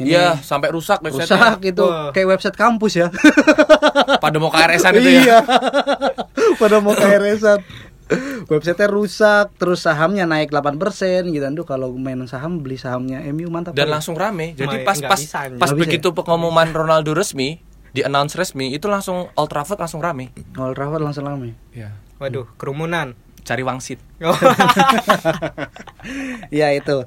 ini 0.00 0.16
Iya 0.16 0.40
sampai 0.40 0.72
rusak 0.72 1.04
rusak 1.04 1.28
website 1.28 1.76
itu 1.76 1.84
Wah. 1.84 2.10
kayak 2.16 2.28
website 2.32 2.56
kampus 2.56 2.96
ya 2.96 3.12
pada 4.24 4.40
mau 4.40 4.48
KRS-an 4.48 4.96
itu 4.96 5.10
ya 5.12 5.20
iya 5.20 5.38
pada 6.60 6.80
mau 6.80 6.96
KRS-an 6.96 7.60
websitenya 8.48 8.88
rusak 8.88 9.46
terus 9.56 9.84
sahamnya 9.84 10.24
naik 10.28 10.52
8% 10.52 11.28
gitu 11.32 11.44
Aduh 11.44 11.64
kalau 11.64 11.92
main 11.96 12.18
saham 12.28 12.60
beli 12.60 12.76
sahamnya 12.76 13.24
MU 13.32 13.48
mantap 13.48 13.72
dan 13.72 13.88
kali. 13.88 13.92
langsung 13.94 14.14
rame. 14.18 14.52
Jadi 14.56 14.84
pas 14.84 14.96
nggak 14.98 15.10
pas 15.10 15.20
bisa, 15.20 15.38
pas 15.56 15.70
bisa 15.72 15.76
begitu 15.76 16.08
pengumuman 16.12 16.68
Ronaldo 16.70 17.16
resmi, 17.16 17.60
di 17.92 18.00
announce 18.04 18.36
resmi 18.36 18.72
itu 18.72 18.88
langsung 18.88 19.32
Old 19.36 19.50
Trafford 19.52 19.80
langsung 19.80 20.00
rame. 20.04 20.32
Old 20.56 20.76
Trafford 20.76 21.04
langsung 21.04 21.24
rame 21.28 21.56
Ya. 21.72 21.96
Waduh, 22.20 22.46
kerumunan. 22.60 23.16
Cari 23.42 23.66
wangsit. 23.66 23.98
Oh. 24.22 24.30
ya 26.54 26.70
itu 26.70 27.02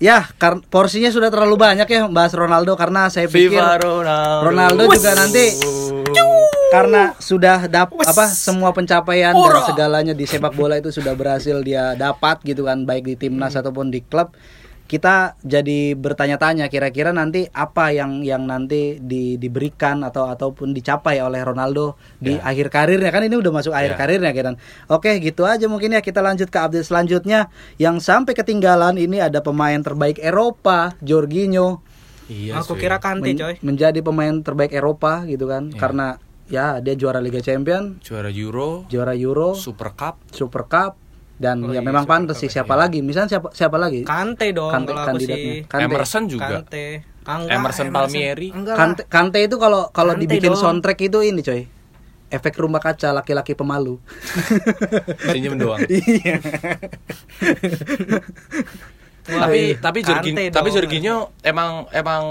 ya 0.00 0.24
porsinya 0.72 1.12
sudah 1.12 1.28
terlalu 1.28 1.60
banyak 1.60 1.84
ya 1.84 2.08
bahas 2.08 2.32
Ronaldo 2.32 2.72
karena 2.72 3.12
saya 3.12 3.28
pikir 3.28 3.60
Viva 3.60 3.76
Ronaldo. 3.76 4.44
Ronaldo 4.48 4.82
juga 4.96 5.12
nanti 5.12 5.44
karena 6.72 7.12
sudah 7.20 7.68
dap 7.68 7.92
apa 7.92 8.24
semua 8.32 8.72
pencapaian 8.72 9.36
dan 9.36 9.60
segalanya 9.68 10.14
di 10.16 10.24
sepak 10.24 10.56
bola 10.56 10.80
itu 10.80 10.88
sudah 10.88 11.12
berhasil 11.12 11.60
dia 11.60 11.92
dapat 12.00 12.40
gitu 12.48 12.64
kan 12.64 12.88
baik 12.88 13.04
di 13.04 13.14
timnas 13.20 13.52
ataupun 13.60 13.92
di 13.92 14.00
klub 14.00 14.32
kita 14.90 15.38
jadi 15.38 15.94
bertanya-tanya 15.94 16.66
kira-kira 16.66 17.14
nanti 17.14 17.46
apa 17.46 17.94
yang 17.94 18.20
yang 18.20 18.42
nanti 18.42 18.98
di, 18.98 19.38
diberikan 19.38 20.02
atau 20.02 20.26
ataupun 20.26 20.74
dicapai 20.74 21.22
oleh 21.22 21.38
Ronaldo 21.40 21.94
di 22.18 22.34
Ya. 22.34 22.42
akhir 22.42 22.66
karirnya 22.68 23.08
kan 23.08 23.22
ini 23.22 23.38
udah 23.38 23.54
masuk 23.54 23.70
akhir 23.70 23.94
Ya. 23.94 23.96
karirnya 23.96 24.32
kan 24.34 24.58
oke 24.88 25.22
gitu 25.22 25.46
aja 25.46 25.70
mungkin 25.70 25.94
ya 25.94 26.02
kita 26.02 26.18
lanjut 26.18 26.50
ke 26.50 26.58
update 26.58 26.82
selanjutnya 26.82 27.46
yang 27.76 28.02
sampai 28.02 28.34
ketinggalan 28.34 28.98
ini 28.98 29.22
ada 29.22 29.38
pemain 29.38 29.78
terbaik 29.78 30.18
Eropa 30.18 30.98
Jorginho 31.00 31.86
Iya. 32.26 32.58
Aku 32.58 32.74
cuy. 32.74 32.82
kira 32.82 32.98
Kante, 32.98 33.26
men- 33.26 33.38
coy. 33.38 33.54
menjadi 33.60 33.98
pemain 34.00 34.34
terbaik 34.36 34.70
Eropa 34.70 35.22
gitu 35.24 35.46
kan 35.46 35.70
Iya. 35.70 35.78
karena 35.78 36.06
ya 36.46 36.66
dia 36.78 36.94
juara 36.94 37.18
Liga 37.18 37.38
Champion 37.38 37.98
juara 37.98 38.26
Euro, 38.28 38.86
juara 38.86 39.14
Euro 39.14 39.54
Super 39.54 39.94
Cup. 39.94 40.18
Super 40.30 40.66
Cup 40.66 40.98
dan 41.40 41.64
Oh 41.64 41.72
ya 41.72 41.80
iya, 41.80 41.80
memang 41.80 42.04
pantas 42.04 42.36
sih 42.36 42.52
siapa 42.52 42.76
lagi 42.76 43.00
misalnya 43.00 43.40
siapa 43.40 43.48
siapa 43.56 43.80
lagi 43.80 44.04
Kante 44.04 44.52
dong 44.52 44.68
Kante 44.68 44.92
kalau 44.92 45.00
aku 45.00 45.08
kandidatnya 45.16 45.52
sih. 45.56 45.60
Kante. 45.64 45.84
Emerson 45.88 46.22
juga. 46.28 46.46
Kante. 46.60 46.86
Enggak, 47.20 47.56
Emerson 47.56 47.86
Palmieri. 47.88 48.48
Kante, 48.52 49.02
Kante 49.08 49.38
itu 49.40 49.56
kalau 49.56 49.88
kalau 49.88 50.12
Kante 50.12 50.28
dibikin 50.28 50.52
dong. 50.52 50.60
soundtrack 50.60 51.00
itu 51.00 51.18
ini 51.24 51.40
coy 51.40 51.64
efek 52.30 52.54
rumah 52.62 52.78
kaca 52.78 53.10
laki-laki 53.10 53.58
pemalu 53.58 53.98
Senyum 55.32 55.58
doang. 55.58 55.82
iya 55.90 56.38
tapi 59.24 59.60
tapi 59.80 59.98
Kante 60.04 60.28
Jorginho, 60.30 60.52
tapi 60.52 60.68
Jorginho 60.70 61.16
emang 61.42 61.88
emang 61.90 62.22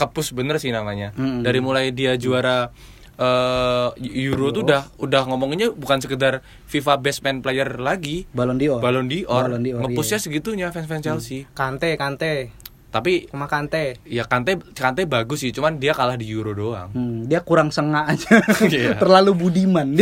kepus 0.00 0.32
bener 0.32 0.56
sih 0.56 0.72
namanya. 0.72 1.12
Mm. 1.12 1.44
Dari 1.44 1.60
mulai 1.60 1.92
dia 1.92 2.16
juara 2.16 2.72
eh, 3.20 3.88
Euro 4.24 4.48
tuh 4.50 4.64
udah 4.64 4.88
udah 4.96 5.22
ngomonginnya 5.28 5.68
bukan 5.70 6.00
sekedar 6.00 6.40
FIFA 6.66 6.94
Best 6.98 7.20
Man 7.20 7.44
Player 7.44 7.68
lagi. 7.76 8.24
Ballon 8.32 8.56
d'Or 8.56 8.80
Ballon 8.80 9.04
d'Or, 9.04 9.44
Ballon 9.44 9.60
d'Or, 9.60 9.80
ngepusnya 9.84 10.16
iya. 10.16 10.24
segitunya 10.24 10.66
fans-fans 10.72 11.04
Chelsea. 11.04 11.44
Kante, 11.52 11.94
Kante. 11.94 12.56
Tapi 12.90 13.30
Sama 13.30 13.46
Kante. 13.46 14.02
ya 14.02 14.26
Kante 14.26 14.58
Kante 14.74 15.06
bagus 15.06 15.46
sih, 15.46 15.54
cuman 15.54 15.78
dia 15.78 15.94
kalah 15.94 16.18
di 16.18 16.26
Euro 16.26 16.50
doang. 16.50 16.90
Hmm, 16.90 17.22
dia 17.22 17.38
kurang 17.38 17.70
sengak 17.70 18.02
aja 18.08 18.42
Iya. 18.66 18.98
terlalu 18.98 19.36
budiman 19.38 19.94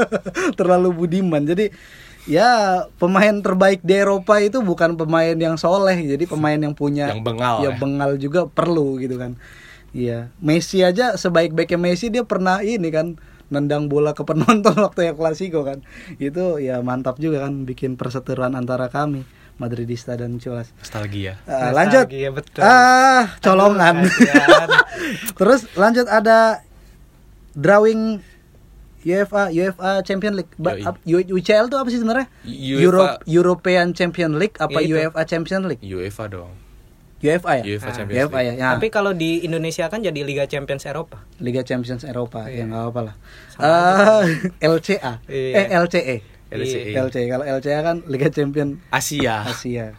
terlalu 0.58 0.88
budiman 0.94 1.44
jadi 1.44 1.68
ya 2.24 2.84
pemain 2.96 3.32
terbaik 3.40 3.80
di 3.84 3.92
Eropa 3.92 4.40
itu 4.40 4.60
bukan 4.60 4.96
pemain 4.96 5.36
yang 5.36 5.56
soleh 5.56 5.96
jadi 5.96 6.24
pemain 6.24 6.56
yang 6.56 6.72
punya 6.72 7.12
Yang 7.12 7.24
bengal 7.24 7.54
ya 7.60 7.70
ya. 7.72 7.76
bengal 7.76 8.10
juga 8.16 8.48
perlu 8.48 9.00
gitu 9.00 9.16
kan 9.16 9.36
Iya 9.90 10.30
Messi 10.38 10.80
aja 10.80 11.14
sebaik-baiknya 11.14 11.76
Messi 11.76 12.08
dia 12.08 12.22
pernah 12.22 12.62
ini 12.62 12.88
kan 12.88 13.18
nendang 13.48 13.90
bola 13.90 14.14
ke 14.14 14.22
penonton 14.22 14.70
waktu 14.86 15.10
yang 15.10 15.16
klasiko 15.16 15.62
kan 15.62 15.82
itu 16.16 16.58
ya 16.58 16.78
mantap 16.80 17.18
juga 17.18 17.42
kan 17.42 17.66
bikin 17.66 17.98
perseteruan 17.98 18.54
antara 18.54 18.86
kami 18.86 19.26
Madridista 19.58 20.14
dan 20.14 20.38
Culas 20.38 20.70
Nostalgia. 20.74 21.36
Lanjut 21.44 22.06
Nostalgia, 22.06 22.30
betul. 22.30 22.62
ah 22.62 23.34
colongan 23.38 24.06
kasihan. 24.06 24.68
terus 25.38 25.60
lanjut 25.74 26.06
ada 26.06 26.62
drawing 27.52 28.22
UEFA 29.00 29.48
UEFA 29.48 30.04
Champion 30.04 30.36
League 30.36 30.52
Ba- 30.54 30.76
UCL 31.04 31.66
itu 31.66 31.76
apa 31.76 31.88
sih 31.88 31.98
sebenarnya 31.98 32.28
UEFA. 32.46 32.78
Europe 32.78 33.12
European 33.26 33.86
Champion 33.90 34.36
League 34.36 34.56
apa 34.56 34.76
Ya, 34.76 34.80
itu. 34.80 34.94
UEFA 34.94 35.20
Champion 35.26 35.62
League 35.66 35.82
UEFA 35.82 36.24
dong. 36.30 36.52
UEFA 37.20 37.50
ya 37.56 37.64
UEFA 37.66 37.84
Ah. 37.84 37.94
Champions 37.94 38.16
UEFA 38.18 38.38
League. 38.38 38.48
ya, 38.48 38.52
ya. 38.56 38.68
Tapi 38.72 38.86
kalau 38.88 39.12
di 39.12 39.30
Indonesia 39.40 39.84
kan 39.86 40.00
jadi 40.00 40.20
Liga 40.20 40.44
Champions 40.44 40.82
Eropa. 40.82 41.20
Liga 41.36 41.60
Champions 41.60 42.02
Eropa 42.02 42.44
Iya. 42.44 42.64
ya 42.64 42.64
nggak 42.66 42.84
apa 42.86 43.00
lah 43.02 43.14
Eh, 43.56 44.28
LCA 44.62 45.12
Iya. 45.26 45.54
eh 45.54 45.66
LCE 45.76 46.16
LCE. 46.50 46.90
LCE 46.92 47.24
kalau 47.28 47.44
LCA 47.46 47.78
kan 47.80 47.96
Liga 48.04 48.26
Champion 48.28 48.80
Asia. 48.88 49.44
Asia 49.44 49.94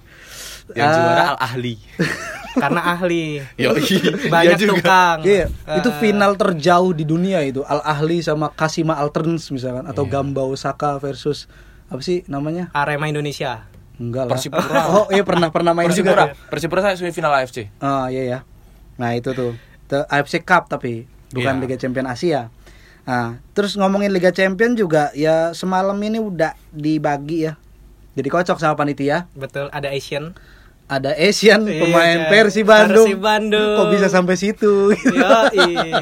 Yang 0.72 0.88
Ah, 0.88 0.96
juara 0.96 1.24
Al 1.28 1.40
Ahli. 1.42 1.76
Karena 2.54 2.82
ahli. 2.90 3.40
Yoi. 3.56 4.28
Banyak 4.28 4.56
Iya 4.56 4.60
juga. 4.62 4.72
tukang. 4.78 5.18
Iya, 5.22 5.46
Eh, 5.48 5.78
itu 5.78 5.90
final 5.98 6.36
terjauh 6.36 6.92
di 6.92 7.04
dunia 7.04 7.40
itu 7.42 7.60
Al 7.62 7.80
Ahli 7.82 8.20
sama 8.20 8.52
Kasima 8.52 8.96
Alterns 8.96 9.48
misalkan 9.50 9.84
atau 9.86 10.04
Iya. 10.04 10.12
Gamba 10.14 10.44
Osaka 10.44 10.96
versus 10.98 11.48
apa 11.88 12.00
sih 12.00 12.24
namanya? 12.26 12.68
Arema 12.72 13.08
Indonesia. 13.08 13.68
Enggak 13.98 14.24
lah. 14.28 14.34
Persipura. 14.36 14.82
Oh, 14.96 15.06
iya 15.10 15.24
pernah 15.24 15.50
pernah 15.50 15.74
main 15.74 15.90
Persipura. 15.90 16.32
juga. 16.32 16.48
Persipura 16.48 16.82
saya 16.82 16.96
semifinal 16.96 17.32
AFC. 17.34 17.68
Oh, 17.80 18.08
iya 18.08 18.24
ya. 18.24 18.40
Nah, 18.96 19.12
itu 19.12 19.32
tuh. 19.32 19.58
The 19.88 20.08
AFC 20.08 20.40
Cup 20.42 20.68
tapi 20.68 21.04
bukan 21.30 21.58
Iya. 21.58 21.62
Liga 21.62 21.76
Champion 21.76 22.08
Asia. 22.08 22.48
Nah, 23.02 23.42
terus 23.52 23.74
ngomongin 23.74 24.10
Liga 24.10 24.30
Champion 24.30 24.72
juga 24.74 25.10
ya 25.12 25.52
semalam 25.52 25.98
ini 25.98 26.18
udah 26.18 26.54
dibagi 26.70 27.50
ya. 27.50 27.58
Jadi 28.14 28.28
kocok 28.28 28.56
sama 28.56 28.76
panitia. 28.76 29.28
Betul, 29.34 29.68
ada 29.70 29.90
Asian. 29.90 30.36
Ada 30.86 31.16
Asian 31.16 31.64
Iya, 31.64 31.82
pemain 31.82 32.18
kan. 32.20 32.30
Persi 32.30 32.62
Bandung. 32.62 33.08
Persi 33.08 33.16
Bandung. 33.16 33.76
Kok 33.80 33.88
bisa 33.90 34.08
sampai 34.12 34.36
situ? 34.36 34.92
Ya, 35.16 35.48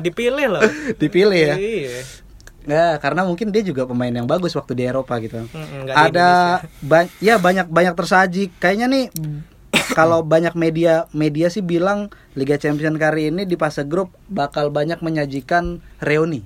dipilih 0.02 0.50
loh. 0.50 0.62
Dipilih 1.02 1.38
ya. 1.38 1.56
Iya. 1.56 2.02
Ya, 2.70 3.02
karena 3.02 3.26
mungkin 3.26 3.50
dia 3.50 3.66
juga 3.66 3.90
pemain 3.90 4.14
yang 4.14 4.30
bagus 4.30 4.54
waktu 4.54 4.78
di 4.78 4.86
Eropa 4.86 5.18
gitu. 5.18 5.42
Mm-mm, 5.42 5.90
Ada 5.90 6.62
ba- 6.90 7.10
ya 7.18 7.42
banyak 7.42 7.66
banyak 7.66 7.98
tersaji. 7.98 8.54
Kayaknya 8.62 8.86
nih 8.86 9.06
kalau 9.98 10.22
banyak 10.22 10.54
media 10.54 11.10
media 11.10 11.50
sih 11.50 11.66
bilang 11.66 12.14
Liga 12.38 12.62
Champion 12.62 12.94
kali 12.94 13.34
ini 13.34 13.50
di 13.50 13.58
fase 13.58 13.82
grup 13.90 14.14
bakal 14.30 14.70
banyak 14.70 15.02
menyajikan 15.02 15.82
reuni. 15.98 16.46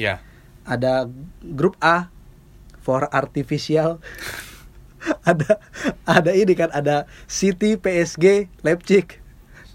Ya. 0.00 0.24
Ada 0.64 1.04
grup 1.44 1.76
A 1.84 2.08
for 2.80 3.04
artificial. 3.12 4.00
ada 5.28 5.60
ada 6.08 6.32
ini 6.32 6.56
kan 6.56 6.72
ada 6.72 7.04
City, 7.28 7.76
PSG, 7.76 8.48
Leipzig. 8.64 9.20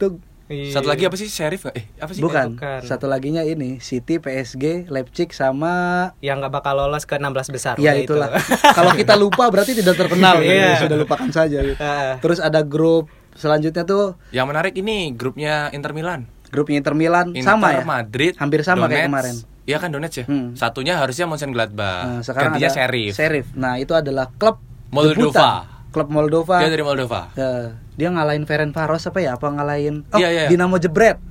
Tuh 0.02 0.18
Iya. 0.54 0.72
Satu 0.72 0.86
lagi 0.86 1.04
apa 1.04 1.16
sih? 1.16 1.26
Sheriff 1.26 1.66
nggak? 1.66 1.76
Eh, 1.76 1.86
apa 1.98 2.12
sih? 2.12 2.22
bukan. 2.22 2.54
bukan. 2.54 2.82
Satu 2.84 3.06
laginya 3.06 3.42
ini 3.42 3.78
City, 3.80 4.18
PSG, 4.18 4.86
Leipzig 4.88 5.34
sama 5.34 5.74
Yang 6.20 6.38
nggak 6.40 6.54
bakal 6.54 6.74
lolos 6.78 7.04
ke 7.04 7.18
16 7.18 7.50
besar. 7.50 7.74
Ya 7.78 7.94
itu. 7.94 8.14
itulah. 8.14 8.30
Kalau 8.78 8.94
kita 8.94 9.18
lupa 9.18 9.50
berarti 9.50 9.74
tidak 9.74 9.98
terkenal. 9.98 10.38
Iya. 10.40 10.78
ya. 10.78 10.80
Sudah 10.80 10.98
lupakan 10.98 11.30
saja. 11.30 11.58
gitu. 11.60 11.78
Terus 12.22 12.38
ada 12.38 12.62
grup 12.62 13.10
selanjutnya 13.34 13.82
tuh 13.82 14.14
Yang 14.30 14.46
menarik 14.46 14.74
ini 14.78 15.10
grupnya 15.12 15.74
Inter 15.74 15.90
Milan. 15.92 16.30
grupnya 16.54 16.78
Inter 16.78 16.94
Milan 16.94 17.34
Inter 17.34 17.50
sama 17.50 17.74
ya. 17.74 17.82
Madrid. 17.82 18.38
Hampir 18.38 18.62
sama 18.62 18.86
kayak 18.86 19.10
Donetsk. 19.10 19.10
kemarin. 19.10 19.36
Iya 19.64 19.78
kan 19.80 19.90
Donetsk 19.90 20.18
ya? 20.22 20.26
Hmm. 20.30 20.48
Satunya 20.54 20.94
harusnya 20.96 21.26
Mönchengladbach. 21.26 22.02
Nah, 22.06 22.22
sekarang 22.22 22.54
Gantinya 22.54 22.70
ada 22.70 22.78
Sheriff. 22.78 23.14
Sheriff. 23.18 23.48
Nah, 23.58 23.82
itu 23.82 23.90
adalah 23.92 24.30
klub 24.30 24.62
Moldova. 24.92 25.18
debutan. 25.34 25.73
Klub 25.94 26.10
Moldova. 26.10 26.58
Dia 26.60 26.74
dari 26.74 26.82
Moldova. 26.82 27.30
Ya, 27.38 27.78
dia 27.94 28.10
ngalahin 28.10 28.44
Ferencvaros 28.44 29.06
apa 29.06 29.22
ya? 29.22 29.38
Apa 29.38 29.48
ngalahin 29.48 30.02
Oh, 30.10 30.18
Iya, 30.18 30.30
iya. 30.34 30.44
Dinamo 30.50 30.76
Jebret. 30.76 31.22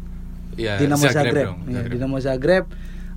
Iya, 0.54 0.78
Dinamo 0.78 1.02
Zagreb. 1.02 1.46
dong, 1.48 1.58
Iya, 1.66 1.74
Zagreb. 1.82 1.90
Dinamo 1.92 2.16
Zagreb 2.20 2.64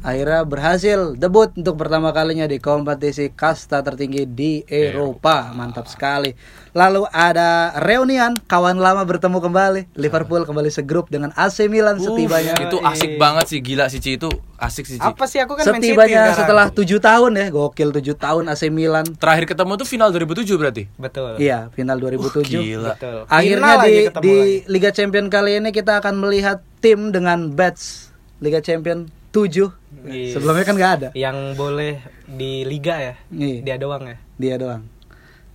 akhirnya 0.05 0.45
berhasil 0.45 1.17
debut 1.17 1.49
untuk 1.57 1.75
pertama 1.75 2.13
kalinya 2.13 2.45
di 2.45 2.61
kompetisi 2.61 3.33
kasta 3.33 3.81
tertinggi 3.81 4.29
di 4.29 4.61
Eropa. 4.63 5.49
Mantap 5.51 5.89
sekali. 5.89 6.37
Lalu 6.71 7.07
ada 7.09 7.73
reunian 7.81 8.37
kawan 8.45 8.77
lama 8.77 9.01
bertemu 9.01 9.41
kembali. 9.41 9.81
Liverpool 9.97 10.45
kembali 10.45 10.69
segrup 10.69 11.09
dengan 11.09 11.33
AC 11.33 11.65
Milan 11.65 11.97
Uh, 11.97 12.11
setibanya. 12.13 12.53
itu 12.59 12.77
asik 12.77 13.15
banget 13.15 13.45
sih 13.47 13.59
gila 13.59 13.87
sih 13.87 13.97
Ci 13.97 14.19
itu 14.19 14.27
asik 14.55 14.85
sih 14.85 14.99
Ci. 14.99 15.01
Apa 15.01 15.23
sih 15.25 15.39
aku 15.39 15.55
kan 15.55 15.65
Man 15.65 15.79
City 15.79 15.95
Setibanya 15.95 16.21
sekarang. 16.29 16.37
setelah 16.37 16.65
tujuh 16.69 16.99
tahun 16.99 17.31
ya, 17.33 17.45
gokil 17.49 17.89
tujuh 17.95 18.15
tahun 18.15 18.43
AC 18.51 18.67
Milan. 18.69 19.07
Terakhir 19.15 19.49
ketemu 19.49 19.71
tuh 19.73 19.87
final 19.87 20.11
2007 20.11 20.59
berarti. 20.59 20.83
Betul. 20.95 21.39
Iya, 21.39 21.71
final 21.71 21.97
2007. 21.97 22.59
Gila. 22.59 22.93
Betul. 22.93 23.17
Akhirnya 23.25 23.73
Final 23.73 23.87
di 23.87 23.93
di 23.95 24.03
lagi. 24.05 24.35
Liga 24.67 24.91
Champion 24.91 25.25
kali 25.31 25.57
ini 25.57 25.71
kita 25.71 25.97
akan 25.97 26.19
melihat 26.19 26.59
tim 26.77 27.09
dengan 27.09 27.55
badge 27.55 28.11
Liga 28.43 28.59
Champion 28.59 29.07
7. 29.31 29.71
Iya. 30.07 30.33
Sebelumnya 30.37 30.65
kan 30.65 30.75
nggak 30.77 30.93
ada. 31.01 31.09
yang 31.17 31.53
boleh 31.57 32.01
di 32.25 32.65
liga 32.65 32.95
ya. 32.97 33.13
Iya. 33.33 33.59
Dia 33.65 33.75
doang 33.81 34.03
ya. 34.05 34.17
Dia 34.37 34.55
doang. 34.57 34.83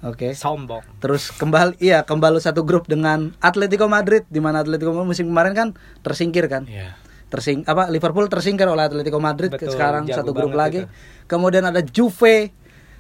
Oke. 0.01 0.33
Sombong. 0.33 0.81
Terus 0.99 1.29
kembali 1.37 1.77
iya 1.77 2.01
kembali 2.03 2.41
satu 2.41 2.65
grup 2.65 2.89
dengan 2.89 3.37
Atletico 3.39 3.85
Madrid 3.85 4.25
di 4.33 4.41
mana 4.41 4.65
Atletico 4.65 4.97
Madrid 4.97 5.13
musim 5.13 5.29
kemarin 5.29 5.53
kan 5.53 5.69
tersingkir 6.01 6.49
kan. 6.49 6.65
Iya. 6.65 6.97
Tersing 7.31 7.63
apa 7.69 7.87
Liverpool 7.93 8.27
tersingkir 8.27 8.67
oleh 8.67 8.91
Atletico 8.91 9.23
Madrid 9.23 9.53
Betul, 9.55 9.71
sekarang 9.71 10.09
satu 10.09 10.33
grup 10.35 10.57
lagi. 10.57 10.89
banget 10.89 11.29
Kemudian 11.31 11.63
ada 11.69 11.85
Juve 11.85 12.51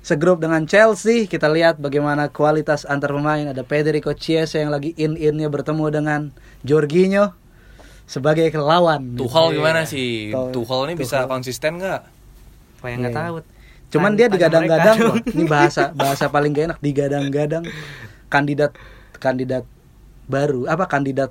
segrup 0.05 0.39
dengan 0.45 0.69
Chelsea. 0.69 1.25
Kita 1.27 1.49
lihat 1.49 1.81
bagaimana 1.81 2.29
kualitas 2.29 2.85
antar 2.85 3.17
pemain. 3.17 3.49
Ada 3.49 3.65
Federico 3.65 4.13
Chiesa 4.13 4.61
yang 4.61 4.71
lagi 4.71 4.93
in-innya 4.95 5.49
bertemu 5.49 5.87
dengan 5.89 6.21
Jorginho 6.63 7.40
sebagai 8.11 8.51
lawan. 8.53 9.15
Tuchel 9.15 9.47
Iya. 9.47 9.55
gimana 9.55 9.81
sih? 9.87 10.35
Tuchel- 10.35 10.51
Tuchel 10.51 10.81
ini 10.85 10.95
bisa 10.99 11.23
Tuchel. 11.23 11.31
konsisten 11.31 11.73
nggak? 11.79 12.01
Kayak 12.83 12.97
nggak 12.99 13.13
Iya. 13.13 13.21
tahu. 13.23 13.35
Cuman 13.91 14.13
dia 14.15 14.27
digadang-gadang 14.27 14.97
loh. 15.01 15.17
Ini 15.21 15.45
bahasa 15.47 15.91
bahasa 15.93 16.27
paling 16.27 16.51
gak 16.51 16.65
enak 16.67 16.79
digadang-gadang 16.81 17.65
kandidat 18.27 18.75
kandidat 19.17 19.63
baru 20.27 20.67
apa 20.67 20.87
kandidat 20.87 21.31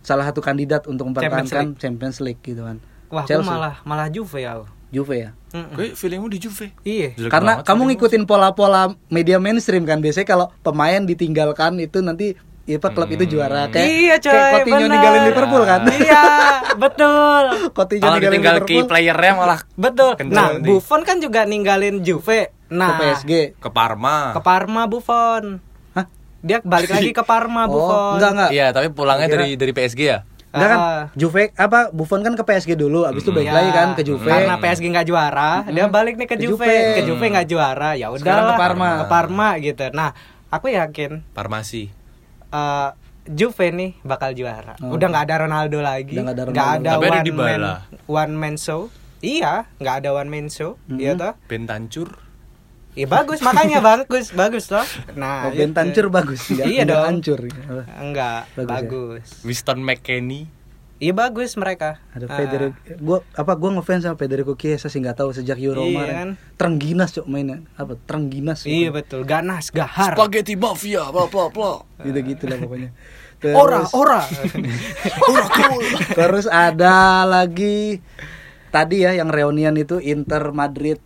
salah 0.00 0.24
satu 0.24 0.40
kandidat 0.40 0.84
untuk 0.84 1.08
mempertahankan 1.08 1.76
Champions 1.76 2.20
League, 2.20 2.40
gitu 2.40 2.64
kan. 2.64 2.80
Wah, 3.08 3.20
aku 3.20 3.28
Chelsea. 3.28 3.48
malah 3.48 3.84
malah 3.84 4.08
Juve 4.08 4.40
ya. 4.40 4.56
aku. 4.56 4.64
Juve 4.90 5.14
ya. 5.14 5.30
Mm-mm. 5.52 5.76
Gue 5.76 5.92
feelingmu 5.92 6.26
di 6.26 6.38
Juve. 6.38 6.72
Iya. 6.82 7.14
Jelek 7.14 7.30
Karena 7.30 7.52
banget 7.58 7.68
kamu 7.68 7.82
ngikutin 7.86 8.22
pola-pola 8.24 8.82
media 9.06 9.36
mainstream 9.36 9.84
kan 9.84 10.00
biasanya 10.00 10.26
kalau 10.26 10.46
pemain 10.60 10.98
ditinggalkan 11.00 11.78
itu 11.78 12.00
nanti 12.00 12.34
ya 12.62 12.76
apa 12.76 12.88
klub 12.90 13.08
itu 13.08 13.24
juara 13.26 13.66
kayak 13.66 13.82
iya 13.84 14.14
coy, 14.16 14.30
kayak 14.30 14.52
Coutinho 14.60 14.76
bener. 14.78 14.90
ninggalin 14.90 15.22
Liverpool 15.24 15.62
kan. 15.64 15.80
iya, 15.90 16.24
betul. 16.82 17.42
Coutinho 17.70 18.00
Kalau 18.00 18.14
ninggalin 18.14 18.30
ditinggal 18.30 18.56
key 18.58 18.76
Liverpool 18.76 18.86
playernya 18.86 19.32
malah 19.34 19.60
Betul. 19.74 20.10
Nah, 20.24 20.46
nanti. 20.54 20.66
Buffon 20.66 21.00
kan 21.02 21.16
juga 21.18 21.40
ninggalin 21.44 22.00
Juve. 22.00 22.40
ke 22.46 22.70
Nah, 22.70 22.94
PSG. 22.96 23.56
ke 23.56 23.68
Parma. 23.68 24.30
ke 24.30 24.40
Parma 24.40 24.86
Buffon. 24.86 25.58
Hah? 25.92 26.06
Dia 26.38 26.62
balik 26.62 26.88
lagi 26.88 27.10
ke 27.10 27.22
Parma 27.22 27.64
Oh, 27.66 27.70
Buffon. 27.70 28.12
enggak 28.16 28.30
enggak. 28.32 28.50
Iya, 28.50 28.66
tapi 28.70 28.86
pulangnya 28.88 29.26
Kira- 29.26 29.42
dari 29.42 29.50
dari 29.54 29.72
PSG 29.72 30.00
ya. 30.00 30.18
Enggak 30.50 30.68
kan 30.68 30.78
Ah. 30.78 31.02
Juve 31.12 31.50
apa 31.52 31.90
Buffon 31.90 32.20
kan 32.20 32.32
ke 32.32 32.42
PSG 32.42 32.74
dulu 32.74 33.02
habis 33.02 33.22
itu 33.22 33.30
balik 33.30 33.46
Iya. 33.46 33.56
lagi 33.56 33.70
kan 33.72 33.88
ke 33.92 34.02
Juve. 34.02 34.26
Karena 34.26 34.54
PSG 34.56 34.86
nggak 34.88 35.06
juara, 35.06 35.62
dia 35.64 35.86
balik 35.86 36.14
nih 36.14 36.24
ke, 36.24 36.34
Ke 36.34 36.36
Juve. 36.38 36.62
Juve. 36.62 36.76
Ke 36.92 37.02
Juve 37.04 37.26
nggak 37.28 37.46
juara, 37.46 37.90
ya 37.94 38.06
udah 38.08 38.22
ke 38.22 38.54
Parma. 38.56 38.90
Ke 38.96 39.06
Parma 39.08 39.48
gitu. 39.56 39.86
Nah, 39.90 40.10
aku 40.48 40.66
yakin 40.68 41.22
Farmasi. 41.30 41.90
Eh, 42.50 42.90
Juve 43.26 43.68
nih 43.70 44.00
bakal 44.02 44.32
juara. 44.32 44.74
Oh. 44.80 44.96
Udah 44.96 45.06
nggak 45.06 45.24
ada 45.24 45.36
Ronaldo 45.44 45.78
lagi, 45.78 46.12
Udah 46.12 46.22
nggak 46.24 46.34
ada 46.34 46.44
Ronaldo. 46.46 46.66
ada 46.80 46.90
Tapi 46.90 47.04
ada 47.04 47.12
one 47.12 47.22
Dybala. 47.22 47.72
man 47.76 47.76
one 48.08 48.34
man 48.34 48.54
show. 48.56 48.80
Iya, 49.20 49.68
nggak 49.76 49.94
ada 50.00 50.10
one 50.12 50.28
man 50.28 50.46
show, 50.48 50.80
Mhm. 50.86 50.98
iya 50.98 51.12
toh? 51.14 51.32
Bentancur. 51.44 52.08
Iya 52.90 53.06
bagus, 53.06 53.38
makanya 53.38 53.78
bagus, 53.92 54.32
bagus 54.32 54.66
toh. 54.66 54.82
Nah, 55.14 55.46
Oh, 55.46 55.52
Ben 55.52 55.70
itu. 55.70 55.78
hancur 55.78 56.06
bagus 56.10 56.40
enggak? 56.48 56.66
Iya 56.66 56.82
enggak 56.82 56.90
dong. 56.90 57.06
hancur. 57.06 57.40
Enggak, 58.00 58.40
Bagus 58.50 58.58
ya? 58.58 58.66
bagus. 58.66 59.26
Winston 59.42 59.78
McKennie. 59.80 60.44
Iya 61.00 61.12
bagus 61.12 61.56
mereka. 61.56 61.96
Ada 62.12 62.28
Ah. 62.28 62.36
Federico 62.36 62.76
gua 63.00 63.18
apa 63.32 63.52
gua 63.56 63.70
ngefans 63.72 64.04
sama 64.04 64.14
Federico 64.14 64.52
Chiesa 64.52 64.86
sih 64.86 65.00
nggak 65.00 65.16
tahu 65.16 65.32
sejak 65.32 65.56
Euro 65.58 65.80
Iya 65.80 65.88
kemarin. 65.90 66.14
kan? 66.14 66.28
Terengginas 66.54 67.10
cok 67.10 67.24
mainnya. 67.24 67.64
Apa? 67.74 67.96
Terengginas. 67.98 68.62
Iya 68.62 68.88
betul, 68.90 69.24
ganas, 69.24 69.68
gahar. 69.70 70.12
Spaghetti 70.12 70.54
mafia, 70.54 71.08
bla 71.08 71.24
bla 71.24 71.48
bla. 71.48 71.72
Gitu-gitu 72.04 72.44
lah 72.44 72.58
pokoknya. 72.58 72.90
Terus, 73.40 73.56
Ora, 73.56 73.80
ora. 73.96 74.20
terus 76.12 76.44
ada 76.44 77.24
lagi 77.24 78.04
tadi 78.68 79.00
ya 79.00 79.12
yang 79.12 79.28
reunian 79.28 79.72
itu 79.74 79.96
Inter 79.96 80.52
Madrid 80.52 81.00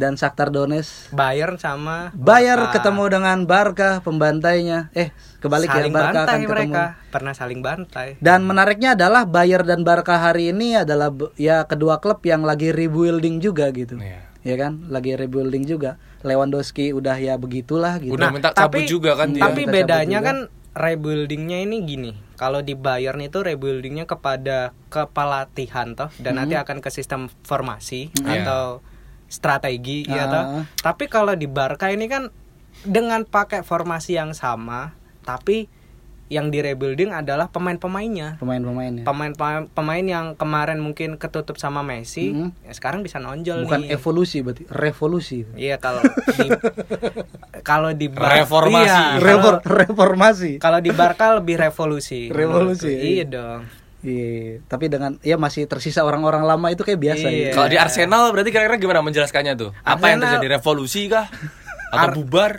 dan 0.00 0.16
Shakhtar 0.16 0.48
Donetsk. 0.48 1.12
Bayern 1.12 1.54
sama 1.54 2.08
Bayar 2.12 2.56
Barca. 2.58 2.80
ketemu 2.80 3.04
dengan 3.10 3.38
Barca 3.44 4.00
pembantainya. 4.00 4.88
Eh, 4.90 5.12
kebalik 5.38 5.68
saling 5.68 5.92
ya 5.92 5.94
Barca 5.94 6.08
bantai 6.10 6.24
akan 6.24 6.40
ketemu. 6.40 6.50
mereka. 6.50 6.84
Pernah 7.10 7.32
saling 7.32 7.60
bantai. 7.60 8.08
Dan 8.16 8.40
menariknya 8.42 8.96
adalah 8.96 9.22
Bayer 9.22 9.60
dan 9.60 9.84
Barca 9.84 10.16
hari 10.16 10.48
ini 10.48 10.74
adalah 10.74 11.08
ya 11.36 11.62
kedua 11.62 12.00
klub 12.00 12.24
yang 12.24 12.40
lagi 12.40 12.72
rebuilding 12.72 13.38
juga 13.38 13.68
gitu. 13.70 13.94
Iya. 13.94 14.24
Ya 14.40 14.56
kan? 14.56 14.88
Lagi 14.88 15.12
rebuilding 15.14 15.68
juga. 15.68 16.00
Lewandowski 16.20 16.90
udah 16.90 17.14
ya 17.14 17.36
begitulah 17.36 17.96
gitu. 17.98 18.12
Udah 18.12 18.32
minta 18.32 18.50
cabut 18.50 18.84
juga 18.84 19.12
kan 19.14 19.30
dia. 19.30 19.40
Tapi 19.42 19.64
bedanya 19.64 20.18
kan 20.18 20.36
rebuildingnya 20.72 21.60
ini 21.60 21.76
gini. 21.82 22.12
Kalau 22.34 22.60
di 22.60 22.72
Bayern 22.72 23.20
itu 23.20 23.36
rebuildingnya 23.38 24.04
kepada 24.04 24.72
kepelatihan 24.88 25.92
toh 25.92 26.08
dan 26.16 26.36
nanti 26.36 26.54
Hmm. 26.54 26.64
akan 26.64 26.78
ke 26.78 26.88
sistem 26.88 27.28
formasi 27.42 28.08
Iya. 28.16 28.40
atau 28.40 28.62
strategi 29.30 30.02
ya 30.04 30.26
Ah. 30.26 30.28
toh. 30.28 30.44
Tapi 30.82 31.06
kalau 31.06 31.32
di 31.32 31.46
Barca 31.46 31.86
ini 31.86 32.04
kan 32.04 32.28
dengan 32.82 33.22
pakai 33.22 33.62
formasi 33.62 34.14
yang 34.14 34.32
sama 34.32 34.92
tapi 35.20 35.70
yang 36.26 36.46
di 36.46 36.58
rebuilding 36.58 37.10
adalah 37.10 37.50
pemain-pemainnya. 37.50 38.38
Pemain-pemainnya. 38.38 39.02
Pemain 39.02 39.34
pemain 39.66 39.98
yang 40.00 40.26
kemarin 40.34 40.78
mungkin 40.78 41.18
ketutup 41.18 41.58
sama 41.58 41.82
Messi, 41.82 42.30
Mhm. 42.30 42.54
ya 42.62 42.72
sekarang 42.72 43.02
bisa 43.02 43.18
nonjol 43.18 43.66
Bukan 43.66 43.82
nih. 43.82 43.90
evolusi 43.92 44.38
berarti 44.38 44.62
revolusi. 44.68 45.42
Iya 45.52 45.76
kalau 45.76 45.98
di 46.06 46.46
kalau 47.66 47.90
di 47.90 48.06
Bar- 48.06 48.30
Reformasi. 48.36 48.86
Iya, 48.86 48.98
kalau- 49.12 49.20
Revor- 49.20 49.60
reformasi. 49.66 50.50
kalau 50.58 50.78
di 50.78 50.90
Barca 50.90 51.34
lebih 51.34 51.58
revolusi. 51.58 52.30
Revolusi, 52.30 52.88
iya. 52.88 53.02
Iya 53.12 53.24
dong. 53.26 53.60
Iya, 54.00 54.64
tapi 54.64 54.88
dengan 54.88 55.20
ya 55.20 55.36
masih 55.36 55.64
tersisa 55.64 56.00
orang-orang 56.00 56.40
lama 56.40 56.66
itu 56.68 56.80
kayak 56.80 56.96
biasa 56.98 57.26
Iya. 57.26 57.36
gitu. 57.36 57.54
Kalau 57.54 57.68
di 57.68 57.76
Arsenal 57.76 58.22
berarti 58.30 58.48
kira-kira 58.48 58.76
gimana 58.76 59.00
menjelaskannya 59.02 59.54
tuh? 59.54 59.70
Apa 59.78 60.08
yang 60.08 60.18
Arsenal- 60.18 60.40
terjadi 60.40 60.46
revolusi 60.56 61.02
kah? 61.06 61.28
Atau 61.90 62.06
Ar- 62.06 62.14
bubar? 62.14 62.52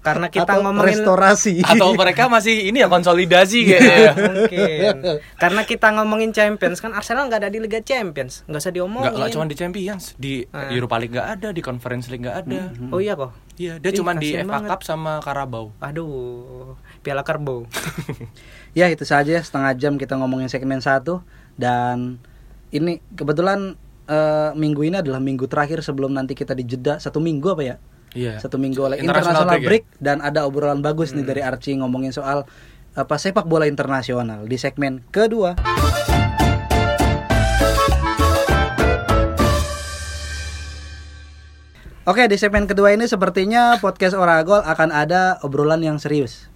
Karena 0.00 0.32
kita 0.32 0.48
Atau 0.48 0.64
ngomongin 0.64 0.96
restorasi. 0.96 1.60
Atau 1.60 1.92
mereka 1.92 2.24
masih 2.26 2.66
ini 2.66 2.80
ya 2.80 2.88
konsolidasi 2.88 3.68
kayaknya. 3.68 4.12
mungkin. 4.16 4.94
Karena 5.36 5.62
kita 5.62 5.92
ngomongin 5.92 6.32
Champions 6.32 6.80
kan 6.80 6.90
Arsenal 6.90 7.28
nggak 7.28 7.44
ada 7.44 7.50
di 7.52 7.60
Liga 7.60 7.78
Champions, 7.78 8.48
nggak 8.48 8.58
usah 8.58 8.72
diomongin. 8.72 9.12
enggak 9.12 9.28
cuma 9.30 9.44
di 9.44 9.52
Champions, 9.54 10.16
di 10.16 10.40
Ah. 10.48 10.72
Europa 10.72 10.96
League 10.96 11.12
enggak 11.12 11.28
ada, 11.36 11.48
di 11.50 11.60
Conference 11.60 12.08
League 12.08 12.24
enggak 12.24 12.48
ada. 12.48 12.72
Oh 12.88 12.96
iya 12.96 13.12
kok. 13.12 13.36
Iya, 13.54 13.76
dia 13.76 13.92
cuma 13.92 14.16
di 14.16 14.32
FA 14.32 14.48
banget. 14.48 14.72
Cup 14.72 14.80
sama 14.80 15.20
Carabao. 15.20 15.76
Aduh, 15.78 16.80
Piala 16.98 17.20
Kerbau. 17.20 17.68
Ya 18.70 18.86
itu 18.86 19.02
saja 19.02 19.34
setengah 19.42 19.74
jam 19.74 19.98
kita 19.98 20.14
ngomongin 20.14 20.46
segmen 20.46 20.78
satu 20.78 21.26
dan 21.58 22.22
ini 22.70 23.02
kebetulan 23.18 23.74
eh, 24.06 24.50
minggu 24.54 24.86
ini 24.86 25.02
adalah 25.02 25.18
minggu 25.18 25.50
terakhir 25.50 25.82
sebelum 25.82 26.14
nanti 26.14 26.38
kita 26.38 26.54
dijeda 26.54 27.02
satu 27.02 27.18
minggu 27.18 27.50
apa 27.50 27.62
ya? 27.66 27.76
Iya. 28.14 28.42
Satu 28.42 28.58
minggu 28.58 28.78
oleh 28.82 29.02
international 29.02 29.58
break 29.62 29.86
ya? 29.86 29.98
dan 29.98 30.16
ada 30.22 30.46
obrolan 30.46 30.82
bagus 30.82 31.14
nih 31.14 31.26
dari 31.26 31.42
Archie 31.42 31.78
ngomongin 31.78 32.10
soal 32.10 32.46
apa 32.94 33.14
sepak 33.18 33.46
bola 33.46 33.70
internasional 33.70 34.46
di 34.50 34.58
segmen 34.58 35.02
kedua. 35.14 35.54
Oke 42.02 42.26
di 42.26 42.34
segmen 42.34 42.66
kedua 42.66 42.90
ini 42.90 43.06
sepertinya 43.06 43.78
podcast 43.78 44.18
Oragol 44.18 44.66
akan 44.66 44.90
ada 44.90 45.38
obrolan 45.46 45.78
yang 45.78 46.02
serius. 46.02 46.49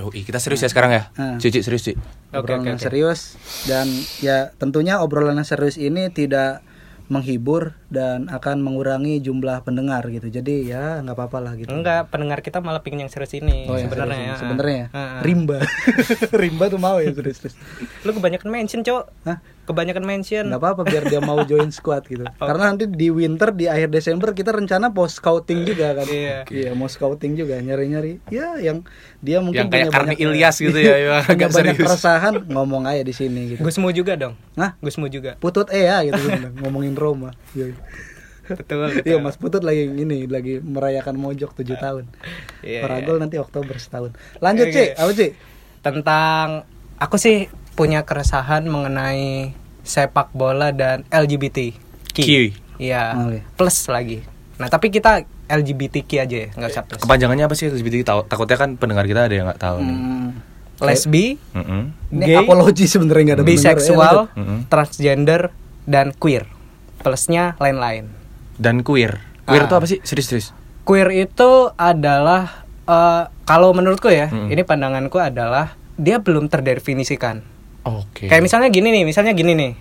Oh, 0.00 0.10
kita 0.10 0.36
serius 0.36 0.60
ya 0.60 0.68
sekarang 0.68 0.90
ya? 0.90 1.02
Cici 1.36 1.60
serius, 1.60 1.82
Ci. 1.82 1.92
Oke, 1.92 2.36
obrolan 2.36 2.62
oke, 2.62 2.68
yang 2.68 2.78
oke. 2.78 2.84
serius 2.84 3.20
dan 3.64 3.86
ya 4.18 4.50
tentunya 4.54 4.98
obrolan 4.98 5.34
yang 5.34 5.44
serius 5.44 5.74
ini 5.74 6.08
tidak 6.08 6.62
menghibur 7.06 7.74
dan 7.90 8.30
akan 8.30 8.62
mengurangi 8.62 9.18
jumlah 9.18 9.66
pendengar 9.66 10.06
gitu 10.06 10.30
jadi 10.30 10.54
ya 10.62 10.84
nggak 11.02 11.18
apa-apa 11.18 11.38
lah 11.42 11.52
gitu 11.58 11.66
Enggak, 11.66 12.06
pendengar 12.06 12.38
kita 12.38 12.62
malah 12.62 12.78
pingin 12.80 13.02
yang 13.02 13.10
serius 13.10 13.34
ini 13.34 13.66
Oh, 13.66 13.74
yang 13.74 13.90
sebenarnya. 13.90 14.14
serius 14.14 14.22
ya. 14.22 14.30
ini. 14.30 14.38
sebenarnya 14.38 14.76
ya? 14.76 14.86
Ah, 14.86 14.98
ah. 15.02 15.20
rimba 15.20 15.58
rimba 16.40 16.64
tuh 16.70 16.78
mau 16.78 17.02
ya 17.02 17.10
serius 17.10 17.42
serius 17.42 17.58
Lu 18.06 18.14
kebanyakan 18.14 18.48
mention, 18.48 18.86
Cok. 18.86 19.04
Hah? 19.26 19.42
Kebanyakan 19.70 20.02
mention. 20.02 20.44
nggak 20.46 20.58
apa-apa 20.58 20.82
biar 20.82 21.04
dia 21.04 21.18
mau 21.18 21.38
join 21.42 21.70
squad 21.76 22.04
gitu 22.04 22.26
karena 22.34 22.62
nanti 22.68 22.84
di 22.84 23.08
winter 23.08 23.50
di 23.50 23.64
akhir 23.64 23.88
Desember 23.88 24.30
kita 24.30 24.50
rencana 24.50 24.88
post 24.88 25.16
scouting 25.16 25.64
juga 25.64 25.92
kan 25.92 26.04
Iya. 26.04 26.38
iya 26.46 26.70
mau 26.72 26.86
scouting 26.86 27.34
juga 27.34 27.56
nyari-nyari 27.56 28.18
ya 28.26 28.56
yang 28.56 28.82
dia 29.18 29.38
mungkin 29.38 29.66
Yang 29.66 29.70
kayak 29.70 29.86
punya 29.86 30.00
banyak- 30.10 30.20
Ilyas 30.20 30.56
gitu 30.58 30.78
ya, 30.82 30.92
punya 30.92 31.14
agak 31.24 31.48
banyak 31.50 31.74
serius. 31.74 31.88
keresahan 31.88 32.34
ngomong 32.46 32.82
aja 32.84 33.02
di 33.02 33.12
sini 33.12 33.40
gitu 33.48 33.60
Gusmu 33.60 33.90
juga 33.90 34.14
dong. 34.14 34.34
Hah? 34.54 34.74
Gusmu 34.78 35.06
juga. 35.06 35.36
Putut 35.36 35.68
eh 35.68 35.84
ya 35.84 36.02
gitu 36.02 36.18
ngomongin 36.60 36.92
Roma. 36.92 37.30
Iya. 37.52 37.76
Betul. 38.46 38.82
betul. 38.82 39.02
Iya 39.04 39.16
Mas 39.16 39.36
Putut 39.36 39.60
lagi 39.60 39.86
ini 39.86 40.26
lagi 40.26 40.58
merayakan 40.58 41.14
mojok 41.14 41.54
7 41.54 41.70
tahun. 41.76 42.04
Iya, 42.60 42.82
Paragol 42.82 43.16
nanti 43.18 43.36
Oktober 43.36 43.76
setahun. 43.76 44.10
Lanjut 44.38 44.66
Oke. 44.66 44.74
Ci, 44.74 44.84
apa 44.92 45.10
Ci? 45.12 45.28
tentang 45.80 46.46
aku 46.96 47.16
sih 47.16 47.46
punya 47.80 48.04
keresahan 48.04 48.62
mengenai 48.62 49.56
sepak 49.80 50.28
bola 50.30 50.68
dan 50.70 51.08
LGBT. 51.08 51.72
Q. 52.12 52.52
Iya. 52.76 53.16
Oke. 53.18 53.40
Plus 53.54 53.76
lagi. 53.86 54.20
Nah, 54.56 54.68
tapi 54.68 54.88
kita 54.88 55.24
LGBTQ 55.48 56.10
aja 56.20 56.36
ya, 56.38 56.48
nggak 56.52 56.68
usah 56.68 56.84
plus. 56.84 57.00
Kepanjangannya 57.00 57.42
apa 57.42 57.54
sih 57.54 57.66
LGBT? 57.66 58.04
Tahu- 58.04 58.26
Takutnya 58.26 58.54
kan 58.54 58.76
pendengar 58.76 59.02
kita 59.02 59.24
ada 59.24 59.32
yang 59.32 59.48
nggak 59.48 59.56
tahu 59.58 59.80
nih. 59.80 59.96
Hmm. 59.96 60.28
Lesbi, 60.78 61.36
Mm-mm. 61.52 61.82
Ini 62.10 62.24
Gay, 62.26 62.36
apologi 62.38 62.84
sebenarnya 62.84 63.24
nggak 63.26 63.38
ada 63.38 63.46
biseksual, 63.46 64.16
pendengar. 64.26 64.36
Mm-mm. 64.38 64.58
transgender, 64.66 65.42
dan 65.84 66.12
queer. 66.14 66.44
Plusnya 66.98 67.56
lain-lain. 67.56 68.08
Dan 68.54 68.80
queer. 68.80 69.20
Queer 69.42 69.62
Ah. 69.62 69.66
itu 69.66 69.74
apa 69.74 69.86
sih? 69.86 69.98
Serius-serius. 70.00 70.52
Queer 70.82 71.08
itu 71.18 71.50
adalah 71.74 72.64
eh, 72.82 73.24
kalau 73.44 73.70
menurutku 73.70 74.08
ya, 74.08 74.28
Mm-mm. 74.28 74.48
ini 74.48 74.60
pandanganku 74.60 75.16
adalah 75.16 75.72
dia 75.94 76.16
belum 76.16 76.48
terdefinisikan. 76.48 77.44
Oke. 77.98 78.30
Kayak 78.30 78.42
misalnya 78.44 78.68
gini 78.70 78.88
nih, 78.90 79.04
misalnya 79.04 79.32
gini 79.34 79.52
nih. 79.54 79.72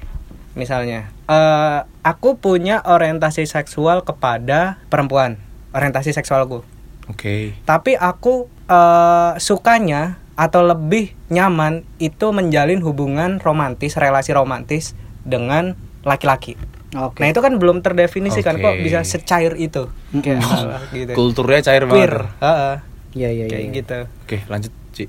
Misalnya, 0.58 1.14
eh 1.30 1.80
aku 2.02 2.42
punya 2.42 2.82
orientasi 2.82 3.46
seksual 3.46 4.02
kepada 4.02 4.82
perempuan, 4.90 5.38
orientasi 5.72 6.12
seksualku. 6.12 6.66
Oke. 7.06 7.54
Tapi 7.64 7.94
aku 7.94 8.50
eh 8.66 9.34
sukanya 9.38 10.18
atau 10.34 10.64
lebih 10.64 11.14
nyaman 11.28 11.84
itu 12.00 12.32
menjalin 12.32 12.82
hubungan 12.82 13.38
romantis, 13.38 14.00
relasi 14.00 14.32
romantis 14.32 14.96
dengan 15.22 15.76
laki-laki. 16.02 16.56
Oke. 16.98 17.22
Nah, 17.22 17.30
itu 17.30 17.38
kan 17.44 17.62
belum 17.62 17.86
terdefinisikan 17.86 18.58
Oke. 18.58 18.64
kok 18.66 18.76
bisa 18.82 19.00
secair 19.06 19.54
itu. 19.60 19.92
Malah 20.16 20.82
gitu. 20.98 21.14
Kulturnya 21.14 21.62
cair 21.62 21.86
Queer, 21.86 22.26
banget. 22.26 22.42
heeh, 22.42 22.76
Iya 23.10 23.30
iya 23.30 23.46
kayak 23.46 23.62
iya. 23.62 23.74
gitu. 23.74 24.00
Oke, 24.26 24.38
lanjut, 24.50 24.74
Ci. 24.94 25.06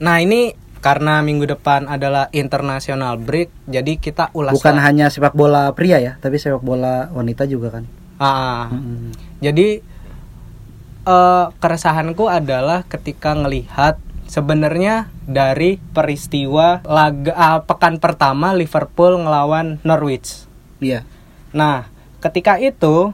Nah, 0.00 0.20
ini 0.20 0.52
karena 0.86 1.18
minggu 1.18 1.50
depan 1.50 1.90
adalah 1.90 2.30
international 2.30 3.18
break, 3.18 3.50
jadi 3.66 3.98
kita 3.98 4.30
ulas 4.38 4.54
Bukan 4.54 4.78
hanya 4.78 5.10
sepak 5.10 5.34
bola 5.34 5.74
pria 5.74 5.98
ya, 5.98 6.14
tapi 6.22 6.38
sepak 6.38 6.62
bola 6.62 7.10
wanita 7.10 7.42
juga 7.50 7.74
kan. 7.74 7.90
Ah, 8.22 8.70
Mm-mm. 8.70 9.10
Jadi 9.42 9.82
eh 11.06 11.46
keresahanku 11.58 12.30
adalah 12.30 12.86
ketika 12.86 13.34
ngelihat 13.34 13.98
sebenarnya 14.30 15.10
dari 15.26 15.82
peristiwa 15.90 16.86
laga 16.86 17.34
ah, 17.34 17.58
pekan 17.66 17.98
pertama 17.98 18.54
Liverpool 18.54 19.26
ngelawan 19.26 19.82
Norwich. 19.82 20.46
Iya. 20.78 21.02
Nah, 21.50 21.90
ketika 22.22 22.62
itu 22.62 23.10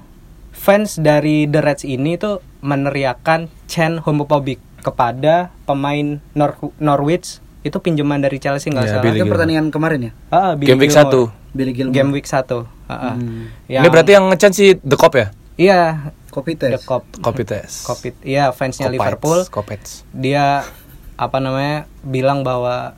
fans 0.52 1.00
dari 1.00 1.48
The 1.48 1.64
Reds 1.64 1.88
ini 1.88 2.20
tuh 2.20 2.44
meneriakan 2.60 3.48
chant 3.64 4.04
homophobic 4.04 4.60
kepada 4.84 5.48
pemain 5.64 6.20
Nor- 6.36 6.76
Norwich 6.76 7.41
itu 7.62 7.76
pinjaman 7.76 8.18
dari 8.18 8.36
Chelsea 8.36 8.68
nggak 8.68 8.82
Ya, 8.82 8.90
salah. 8.92 9.02
Billy 9.02 9.10
Itu 9.12 9.18
Gilmore. 9.20 9.32
pertandingan 9.38 9.66
kemarin 9.70 10.00
ya? 10.02 10.12
Ah, 10.28 10.52
Billy 10.52 10.68
Game 10.68 10.80
week 10.80 10.90
Gilmore. 10.90 11.30
1. 11.30 11.54
Billy 11.54 11.72
Gilmore. 11.72 11.94
Game 11.94 12.10
week 12.10 12.26
1. 12.26 12.66
Heeh. 12.88 13.14
Hmm. 13.14 13.44
Ini 13.68 13.88
berarti 13.88 14.10
yang 14.12 14.24
ngechan 14.28 14.52
si 14.52 14.64
The 14.76 14.96
Cop 14.96 15.14
ya? 15.14 15.26
Iya, 15.54 15.80
Kopi 16.28 16.56
The 16.56 16.74
tes. 16.74 16.82
Cop. 16.82 17.04
Copy 17.14 17.42
test. 17.44 17.84
Covid. 17.84 18.14
Iya, 18.22 18.50
fansnya 18.50 18.88
Copites, 18.88 18.96
Liverpool. 18.98 19.38
Copites. 19.46 19.90
Dia 20.10 20.64
apa 21.14 21.38
namanya? 21.38 21.84
bilang 22.02 22.40
bahwa 22.40 22.96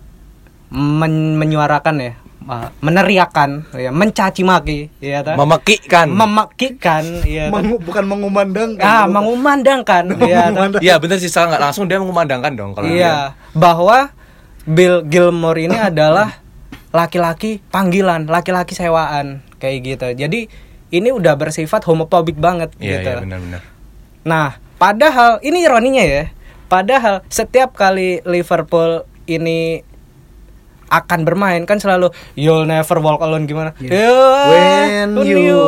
men- 0.70 1.36
menyuarakan 1.36 1.94
ya, 1.98 2.12
ah, 2.46 2.70
meneriakan 2.78 3.68
ya, 3.74 3.90
mencaci 3.90 4.42
maki, 4.42 4.88
ya 4.98 5.20
ta? 5.20 5.34
Memakikan. 5.34 6.08
memakikan, 6.08 7.04
ya 7.22 7.46
ta? 7.46 7.52
Mengu- 7.52 7.82
bukan 7.82 8.04
mengumandangkan. 8.06 8.80
Ah, 8.80 9.04
mengumandangkan, 9.04 10.14
ya? 10.22 10.48
Iya 10.80 10.94
bener 10.96 11.18
sih 11.18 11.28
salah 11.28 11.52
nggak 11.52 11.62
langsung 11.62 11.84
dia 11.84 11.98
mengumandangkan 11.98 12.54
dong 12.54 12.70
kalau 12.72 12.86
dia. 12.86 12.96
Iya, 12.96 13.14
bahwa 13.52 14.14
Bill 14.64 15.04
Gilmore 15.04 15.60
ini 15.60 15.76
adalah 15.76 16.40
laki-laki 16.90 17.60
panggilan, 17.68 18.24
laki-laki 18.24 18.72
sewaan 18.72 19.44
kayak 19.58 19.78
gitu. 19.84 20.08
Jadi 20.14 20.40
ini 20.90 21.08
udah 21.10 21.34
bersifat 21.34 21.82
homofobik 21.84 22.38
banget 22.38 22.70
Iya 22.78 23.02
gitu. 23.02 23.10
iya 23.10 23.20
benar-benar. 23.20 23.60
Nah, 24.24 24.48
padahal 24.78 25.42
ini 25.42 25.66
ironinya 25.66 26.04
ya. 26.06 26.24
Padahal 26.64 27.20
setiap 27.28 27.76
kali 27.76 28.24
Liverpool 28.24 29.04
ini 29.26 29.84
akan 30.84 31.26
bermain 31.26 31.64
kan 31.66 31.82
selalu 31.82 32.14
you'll 32.38 32.64
never 32.64 33.02
walk 33.02 33.18
alone 33.20 33.44
gimana? 33.44 33.74
Iya. 33.82 33.90
Yeah. 33.90 35.10
When 35.10 35.26
you, 35.26 35.60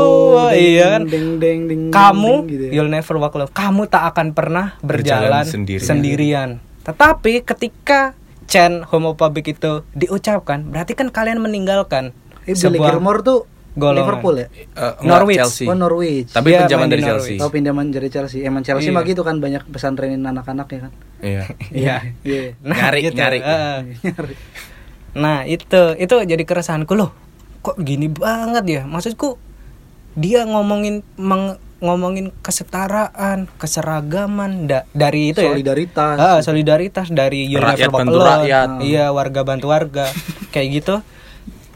iya 0.54 0.96
kan? 0.96 1.10
ding, 1.10 1.42
ding, 1.42 1.60
ding, 1.66 1.82
kamu 1.90 2.46
ding, 2.46 2.50
gitu 2.54 2.64
ya. 2.70 2.72
you'll 2.80 2.92
never 2.92 3.14
walk 3.18 3.34
alone. 3.34 3.50
Kamu 3.50 3.90
tak 3.90 4.14
akan 4.14 4.32
pernah 4.32 4.78
berjalan, 4.80 5.26
Berjalan 5.26 5.44
sendirian. 5.44 5.84
sendirian. 5.84 6.48
Tetapi 6.86 7.42
ketika 7.42 8.14
Chen 8.46 8.82
homophobic 8.82 9.46
itu 9.48 9.82
diucapkan, 9.92 10.62
berarti 10.64 10.94
kan 10.94 11.10
kalian 11.10 11.38
meninggalkan 11.38 12.14
Eh, 12.42 12.54
Billy 12.54 12.78
Gilmore 12.78 13.20
tuh 13.20 13.38
golongan. 13.74 14.06
Liverpool 14.06 14.34
ya? 14.36 14.46
Enggak, 14.72 15.02
Norwich. 15.02 15.36
Chelsea. 15.36 15.66
Oh 15.66 15.74
Norwich. 15.74 16.30
Tapi 16.30 16.48
Dia 16.48 16.62
pinjaman 16.62 16.86
dari 16.86 17.02
Chelsea. 17.02 17.36
Oh 17.36 17.50
pinjaman 17.50 17.86
dari 17.90 18.06
Chelsea. 18.06 18.40
Emang 18.40 18.62
Chelsea 18.62 18.88
Iya. 18.88 18.94
mah 18.94 19.02
gitu 19.02 19.20
kan 19.20 19.36
banyak 19.36 19.66
pesantrenin 19.66 20.22
anak-anak 20.22 20.66
ya 20.66 20.80
kan. 20.80 20.92
Iya. 21.18 21.42
Iya. 21.74 21.96
Iya. 22.22 22.42
Nyari, 22.62 23.00
nyari. 23.10 23.38
Heeh. 23.42 23.78
Nah 25.12 25.42
itu 25.42 25.66
itu 25.96 26.14
jadi 26.22 26.40
keresahanku 26.40 26.92
loh. 26.92 27.10
Kok 27.60 27.76
gini 27.78 28.06
banget 28.06 28.64
ya? 28.64 28.82
Maksudku 28.84 29.42
dia 30.16 30.42
ngomongin 30.42 31.04
meng- 31.14 31.60
ngomongin 31.76 32.32
kesetaraan, 32.40 33.52
keseragaman 33.56 34.64
da- 34.64 34.88
dari 34.90 35.30
itu 35.30 35.38
ya. 35.38 35.52
Solidaritas. 35.52 36.16
Ah, 36.16 36.40
solidaritas 36.40 37.06
dari 37.10 37.44
You'll 37.44 37.60
Rakyat 37.62 37.92
bantu 37.92 38.16
Alone. 38.16 38.30
rakyat. 38.40 38.68
Iya, 38.80 39.04
warga 39.10 39.40
bantu 39.42 39.66
warga. 39.68 40.08
kayak 40.52 40.68
gitu. 40.74 40.94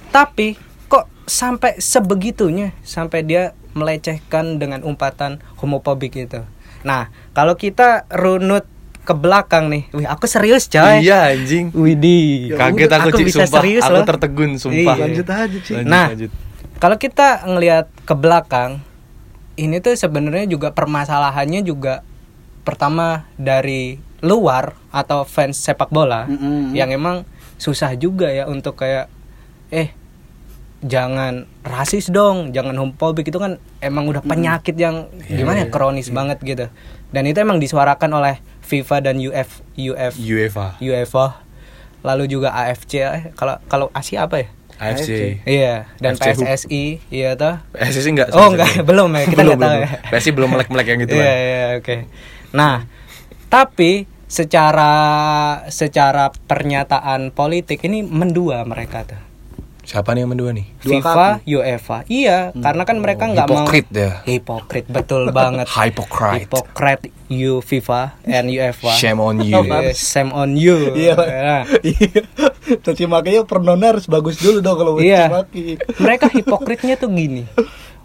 Tapi 0.09 0.57
kok 0.87 1.07
sampai 1.23 1.79
sebegitunya 1.79 2.73
sampai 2.81 3.23
dia 3.23 3.43
melecehkan 3.71 4.57
dengan 4.57 4.83
umpatan 4.83 5.39
homofobik 5.57 6.17
itu. 6.17 6.43
Nah, 6.81 7.07
kalau 7.31 7.55
kita 7.55 8.09
runut 8.11 8.65
ke 9.01 9.13
belakang 9.13 9.69
nih. 9.69 9.85
Wih, 9.93 10.07
aku 10.07 10.25
serius, 10.25 10.65
coy. 10.67 11.03
Iya 11.03 11.31
anjing. 11.31 11.71
Widih. 11.73 12.53
Kaget 12.53 12.89
aku, 12.91 13.07
Aku 13.07 13.17
Cik, 13.17 13.27
bisa 13.27 13.39
sumpah. 13.43 13.55
serius 13.55 13.85
aku 13.85 13.95
loh. 13.95 14.07
tertegun 14.07 14.51
sumpah. 14.57 14.97
Iya. 14.97 15.03
Lanjut 15.07 15.27
aja. 15.27 15.45
Lanjut, 15.45 15.85
Nah, 15.85 16.07
lanjut. 16.09 16.33
Kalau 16.81 16.97
kita 16.97 17.45
ngelihat 17.45 17.93
ke 18.09 18.15
belakang, 18.17 18.81
ini 19.61 19.85
tuh 19.85 19.93
sebenarnya 19.93 20.49
juga 20.49 20.73
permasalahannya 20.73 21.61
juga 21.61 22.01
pertama 22.65 23.29
dari 23.37 24.01
luar 24.25 24.77
atau 24.89 25.29
fans 25.29 25.61
sepak 25.61 25.93
bola 25.93 26.25
Mm-mm. 26.25 26.73
yang 26.73 26.89
emang 26.93 27.29
susah 27.61 27.93
juga 28.01 28.33
ya 28.33 28.49
untuk 28.49 28.81
kayak 28.81 29.13
eh 29.69 29.93
jangan 30.81 31.45
rasis 31.61 32.09
dong, 32.09 32.57
jangan 32.57 32.73
homofobik 32.81 33.29
itu 33.29 33.37
kan 33.37 33.61
emang 33.85 34.09
udah 34.09 34.25
penyakit 34.25 34.73
yang 34.81 35.13
gimana 35.29 35.65
ya 35.65 35.69
kronis 35.69 36.09
banget 36.09 36.41
gitu. 36.41 36.73
Dan 37.13 37.29
itu 37.29 37.37
emang 37.45 37.61
disuarakan 37.61 38.17
oleh 38.17 38.41
FIFA 38.65 39.05
dan 39.05 39.21
UF 39.21 39.61
UF 39.77 40.17
UEFA, 40.17 40.81
UEFA 40.81 41.45
lalu 42.01 42.25
juga 42.33 42.57
AFC 42.57 43.05
eh, 43.05 43.37
kalau 43.37 43.61
kalau 43.69 43.93
Asia 43.93 44.25
apa 44.25 44.41
ya? 44.41 44.49
AFC. 44.81 45.45
Iya, 45.45 45.85
dan 46.01 46.17
FC 46.17 46.27
Hub. 46.33 46.41
PSSI, 46.41 46.85
iya 47.13 47.37
toh. 47.37 47.61
PSSI 47.77 48.11
enggak? 48.11 48.29
Oh 48.33 48.49
enggak, 48.49 48.81
belum 48.89 49.13
ya, 49.13 49.23
kita 49.29 49.43
belum, 49.45 49.49
nggak 49.53 49.61
tahu 49.61 49.77
belum. 49.77 49.85
ya. 49.85 49.91
PSSI 50.09 50.31
belum 50.33 50.49
melek-melek 50.51 50.87
yang 50.89 50.99
gitu 51.05 51.15
Iya, 51.21 51.23
kan. 51.23 51.37
iya, 51.37 51.65
oke. 51.77 51.97
Nah, 52.51 52.75
tapi 53.47 53.91
secara 54.25 54.93
secara 55.69 56.31
pernyataan 56.33 57.31
politik 57.31 57.85
ini 57.85 58.01
mendua 58.01 58.65
mereka 58.65 59.05
tuh. 59.05 59.21
Siapa 59.91 60.15
nih 60.15 60.23
yang 60.23 60.31
mendua 60.31 60.55
nih? 60.55 60.71
Dua 60.79 61.03
FIFA, 61.03 61.27
UEFA. 61.43 61.99
Iya, 62.07 62.55
karena 62.55 62.83
kan 62.87 63.03
mereka 63.03 63.27
nggak 63.27 63.43
mau 63.43 63.67
Hipokrit 63.67 63.87
ya. 63.91 64.23
Hipokrit, 64.23 64.87
betul 64.87 65.27
banget. 65.35 65.67
Hypocrite. 65.67 66.47
Hipokrit 66.47 67.01
you 67.27 67.59
FIFA 67.59 68.15
and 68.23 68.47
UEFA. 68.47 68.95
Shame 68.95 69.19
on 69.19 69.43
you. 69.43 69.59
Shame 69.91 70.31
on 70.31 70.55
you. 70.55 70.95
Iya. 70.95 71.19
Nah, 71.19 71.63
Iya. 71.83 72.23
Caci 72.79 73.11
makinya 73.11 73.43
pernona 73.43 73.91
harus 73.91 74.07
bagus 74.07 74.39
dulu 74.39 74.63
dong 74.63 74.79
kalau 74.79 74.93
Iya. 75.03 75.27
maki. 75.27 75.83
mereka 75.99 76.31
hipokritnya 76.31 76.95
tuh 76.95 77.11
gini. 77.11 77.51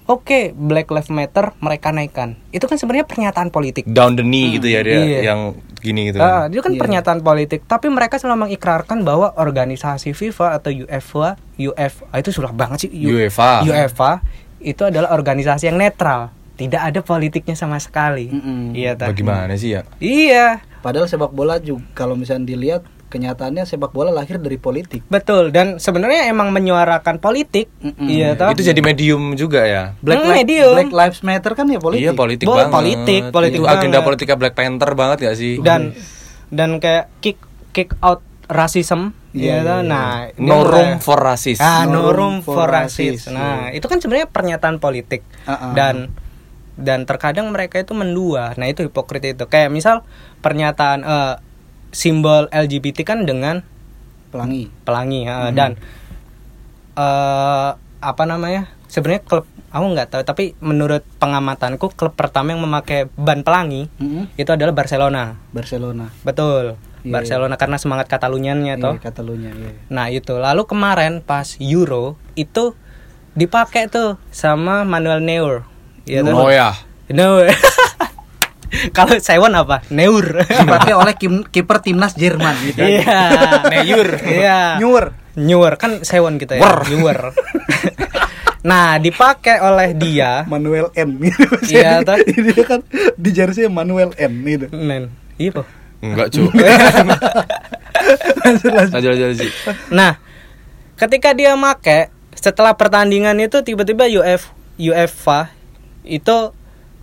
Oke, 0.05 0.53
Black 0.53 0.89
Lives 0.89 1.09
Matter 1.09 1.53
mereka 1.59 1.89
naikkan. 1.89 2.33
Itu 2.49 2.65
kan 2.65 2.77
sebenarnya 2.77 3.05
pernyataan 3.05 3.49
politik. 3.49 3.85
Down 3.85 4.13
the 4.13 4.21
knee 4.21 4.57
gitu 4.57 4.65
ya 4.67 4.81
dia 4.81 4.97
Iya. 4.97 5.19
yang 5.23 5.39
gini 5.85 6.09
gitu. 6.09 6.17
Ah, 6.17 6.45
kan. 6.45 6.49
itu 6.49 6.59
kan 6.59 6.73
Iya. 6.73 6.81
pernyataan 6.81 7.19
politik, 7.21 7.61
tapi 7.63 7.85
mereka 7.87 8.17
selalu 8.17 8.49
mengikrarkan 8.49 9.01
bahwa 9.01 9.29
organisasi 9.31 10.11
FIFA 10.11 10.57
atau 10.57 10.73
UEFA, 10.73 11.37
UEFA 11.55 12.05
itu 12.17 12.29
sudah 12.31 12.49
banget 12.49 12.85
sih 12.85 12.91
U- 12.91 13.13
UEFA. 13.13 13.61
UEFA 13.61 14.25
itu 14.57 14.81
adalah 14.81 15.13
organisasi 15.13 15.69
yang 15.69 15.77
netral, 15.77 16.33
tidak 16.55 16.81
ada 16.83 16.99
politiknya 16.99 17.53
sama 17.53 17.77
sekali. 17.77 18.27
Mm-mm. 18.27 18.73
Iya, 18.73 18.95
tak? 18.95 19.13
Bagaimana 19.13 19.53
sih 19.53 19.73
ya? 19.73 19.85
Iya, 19.97 20.65
Padahal 20.79 21.05
sepak 21.05 21.29
bola 21.29 21.57
juga 21.57 21.81
kalau 21.93 22.13
misalnya 22.13 22.45
dilihat 22.47 22.85
kenyataannya 23.15 23.63
sepak 23.63 23.89
bola 23.89 24.11
lahir 24.11 24.35
dari 24.37 24.57
politik. 24.57 25.01
betul. 25.05 25.49
Dan 25.49 25.77
sebenarnya 25.77 26.27
emang 26.27 26.51
menyuarakan 26.51 27.17
politik. 27.17 27.71
Mm-mm. 27.79 28.05
Iya, 28.05 28.35
toh? 28.35 28.51
Itu 28.51 28.61
jadi 28.61 28.77
medium 28.77 29.33
juga 29.33 29.63
ya. 29.63 29.95
Black, 29.97 30.19
Hmm, 30.19 30.27
Li- 30.27 30.37
medium. 30.37 30.73
Black 30.75 30.91
Lives 30.91 31.21
Matter 31.21 31.51
kan 31.53 31.65
ya 31.65 31.79
politik. 31.79 32.01
Iya 32.01 32.11
politik 32.11 32.43
Boleh, 32.43 32.57
banget. 32.61 32.75
politik, 32.75 33.21
politik 33.29 33.57
Itu 33.57 33.65
agenda 33.65 33.99
politika 34.01 34.33
Black 34.33 34.53
Panther 34.53 34.91
banget 34.93 35.17
gak 35.23 35.35
sih? 35.35 35.57
dan 35.57 35.95
dan 36.47 36.77
kayak 36.77 37.07
kick 37.19 37.39
kick 37.71 37.95
out 37.99 38.19
rasism 38.45 39.15
Iya, 39.31 39.59
ya 39.59 39.59
toh? 39.59 39.67
iya, 39.73 39.75
iya. 39.75 39.77
nah 39.83 40.07
ini 40.29 40.45
no 40.45 40.61
room 40.61 40.89
for 40.97 41.17
racist. 41.17 41.59
Ah, 41.59 41.83
no 41.83 41.99
No 41.99 41.99
room 42.05 42.13
room 42.13 42.35
for 42.41 42.55
for 42.57 42.67
racist. 42.69 43.25
racist, 43.25 43.33
Nah, 43.33 43.67
itu 43.69 43.83
kan 43.83 43.97
sebenarnya 43.97 44.27
pernyataan 44.27 44.77
politik. 44.77 45.23
Ah. 45.43 45.71
Dan 45.71 46.13
dan 46.75 47.03
terkadang 47.03 47.47
mereka 47.49 47.75
itu 47.77 47.91
mendua. 47.91 48.51
Nah, 48.53 48.65
itu 48.65 48.79
hipokrit 48.81 49.25
itu. 49.25 49.43
Kayak 49.45 49.69
misal 49.69 50.03
pernyataan 50.39 50.99
eh, 51.01 51.33
simbol 51.95 52.51
LGBT 52.51 53.07
kan 53.07 53.23
dengan 53.23 53.63
Pelangi. 54.27 54.67
pelangi 54.83 55.23
ya, 55.23 55.47
dan 55.55 55.79
eh 56.99 57.69
apa 58.03 58.23
namanya? 58.27 58.67
Sebenarnya 58.91 59.23
klub 59.23 59.47
aku 59.71 59.85
nggak 59.95 60.07
tahu, 60.11 60.21
tapi 60.27 60.43
menurut 60.59 61.07
pengamatanku 61.17 61.95
klub 61.95 62.13
pertama 62.13 62.51
yang 62.51 62.63
memakai 62.63 63.07
ban 63.15 63.41
pelangi 63.47 63.87
Mm-mm. 63.95 64.27
itu 64.35 64.51
adalah 64.51 64.75
Barcelona. 64.75 65.39
Barcelona. 65.55 66.11
Betul. 66.21 66.75
Iya, 67.05 67.11
Barcelona 67.21 67.55
karena 67.55 67.77
semangat 67.77 68.11
Kataluniannya 68.11 68.75
toh. 68.81 68.95
Iya, 68.97 69.03
Catalunya, 69.03 69.51
iya. 69.53 69.71
Nah 69.87 70.09
itu 70.09 70.35
lalu 70.35 70.65
kemarin 70.65 71.21
pas 71.21 71.55
Euro 71.61 72.17
itu 72.35 72.73
dipakai 73.35 73.87
tuh 73.87 74.17
sama 74.31 74.83
Manuel 74.83 75.21
Neuer. 75.21 75.63
Iya 76.09 76.25
tuh. 76.25 76.33
Oh 76.33 76.51
ya. 76.51 76.73
Neuer. 77.07 77.51
Kalau 78.91 79.15
Sewon 79.19 79.53
apa? 79.53 79.81
Neuer. 79.91 80.45
Dipakai 80.45 80.93
oleh 80.93 81.13
kim- 81.15 81.45
kiper 81.47 81.79
timnas 81.81 82.13
Jerman 82.15 82.55
gitu. 82.65 82.81
Iya. 82.81 83.21
Neuer. 83.71 84.09
Iya. 84.23 84.59
Newer. 84.81 85.05
Neuer 85.35 85.73
kan 85.75 86.01
Sewon 86.03 86.39
kita 86.39 86.59
ya. 86.59 86.63
Neuer. 86.89 87.31
nah 88.69 88.97
dipakai 88.97 89.61
oleh 89.61 89.93
dia. 89.93 90.43
Manuel 90.49 90.89
N 90.97 91.09
gitu. 91.21 91.45
Iya, 91.75 92.01
toh. 92.01 92.17
Dia 92.17 92.63
kan 92.65 92.81
di 93.15 93.29
jersey 93.29 93.69
Manuel 93.69 94.11
N 94.17 94.33
gitu. 94.41 94.65
Men, 94.73 95.13
iya 95.37 95.51
po. 95.53 95.63
Enggak, 96.01 96.33
cu. 96.33 96.49
Lanjut, 98.45 98.71
lanjut. 98.73 98.93
lanjut 98.93 99.09
lanjut 99.09 99.27
lanjut. 99.33 99.51
Nah, 99.89 100.11
ketika 100.99 101.33
dia 101.33 101.53
make 101.57 102.09
setelah 102.35 102.77
pertandingan 102.77 103.33
itu 103.41 103.63
tiba-tiba 103.65 104.05
UF 104.05 104.53
UEFA 104.77 105.49
itu 106.05 106.53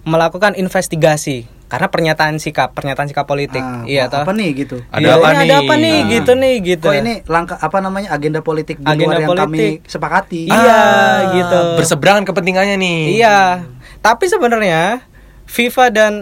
melakukan 0.02 0.54
investigasi 0.54 1.46
karena 1.66 1.88
pernyataan 1.88 2.36
sikap, 2.36 2.76
pernyataan 2.76 3.08
sikap 3.08 3.24
politik. 3.24 3.64
Ah, 3.64 3.80
iya 3.86 4.04
apa, 4.04 4.12
toh. 4.12 4.22
apa 4.28 4.32
nih 4.34 4.48
gitu. 4.54 4.76
Ada 4.92 5.00
Iya, 5.00 5.12
apa 5.14 5.24
ini 5.24 5.32
nih? 5.32 5.40
Ada 5.42 5.54
apa 5.56 5.74
nih 5.74 5.94
Ah. 5.94 6.08
gitu 6.10 6.32
nih 6.34 6.54
gitu. 6.60 6.86
Kok 6.86 6.98
ini 6.98 7.14
langkah 7.24 7.56
apa 7.56 7.78
namanya 7.80 8.08
agenda 8.10 8.40
politik 8.40 8.76
di 8.76 8.84
Agenda 8.84 9.08
luar 9.08 9.18
yang 9.18 9.30
politik. 9.30 9.48
kami 9.80 9.88
sepakati. 9.88 10.42
Iya, 10.46 10.82
gitu. 11.32 11.60
Berseberangan 11.80 12.22
kepentingannya 12.22 12.76
nih. 12.76 13.00
Iya. 13.16 13.38
Tapi 13.98 14.24
sebenarnya 14.26 15.00
FIFA 15.46 15.84
dan 15.88 16.12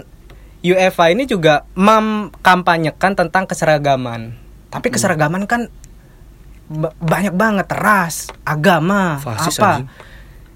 UEFA 0.60 1.10
ini 1.10 1.24
juga 1.24 1.66
mengkampanyekan 1.74 3.16
tentang 3.16 3.44
keseragaman. 3.44 4.38
Tapi 4.68 4.86
Hmm. 4.86 4.94
keseragaman 4.94 5.42
kan 5.44 5.66
ba- 6.68 6.94
banyak 6.96 7.34
banget 7.34 7.66
ras, 7.72 8.30
agama, 8.44 9.18
Fasis, 9.18 9.56
apa. 9.56 9.82
anjing. 9.82 9.88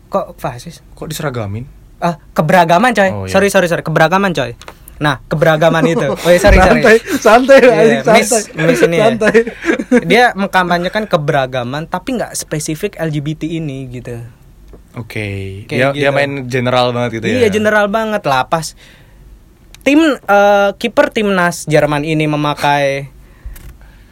Kok 0.06 0.26
fasis? 0.36 0.86
Kok 0.94 1.10
diseragamin? 1.10 1.66
Ah, 2.04 2.20
keberagaman 2.36 2.92
coy. 2.92 3.08
Oh, 3.08 3.24
iya. 3.24 3.32
Sorry 3.32 3.48
sorry 3.48 3.64
sorry, 3.64 3.80
keberagaman 3.80 4.36
coy. 4.36 4.52
Nah, 4.94 5.24
keberagaman 5.24 5.82
itu. 5.88 6.04
Oh, 6.06 6.28
iya, 6.28 6.36
sorry 6.36 6.54
sorry. 6.54 6.84
santai, 6.84 6.96
santai, 7.18 7.58
Iya, 7.58 7.72
anjing, 7.72 8.00
miss, 8.12 8.28
santai. 8.30 8.62
miss 8.62 8.80
ini 8.84 8.96
ya. 8.96 9.04
santai. 9.08 9.34
Dia 10.10 10.24
mengkampanyekan 10.34 11.08
keberagaman 11.08 11.88
tapi 11.88 12.14
nggak 12.14 12.36
spesifik 12.36 13.00
LGBT 13.00 13.48
ini 13.48 13.88
gitu. 13.88 14.20
Oke. 14.94 15.64
Kayak 15.66 15.72
Dia 15.72 15.88
dia 15.90 16.02
gitu. 16.06 16.14
main 16.14 16.32
general 16.46 16.92
banget 16.92 17.18
gitu 17.18 17.26
ya. 17.26 17.36
Iya 17.40 17.48
general 17.50 17.86
banget 17.88 18.22
lah 18.22 18.46
pas 18.46 18.76
tim 19.82 20.00
eh, 20.14 20.70
kiper 20.76 21.10
timnas 21.10 21.66
Jerman 21.66 22.04
ini 22.04 22.24
memakai 22.24 23.10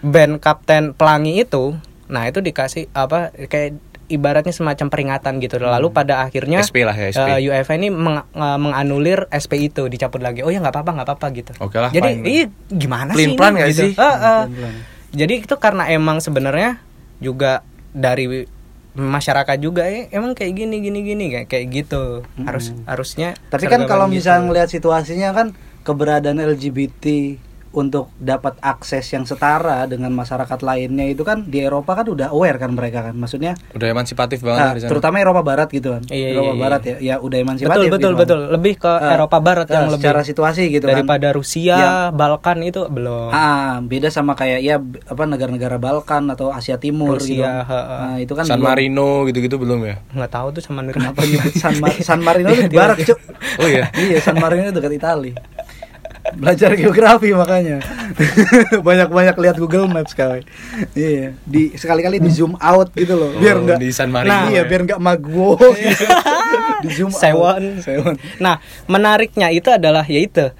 band 0.03 0.43
kapten 0.43 0.93
pelangi 0.93 1.47
itu, 1.47 1.79
nah 2.11 2.27
itu 2.27 2.43
dikasih 2.43 2.91
apa 2.91 3.31
kayak 3.47 3.79
ibaratnya 4.13 4.53
semacam 4.53 4.87
peringatan 4.87 5.33
gitu. 5.39 5.57
Lalu 5.57 5.89
pada 5.89 6.21
akhirnya 6.21 6.61
SP 6.61 6.85
lah 6.85 6.93
ya, 6.93 7.09
SP. 7.09 7.29
eh, 7.33 7.49
UEFA 7.49 7.73
ini 7.75 7.89
meng- 7.89 8.29
eh, 8.29 8.59
menganulir 8.59 9.25
SP 9.29 9.67
itu 9.67 9.89
dicabut 9.89 10.21
lagi. 10.21 10.41
Oh 10.41 10.49
ya 10.49 10.61
nggak 10.61 10.71
apa-apa 10.71 10.91
nggak 10.93 11.09
apa-apa 11.09 11.27
gitu. 11.33 11.53
Oke 11.59 11.77
lah, 11.77 11.89
Jadi 11.89 12.11
fine. 12.13 12.25
iya 12.25 12.45
gimana 12.69 13.11
Clean 13.11 13.29
sih? 13.29 13.37
plan 13.37 13.53
ini? 13.55 13.65
Gitu. 13.67 13.83
sih? 13.83 13.93
Eh, 13.93 14.05
eh. 14.05 14.17
Pelan-pelan. 14.45 14.75
Jadi 15.13 15.35
itu 15.41 15.55
karena 15.57 15.85
emang 15.89 16.19
sebenarnya 16.19 16.81
juga 17.19 17.61
dari 17.91 18.45
masyarakat 18.93 19.57
juga 19.57 19.85
eh 19.85 20.09
emang 20.11 20.33
kayak 20.33 20.53
gini 20.55 20.77
gini 20.79 21.01
gini 21.01 21.25
kayak 21.31 21.49
kayak 21.49 21.67
gitu 21.73 22.03
harus 22.39 22.77
harusnya 22.85 23.33
Tapi 23.49 23.65
kan 23.65 23.89
kalau 23.89 24.05
gitu. 24.07 24.21
misalnya 24.21 24.45
ngelihat 24.45 24.69
situasinya 24.69 25.33
kan 25.33 25.57
keberadaan 25.81 26.37
LGBT 26.37 27.05
untuk 27.73 28.13
dapat 28.15 28.55
akses 28.59 29.09
yang 29.09 29.25
setara 29.25 29.85
dengan 29.85 30.13
masyarakat 30.13 30.61
lainnya 30.61 31.07
itu 31.07 31.21
kan 31.21 31.43
di 31.43 31.59
Eropa 31.59 31.93
kan 31.95 32.07
udah 32.07 32.29
aware 32.29 32.57
kan 32.57 32.71
mereka 32.71 33.03
kan 33.03 33.15
maksudnya 33.15 33.57
Udah 33.71 33.89
emansipatif 33.89 34.41
banget 34.41 34.61
nah, 34.61 34.73
di 34.73 34.81
sana. 34.81 34.91
terutama 34.91 35.17
Eropa 35.19 35.41
Barat 35.43 35.69
gitu 35.69 35.89
kan 35.91 36.03
Iya, 36.05 36.17
iya, 36.19 36.29
Eropa 36.33 36.53
iya. 36.53 36.61
Barat 36.61 36.83
ya 36.83 36.97
ya 36.99 37.15
udah 37.17 37.29
betul 37.33 37.43
emansipatif 37.43 37.87
betul 37.87 37.91
gitu 37.91 38.09
kan. 38.09 38.21
betul 38.23 38.41
lebih 38.51 38.75
ke 38.77 38.93
Ah, 38.93 39.13
Eropa 39.15 39.39
Barat 39.39 39.67
yang 39.67 39.77
ah, 39.79 39.89
lebih 39.89 39.99
secara 39.99 40.21
situasi 40.23 40.63
gitu 40.69 40.85
kan 40.85 40.93
daripada 40.95 41.29
Rusia 41.31 41.75
Yang- 41.75 42.11
Balkan 42.15 42.59
itu 42.63 42.81
belum 42.87 43.29
Ah, 43.29 43.81
beda 43.81 44.09
sama 44.09 44.33
kayak 44.33 44.61
ya 44.61 44.77
apa 44.79 45.23
negara-negara 45.25 45.77
Balkan 45.77 46.29
atau 46.29 46.53
Asia 46.53 46.77
Timur 46.77 47.17
gitu. 47.17 47.41
Rusia, 47.41 47.63
ha, 47.63 47.81
ha. 47.81 47.97
Nah, 48.05 48.17
itu 48.19 48.33
kan 48.33 48.45
San 48.45 48.59
belum- 48.59 48.69
Marino 48.69 49.09
gitu-gitu 49.25 49.57
belum 49.57 49.81
ya? 49.83 49.97
nggak 50.13 50.31
tahu 50.31 50.47
tuh 50.51 50.61
sama 50.61 50.85
Kenapa 50.85 51.23
nyebut 51.23 51.55
San, 51.55 51.75
Mar- 51.79 51.97
San 51.99 52.21
Marino 52.21 52.51
itu 52.51 52.67
di 52.67 52.77
barat, 52.77 53.01
Cuk? 53.01 53.19
Oh 53.57 53.67
iya. 53.67 53.89
iya, 53.95 54.19
San 54.19 54.37
Marino 54.37 54.67
itu 54.67 54.75
dekat 54.75 54.93
Itali. 54.93 55.33
Belajar 56.35 56.73
geografi 56.73 57.31
makanya. 57.31 57.81
Banyak-banyak 58.89 59.37
lihat 59.37 59.57
Google 59.57 59.87
Maps 59.87 60.13
kali. 60.13 60.45
Iya, 60.93 61.37
di 61.43 61.73
sekali-kali 61.73 62.19
di 62.19 62.29
zoom 62.29 62.57
out 62.57 62.93
gitu 62.93 63.13
loh, 63.13 63.31
biar 63.35 63.57
Oh, 63.57 63.63
enggak 63.63 63.79
di 63.79 63.89
San 63.89 64.09
Marino 64.09 64.33
Nah, 64.33 64.49
iya, 64.49 64.63
ya. 64.63 64.63
biar 64.65 64.81
enggak 64.83 65.01
magwo 65.01 65.57
gitu. 65.73 66.05
di 66.85 66.89
zoom 66.91 67.11
Sewon. 67.11 67.61
out. 67.77 67.83
Sewon. 67.83 68.15
Nah, 68.39 68.59
menariknya 68.85 69.49
itu 69.49 69.69
adalah 69.69 70.05
yaitu 70.05 70.51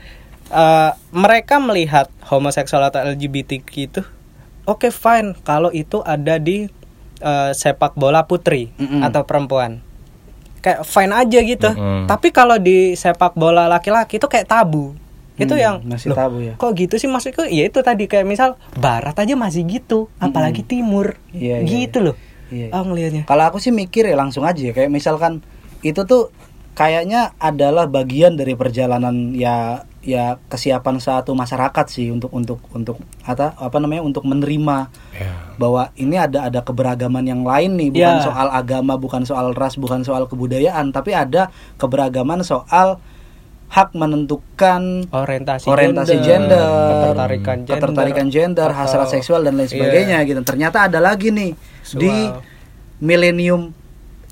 eh, 0.49 0.91
mereka 1.11 1.57
melihat 1.57 2.09
homoseksual 2.23 2.85
atau 2.85 3.03
LGBT 3.03 3.61
itu 3.65 4.03
oke 4.63 4.89
fine 4.89 5.35
kalau 5.41 5.69
itu 5.69 5.99
ada 6.01 6.37
di 6.37 6.69
eh, 7.19 7.51
sepak 7.53 7.95
bola 7.95 8.23
putri 8.23 8.71
Mm-mm. 8.77 9.03
atau 9.03 9.23
perempuan. 9.23 9.81
Kayak 10.59 10.87
fine 10.87 11.11
aja 11.11 11.39
gitu. 11.43 11.71
Mm-mm. 11.71 12.07
Tapi 12.07 12.31
kalau 12.31 12.55
di 12.55 12.95
sepak 12.95 13.35
bola 13.35 13.67
laki-laki 13.67 14.17
itu 14.17 14.27
kayak 14.27 14.47
tabu. 14.47 14.95
Itu 15.43 15.55
Hmm, 15.55 15.65
yang 15.65 15.75
masih 15.85 16.09
loh, 16.13 16.17
tabu 16.17 16.39
ya. 16.41 16.55
Kok 16.57 16.71
gitu 16.75 16.95
sih 16.97 17.09
maksudku? 17.11 17.43
Ya 17.47 17.67
itu 17.67 17.79
tadi 17.83 18.07
kayak 18.07 18.25
misal 18.25 18.55
barat 18.77 19.15
aja 19.15 19.35
masih 19.35 19.67
gitu, 19.67 20.07
apalagi 20.17 20.63
timur. 20.63 21.19
Iya, 21.35 21.63
iya, 21.63 21.67
gitu 21.67 21.99
iya. 22.01 22.07
loh. 22.11 22.17
Iya. 22.53 22.69
Oh 22.77 22.85
ngelihatnya. 22.85 23.23
Kalau 23.25 23.45
aku 23.49 23.59
sih 23.59 23.73
mikir 23.73 24.05
ya 24.05 24.15
langsung 24.15 24.45
aja 24.45 24.61
ya. 24.61 24.73
kayak 24.73 24.93
misalkan 24.93 25.41
itu 25.81 26.05
tuh 26.05 26.29
kayaknya 26.73 27.33
adalah 27.37 27.85
bagian 27.85 28.37
dari 28.37 28.57
perjalanan 28.57 29.33
ya 29.33 29.85
ya 30.03 30.35
kesiapan 30.51 30.99
satu 30.99 31.31
masyarakat 31.33 31.87
sih 31.87 32.11
untuk 32.11 32.35
untuk 32.35 32.59
untuk 32.75 32.99
apa 33.23 33.55
apa 33.55 33.77
namanya 33.79 34.03
untuk 34.03 34.27
menerima 34.27 34.91
Ya. 35.15 35.31
bahwa 35.55 35.95
ini 35.95 36.19
ada 36.19 36.51
ada 36.51 36.59
keberagaman 36.59 37.23
yang 37.23 37.47
lain 37.47 37.79
nih 37.79 37.95
bukan 37.95 38.17
Ya. 38.19 38.27
soal 38.27 38.49
agama 38.51 38.99
bukan 38.99 39.23
soal 39.23 39.55
ras 39.55 39.79
bukan 39.79 40.03
soal 40.03 40.27
kebudayaan 40.27 40.91
tapi 40.91 41.15
ada 41.15 41.55
keberagaman 41.79 42.43
soal 42.43 42.99
hak 43.73 43.97
menentukan 43.97 45.09
orientasi, 45.09 45.65
orientasi 45.65 46.21
gender, 46.21 46.61
ketertarikan 46.61 47.57
gender, 47.65 47.73
ketertarikan 47.75 48.27
gender, 48.29 48.69
atau- 48.69 48.79
hasrat 48.79 49.09
seksual 49.11 49.41
dan 49.41 49.57
lain 49.57 49.65
Iya. 49.65 49.73
sebagainya 49.73 50.19
gitu. 50.25 50.41
Ternyata 50.43 50.93
ada 50.93 51.01
lagi 51.01 51.33
nih 51.33 51.57
di 51.97 52.13
Seksual. 52.13 52.45
milenium 53.01 53.73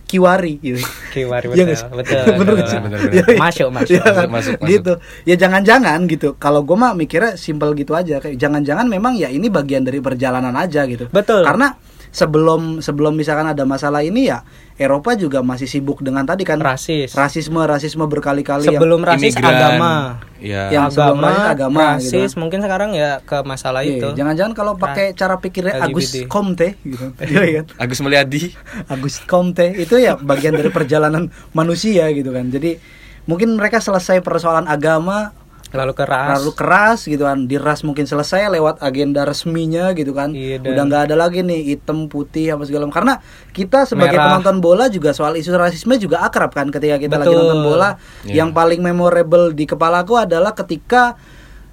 kiwari 0.05 0.59
gitu. 0.59 0.83
Kiwari 1.11 1.47
Iya 1.49 1.65
betul, 1.65 1.73
sih? 1.73 1.87
betul, 1.89 2.21
Bener 2.37 2.55
betul. 2.59 2.79
Bener, 2.83 2.99
bener. 3.01 3.11
Iya. 3.15 3.25
Masuk, 3.39 3.69
masuk, 3.71 3.95
kan? 3.97 4.11
masuk, 4.11 4.29
masuk, 4.29 4.55
masuk. 4.59 4.69
Gitu. 4.69 4.93
Ya 5.25 5.35
jangan-jangan 5.39 5.99
gitu. 6.05 6.29
Kalau 6.37 6.61
gue 6.61 6.75
mah 6.75 6.93
mikirnya 6.93 7.33
simpel 7.35 7.73
gitu 7.73 7.95
aja. 7.95 8.19
Kayak 8.19 8.37
jangan-jangan 8.37 8.87
memang 8.87 9.15
ya 9.15 9.31
ini 9.31 9.47
bagian 9.49 9.81
dari 9.81 9.99
perjalanan 9.99 10.53
aja 10.53 10.83
gitu. 10.85 11.07
Betul. 11.09 11.47
Karena 11.47 11.79
sebelum 12.11 12.79
sebelum 12.79 13.15
misalkan 13.15 13.47
ada 13.47 13.63
masalah 13.63 14.03
ini 14.03 14.27
ya 14.27 14.43
Eropa 14.75 15.13
juga 15.13 15.41
masih 15.41 15.65
sibuk 15.65 16.01
dengan 16.01 16.25
tadi 16.25 16.43
kan 16.43 16.57
Rasis. 16.57 17.13
rasisme 17.13 17.61
rasisme 17.61 18.03
berkali-kali 18.03 18.67
yang- 18.67 18.77
Sebelum 18.77 19.01
rasis 19.01 19.37
Imigran. 19.37 19.53
agama. 19.53 19.93
Iya. 20.41 20.63
Yang 20.73 20.87
sebelum 20.97 21.19
agama, 21.21 21.29
rasis 21.29 21.47
agama, 21.47 21.81
gitu 21.81 22.17
rasis 22.17 22.33
mungkin 22.35 22.59
sekarang 22.61 22.91
ya 22.93 23.11
ke 23.21 23.39
masalah 23.45 23.85
Iya, 23.85 23.93
itu. 23.95 24.09
Jangan-jangan 24.17 24.53
kalau 24.53 24.73
pakai 24.75 25.13
cara 25.13 25.37
pikirnya 25.37 25.79
Agus 25.79 26.11
LGBT. 26.11 26.27
Comte 26.27 26.69
gitu. 26.81 27.07
Iya 27.23 27.61
kan? 27.61 27.65
Agus 27.77 27.99
Mulyadi. 28.01 28.43
Agus 28.89 29.15
Comte 29.23 29.67
itu 29.77 29.95
ya 29.95 30.17
bagian 30.17 30.53
dari 30.53 30.69
perjalanan 30.69 31.29
manusia 31.53 32.09
gitu 32.11 32.33
kan. 32.33 32.49
Jadi 32.49 32.81
mungkin 33.25 33.53
mereka 33.53 33.79
selesai 33.79 34.19
persoalan 34.19 34.65
agama 34.65 35.37
Lalu 35.71 35.93
ke 35.93 36.03
ras. 36.03 36.27
terlalu 36.35 36.53
keras 36.53 37.01
gitu 37.05 37.23
kan. 37.23 37.39
Di 37.45 37.55
ras 37.55 37.81
mungkin 37.81 38.03
selesai 38.03 38.51
lewat 38.51 38.79
agenda 38.79 39.23
resminya 39.23 39.91
gitu 39.93 40.11
kan. 40.11 40.31
Iya, 40.31 40.59
dan- 40.59 40.73
Udah 40.73 40.83
nggak 40.85 41.03
ada 41.07 41.17
lagi 41.17 41.41
nih 41.41 41.61
hitam 41.69 42.07
putih 42.07 42.53
apa 42.53 42.63
segala 42.63 42.85
macam. 42.85 42.99
Karena 42.99 43.15
kita 43.51 43.85
sebagai 43.85 44.15
Merah. 44.15 44.35
penonton 44.35 44.59
bola 44.59 44.87
juga 44.87 45.11
soal 45.11 45.35
isu 45.35 45.51
rasisme 45.53 45.95
juga 45.95 46.21
akrab 46.21 46.51
kan 46.51 46.69
ketika 46.69 46.97
kita 46.97 47.17
lagi 47.17 47.31
Betul. 47.31 47.39
nonton 47.41 47.61
bola. 47.65 47.89
Iya. 48.23 48.35
Yang 48.37 48.51
paling 48.53 48.81
memorable 48.81 49.45
di 49.51 49.65
kepalaku 49.65 50.19
adalah 50.19 50.51
ketika 50.53 51.15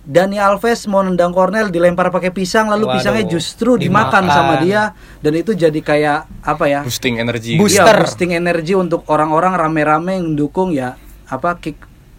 Dani 0.04 0.40
Alves 0.40 0.88
mau 0.88 1.04
nendang 1.04 1.36
Cornell 1.36 1.68
dilempar 1.68 2.08
pakai 2.08 2.32
pisang 2.32 2.72
lalu 2.72 2.88
Waduh. 2.88 2.96
pisangnya 2.96 3.26
justru 3.28 3.76
dimakan, 3.76 4.24
Dimakan. 4.24 4.24
sama 4.32 4.54
dia 4.62 4.96
dan 5.20 5.34
itu 5.36 5.52
jadi 5.52 5.76
kayak 5.76 6.20
apa 6.40 6.64
ya? 6.66 6.80
Boosting 6.80 7.18
energi. 7.18 7.56
Iya, 7.56 7.60
Booster. 7.60 7.96
boosting 7.98 8.32
energi 8.32 8.72
untuk 8.72 9.04
orang-orang 9.08 9.60
rame-rame 9.60 10.16
yang 10.16 10.32
mendukung 10.32 10.72
ya 10.72 10.96
apa 11.28 11.60
kick 11.60 11.76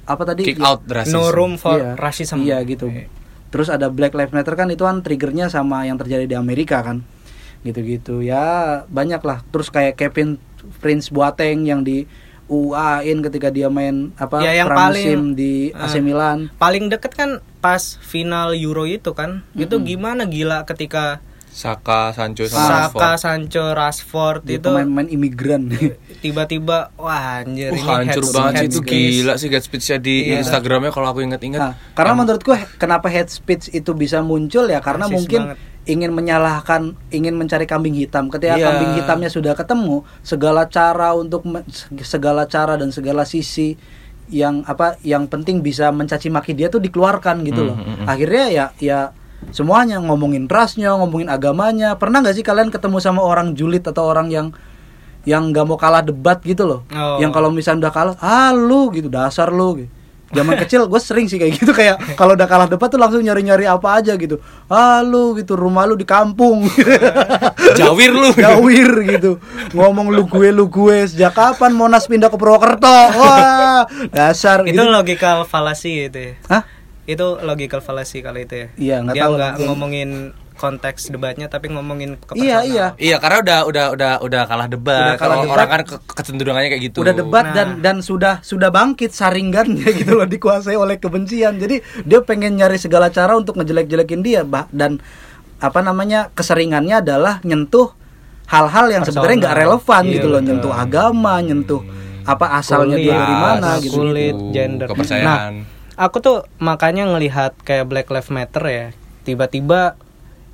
apa 0.08 0.22
tadi 0.24 0.42
Kick 0.42 0.56
Ya, 0.56 0.66
out 0.66 0.80
racism. 0.84 1.14
No 1.14 1.28
room 1.28 1.54
for 1.54 1.76
iya, 1.76 1.92
racism. 1.94 2.40
Iya 2.40 2.64
gitu. 2.64 2.88
Terus 3.48 3.68
ada 3.68 3.88
Black 3.88 4.12
Lives 4.12 4.32
Matter 4.32 4.54
kan 4.54 4.68
itu 4.68 4.82
kan 4.82 5.00
triggernya 5.00 5.46
sama 5.46 5.84
yang 5.84 5.96
terjadi 5.96 6.24
di 6.24 6.32
Amerika 6.32 6.80
kan. 6.80 7.04
Gitu-gitu 7.60 8.20
ya 8.20 8.82
banyak 8.86 9.20
lah. 9.20 9.44
Terus 9.46 9.68
kayak 9.68 9.94
Kevin 9.94 10.40
Prince 10.80 11.08
Boateng 11.08 11.62
yang 11.62 11.82
di 11.82 12.08
UAin 12.48 13.20
ketika 13.20 13.52
dia 13.52 13.68
main 13.68 14.08
apa 14.16 14.40
Ya, 14.40 14.56
yang 14.56 14.66
pramusim 14.66 14.96
paling- 14.96 15.36
di 15.36 15.52
AC 15.70 15.94
Ah. 15.94 16.00
Milan. 16.00 16.38
Paling 16.56 16.88
deket 16.88 17.12
kan 17.12 17.30
pas 17.60 18.00
final 18.00 18.56
Euro 18.56 18.84
itu 18.84 19.12
kan. 19.12 19.44
Itu 19.52 19.84
gimana 19.84 20.24
gila 20.24 20.64
ketika 20.64 21.20
Saka, 21.50 22.10
Sancho, 22.10 22.44
sama 22.44 22.60
Saka, 22.60 22.72
Rashford. 22.94 23.18
Sancho, 23.18 23.64
Rashford 23.72 24.40
Dia 24.42 24.56
itu 24.56 24.64
pemain-pemain 24.64 25.08
imigran. 25.08 25.62
tiba-tiba 26.18 26.90
wah 26.94 27.40
anjir 27.40 27.70
Uh, 27.70 27.74
ini 27.74 27.82
hancur 27.84 28.22
head- 28.22 28.32
banget 28.32 28.52
sih 28.52 28.58
head 28.58 28.70
itu 28.70 28.80
gila 28.80 29.34
sih 29.34 29.48
head 29.48 29.60
speech-nya 29.60 29.98
di 29.98 30.14
Iya. 30.28 30.40
Instagramnya 30.40 30.88
kalau 30.88 31.08
aku 31.08 31.20
inget-inget. 31.20 31.58
Nah, 31.58 31.74
karena 31.92 32.12
Yang- 32.12 32.20
menurutku 32.20 32.50
kenapa 32.76 33.06
head 33.06 33.26
speech 33.26 33.70
itu 33.70 33.90
bisa 33.92 34.20
muncul 34.20 34.66
ya 34.66 34.78
karena 34.78 35.04
Rasis 35.04 35.14
mungkin 35.14 35.42
banget. 35.44 35.58
ingin 35.84 36.10
menyalahkan, 36.12 36.82
ingin 37.08 37.34
mencari 37.34 37.64
kambing 37.64 37.94
hitam. 37.94 38.28
Ketika 38.28 38.54
Iya. 38.54 38.66
kambing 38.68 38.92
hitamnya 38.96 39.28
sudah 39.28 39.54
ketemu, 39.54 39.96
segala 40.20 40.66
cara 40.66 41.12
untuk 41.12 41.42
segala 42.02 42.44
cara 42.44 42.74
dan 42.74 42.90
segala 42.90 43.22
sisi 43.22 43.74
yang 44.28 44.60
apa 44.62 45.00
yang 45.02 45.24
penting 45.24 45.58
bisa 45.58 45.88
mencaci 45.88 46.28
maki 46.28 46.52
dia 46.52 46.68
tuh 46.68 46.78
dikeluarkan 46.78 47.40
gitu 47.42 47.62
Hmm, 47.62 47.68
loh. 47.68 47.76
hmm, 47.78 47.94
hmm. 47.94 48.06
Akhirnya 48.06 48.44
ya 48.46 48.66
ya 48.76 48.98
semuanya 49.50 49.98
ngomongin 50.02 50.50
rasnya, 50.50 50.94
ngomongin 50.98 51.28
agamanya. 51.32 51.96
Pernah 51.96 52.20
nggak 52.22 52.36
sih 52.36 52.44
kalian 52.44 52.68
ketemu 52.68 52.98
sama 53.00 53.24
orang 53.24 53.54
julid 53.56 53.84
atau 53.86 54.08
orang 54.10 54.28
yang 54.28 54.46
yang 55.28 55.52
nggak 55.52 55.64
mau 55.68 55.76
kalah 55.76 56.00
debat 56.04 56.40
gitu 56.40 56.64
loh? 56.64 56.80
Oh. 56.92 57.20
Yang 57.20 57.32
kalau 57.36 57.50
misalnya 57.52 57.88
udah 57.88 57.94
kalah, 57.94 58.14
ah 58.20 58.50
lu 58.54 58.88
gitu 58.94 59.12
dasar 59.12 59.52
lu 59.52 59.84
gitu. 59.84 59.90
Zaman 60.28 60.56
kecil 60.62 60.84
gue 60.84 61.00
sering 61.00 61.24
sih 61.24 61.40
kayak 61.40 61.56
gitu 61.56 61.72
kayak 61.72 62.16
kalau 62.16 62.36
udah 62.36 62.44
kalah 62.44 62.68
debat 62.68 62.92
tuh 62.92 63.00
langsung 63.00 63.24
nyari-nyari 63.24 63.64
apa 63.64 64.00
aja 64.00 64.12
gitu. 64.20 64.40
Ah 64.68 65.00
lu 65.00 65.32
gitu 65.36 65.56
rumah 65.56 65.88
lu 65.88 65.96
di 65.96 66.04
kampung. 66.04 66.68
Jawir 67.80 68.12
lu. 68.12 68.30
Jawir 68.36 68.90
gitu. 69.16 69.40
Ngomong 69.72 70.12
lu 70.12 70.28
gue 70.28 70.48
lu 70.52 70.68
gue 70.68 71.08
sejak 71.08 71.32
kapan 71.32 71.72
Monas 71.72 72.04
pindah 72.04 72.28
ke 72.28 72.36
Purwokerto? 72.36 72.98
Wah, 73.16 73.88
dasar 74.12 74.68
itu 74.68 74.76
gitu. 74.76 74.84
logical 74.84 75.48
fallacy 75.48 76.12
itu 76.12 76.18
ya. 76.20 76.32
Hah? 76.48 76.62
Itu 77.08 77.40
logical 77.40 77.80
fallacy 77.80 78.20
kalau 78.20 78.36
itu 78.36 78.54
ya. 78.54 78.66
Iya, 78.76 78.96
nggak 79.00 79.14
Dia 79.16 79.22
tahu 79.24 79.32
nggak 79.34 79.52
ngomongin 79.64 80.10
konteks 80.54 81.08
debatnya 81.08 81.46
tapi 81.46 81.70
ngomongin 81.70 82.18
ke 82.18 82.34
Iya, 82.34 82.58
personal. 82.58 82.62
iya. 82.66 82.86
Iya, 82.98 83.16
karena 83.16 83.38
udah 83.40 83.58
udah 83.64 83.86
udah 83.94 84.12
udah 84.20 84.42
kalah 84.44 84.66
debat. 84.66 85.00
Udah 85.00 85.14
kalah 85.14 85.16
Kalau 85.16 85.36
debat. 85.40 85.54
orang 85.54 85.68
kan 85.68 85.80
ke- 85.86 86.02
kecenderungannya 86.12 86.68
kayak 86.68 86.82
gitu. 86.84 86.98
Udah 87.00 87.14
debat 87.14 87.44
Nah. 87.44 87.54
dan 87.54 87.68
dan 87.78 87.96
sudah 88.00 88.42
sudah 88.42 88.68
bangkit 88.68 89.08
saringannya 89.10 89.86
gitu 89.96 90.12
loh 90.14 90.26
dikuasai 90.26 90.74
oleh 90.74 90.96
kebencian. 90.96 91.56
Jadi 91.56 91.78
dia 92.02 92.20
pengen 92.20 92.54
nyari 92.54 92.76
segala 92.76 93.08
cara 93.08 93.32
untuk 93.32 93.54
ngejelek-jelekin 93.54 94.20
dia 94.20 94.42
bah 94.42 94.68
dan 94.68 94.98
apa 95.58 95.80
namanya 95.80 96.28
keseringannya 96.32 97.00
adalah 97.00 97.38
nyentuh 97.40 97.94
hal-hal 98.46 98.86
yang 98.90 99.02
sebenarnya 99.02 99.38
nggak 99.40 99.56
relevan 99.58 100.02
Iya, 100.02 100.12
gitu 100.12 100.26
loh, 100.26 100.38
betul. 100.38 100.48
nyentuh 100.50 100.72
agama, 100.72 101.34
nyentuh 101.38 101.82
apa 102.24 102.46
asalnya 102.54 102.96
dia 102.96 103.08
Kulit, 103.08 103.22
dari 103.22 103.36
mana 103.38 103.70
gitu. 103.78 103.94
kulit, 103.96 104.34
Suku, 104.34 104.52
gender. 104.52 104.86
kepercayaan. 104.86 105.24
Nah, 105.24 105.77
aku 105.98 106.16
tuh 106.18 106.36
makanya 106.56 107.04
ngelihat 107.04 107.58
kayak 107.60 107.84
Black 107.84 108.06
Lives 108.06 108.30
Matter 108.30 108.64
ya. 108.64 108.86
Tiba-tiba 109.22 109.98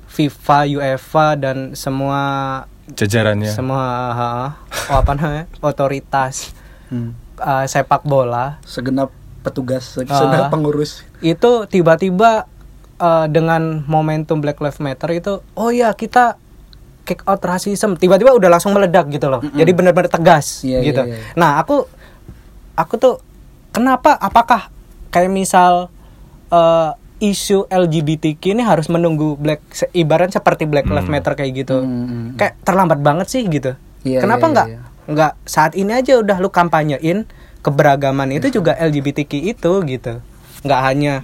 FIFA, 0.07 0.59
UEFA 0.71 1.27
dan 1.35 1.57
semua 1.73 2.21
Jajarannya. 2.87 3.49
semua 3.49 3.81
ha, 4.11 4.29
oh, 4.87 4.97
apa 4.99 5.11
namanya? 5.13 5.49
otoritas 5.59 6.53
Hmm. 6.85 7.17
uh, 7.35 7.65
sepak 7.65 8.01
bola 8.03 8.61
Segenap 8.61 9.09
petugas, 9.41 9.89
segenap 9.89 10.49
pengurus. 10.49 11.01
itu 11.19 11.51
tiba-tiba 11.65 12.45
uh, 12.95 13.25
dengan 13.25 13.81
momentum 13.83 14.37
Black 14.37 14.57
Lives 14.57 14.77
Matter 14.77 15.09
itu 15.11 15.33
oh 15.51 15.69
ya 15.69 15.89
kita 15.91 16.37
kick 17.01 17.25
out 17.25 17.41
rasisme 17.41 17.93
tiba-tiba 17.95 18.29
udah 18.31 18.49
langsung 18.51 18.69
meledak 18.71 19.09
gitu 19.09 19.27
loh 19.27 19.41
jadi 19.49 19.71
benar-benar 19.71 20.09
tegas 20.09 20.61
Iya, 20.61 20.79
gitu 20.83 21.01
iya, 21.03 21.17
iya. 21.17 21.33
nah 21.33 21.57
aku 21.57 21.89
aku 22.75 22.93
tuh 22.95 23.15
kenapa 23.69 24.13
apakah 24.13 24.69
kayak 25.15 25.31
misal 25.31 25.87
eh, 26.47 26.91
isu 27.17 27.65
LGBTQ 27.65 28.43
ini 28.51 28.61
harus 28.61 28.85
menunggu 28.85 29.33
black 29.35 29.63
se- 29.71 29.87
ibarat 29.93 30.29
seperti 30.29 30.65
Black 30.65 30.83
Lives 30.85 31.07
Matter 31.07 31.31
kayak 31.33 31.51
gitu 31.57 31.79
Hmm. 31.79 32.35
kayak 32.35 32.59
terlambat 32.61 32.99
banget 32.99 33.27
sih 33.29 33.47
gitu 33.47 33.79
Iya, 34.03 34.19
kenapa 34.19 34.43
iya, 34.43 34.51
nggak 34.51 34.67
iya. 34.67 34.79
nggak 35.07 35.31
saat 35.45 35.73
ini 35.73 35.95
aja 35.95 36.19
udah 36.19 36.37
lu 36.37 36.49
kampanyein 36.49 37.23
keberagaman 37.61 38.29
itu 38.29 38.51
juga 38.51 38.75
LGBTQ 38.75 39.31
itu 39.47 39.71
gitu 39.87 40.13
nggak 40.61 40.81
hanya 40.83 41.23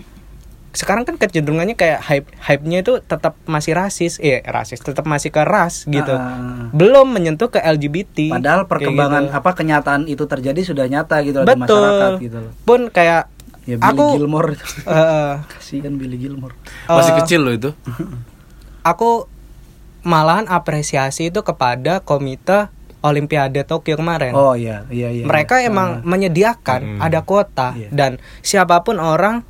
sekarang 0.71 1.03
kan 1.03 1.19
kecenderungannya 1.19 1.75
kayak 1.75 1.99
hype 2.01 2.31
hype-nya 2.39 2.79
itu 2.79 3.03
tetap 3.03 3.35
masih 3.43 3.75
rasis 3.75 4.15
eh 4.17 4.39
rasis 4.41 4.79
tetap 4.79 5.03
masih 5.03 5.27
ke 5.27 5.43
ras 5.43 5.83
gitu 5.83 6.15
Ah. 6.15 6.71
belum 6.71 7.11
menyentuh 7.11 7.51
ke 7.51 7.59
LGBT 7.59 8.31
Padahal 8.31 8.63
perkembangan 8.65 9.27
gitu. 9.27 9.35
apa 9.35 9.51
kenyataan 9.51 10.07
itu 10.07 10.23
terjadi 10.23 10.61
sudah 10.63 10.87
nyata 10.87 11.19
gitu 11.21 11.37
loh 11.37 11.45
di 11.45 11.51
betul 11.53 11.75
masyarakat 11.77 12.11
gitu 12.23 12.37
loh. 12.39 12.51
pun 12.63 12.87
kayak 12.87 13.27
Ya 13.63 13.77
Billy 13.77 13.85
aku 13.87 14.05
Gilmore 14.17 14.57
eh, 14.83 15.33
kasihan 15.51 15.93
Billy 15.93 16.17
Gilmore. 16.17 16.55
Masih 16.85 17.13
eh, 17.13 17.17
kecil 17.19 17.39
loh 17.41 17.53
itu. 17.53 17.69
aku 18.81 19.29
malahan 20.01 20.45
apresiasi 20.47 21.29
itu 21.29 21.41
kepada 21.41 22.01
komite 22.01 22.73
Olimpiade 22.99 23.61
Tokyo 23.63 23.93
kemarin 23.95 24.29
Oh 24.31 24.53
iya, 24.53 24.85
iya 24.87 25.09
iya. 25.11 25.25
mereka 25.25 25.57
iya. 25.57 25.69
emang 25.69 26.01
menyediakan 26.01 26.81
Hmm. 26.81 26.99
ada 26.99 27.21
kuota 27.21 27.73
Iya. 27.73 27.89
dan 27.89 28.11
siapa 28.41 28.81
pun 28.81 28.97
orang 28.97 29.45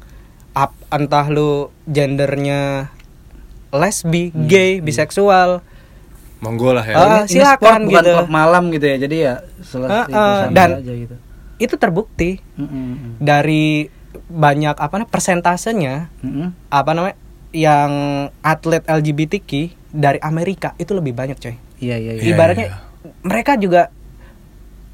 ap- 0.52 0.76
entah 0.90 1.28
lu 1.28 1.68
gendernya 1.86 2.92
lesbi, 3.70 4.30
Hmm. 4.30 4.44
gay, 4.46 4.80
biseksual, 4.80 5.64
Monggo 6.40 6.74
lah 6.74 6.82
ya. 6.82 6.96
Ah, 6.96 7.04
Ini- 7.04 7.20
ini 7.22 7.28
silakan 7.30 7.56
sport 7.56 7.86
bukan 7.86 8.02
gitu. 8.02 8.12
klub 8.18 8.30
malam 8.30 8.64
gitu 8.70 8.86
ya. 8.86 8.98
Jadi 8.98 9.18
ya 9.22 9.34
selesai 9.62 10.04
itu 10.04 10.18
ah, 10.18 10.36
santai 10.42 10.56
dan- 10.58 10.74
aja 10.76 10.94
gitu. 10.98 11.16
itu 11.62 11.76
terbukti 11.78 12.32
Mm-mm. 12.58 13.22
dari 13.22 13.86
banyak 14.32 14.74
apa 14.74 14.94
namanya 14.94 15.12
persentasenya 15.12 15.96
Mm-mm. 16.20 16.56
apa 16.68 16.92
namanya 16.92 17.16
yang 17.52 17.92
atlet 18.40 18.80
LGBTQ 18.82 19.52
dari 19.90 20.20
Amerika 20.20 20.72
itu 20.78 20.92
lebih 20.92 21.12
banyak 21.12 21.36
coy. 21.36 21.56
Iya 21.78 21.96
iya 21.96 22.12
iya. 22.14 22.22
Iya, 22.22 22.32
Ibaratnya 22.32 22.68
iya. 22.68 22.78
mereka 23.22 23.56
juga 23.56 23.92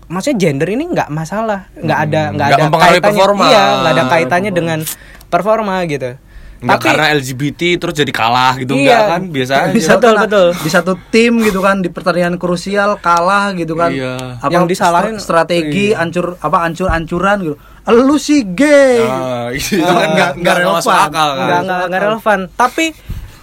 maksudnya 0.08 0.38
gender 0.40 0.68
ini 0.68 0.88
nggak 0.88 1.10
masalah, 1.10 1.68
nggak 1.74 2.00
ada 2.02 2.22
Hmm, 2.24 2.34
nggak 2.34 2.48
nggak 2.48 2.60
ada 2.64 2.80
kaitannya, 2.80 3.02
performa. 3.04 3.44
iya 3.46 3.64
nggak 3.78 3.94
ada 3.94 4.04
kaitannya 4.08 4.52
dengan 4.52 4.80
performa 5.28 5.76
gitu. 5.86 6.12
Nggak 6.58 6.80
karena 6.82 7.06
LGBT 7.14 7.62
terus 7.78 7.94
jadi 7.94 8.10
kalah 8.10 8.58
gitu 8.58 8.74
Iya. 8.74 8.82
enggak 8.82 9.02
kan 9.06 9.22
biasa 9.30 9.54
aja. 9.54 9.70
Di 9.70 9.78
satu, 9.80 10.02
Betul, 10.02 10.16
betul. 10.26 10.48
di 10.58 10.70
satu 10.72 10.92
tim 11.14 11.34
gitu 11.40 11.60
kan 11.62 11.76
di 11.78 11.90
pertandingan 11.92 12.36
krusial 12.36 12.98
kalah 12.98 13.54
gitu 13.54 13.78
kan. 13.78 13.94
Iya. 13.94 14.42
Apa, 14.42 14.50
Yang 14.50 14.66
disalahin- 14.74 15.22
stra- 15.22 15.46
strategi 15.46 15.94
ancur 15.94 16.34
apa 16.42 16.58
ancur-ancuran 16.66 17.38
gitu. 17.44 17.56
Lu 17.88 18.16
sih 18.18 18.44
gay. 18.44 19.00
Ah, 19.02 19.48
itu 19.50 19.80
Ah, 19.80 19.88
kan 19.88 20.08
nggak 20.10 20.12
nggak 20.12 20.32
nggak 20.38 20.56
relevan. 20.60 20.98
akal 21.02 21.30
kan. 21.30 21.40
nggak 21.40 21.62
nggak 21.64 21.80
nggak 21.88 22.02
relevan. 22.04 22.40
Tapi 22.54 22.86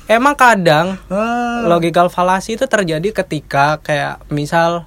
emang 0.07 0.34
kadang 0.34 0.86
Ah. 1.07 1.64
logical 1.64 2.07
fallacy 2.07 2.55
itu 2.55 2.66
terjadi 2.66 3.09
ketika 3.14 3.80
kayak 3.80 4.20
misal 4.28 4.84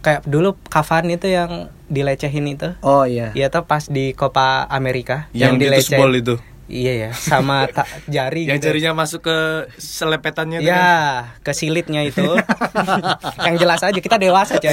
kayak 0.00 0.20
dulu 0.22 0.58
Cavani 0.66 1.16
itu 1.16 1.26
yang 1.26 1.50
dilecehin 1.86 2.44
itu. 2.46 2.76
Oh 2.80 3.04
iya. 3.04 3.32
Iya 3.32 3.48
tuh 3.48 3.62
pas 3.62 3.86
di 3.86 4.12
Copa 4.12 4.66
Amerika 4.66 5.32
Yang 5.32 5.52
ditusbol 5.58 6.10
dilecehin. 6.10 6.22
itu. 6.22 6.34
Iya 6.72 6.92
ya, 6.98 7.10
sama 7.12 7.68
ta- 7.76 7.84
jari 8.06 8.48
Yang 8.48 8.56
gitu. 8.56 8.66
jarinya 8.66 8.92
masuk 8.96 9.20
ke 9.22 9.38
selepetannya 9.76 10.58
itu 10.58 10.66
kan. 10.66 10.80
Ya, 10.80 10.96
ke 11.38 11.52
silitnya 11.52 12.00
itu. 12.00 12.24
yang 13.46 13.56
jelas 13.56 13.80
aja 13.82 13.92
kita 13.94 14.16
dewasa 14.16 14.56
coy. 14.56 14.72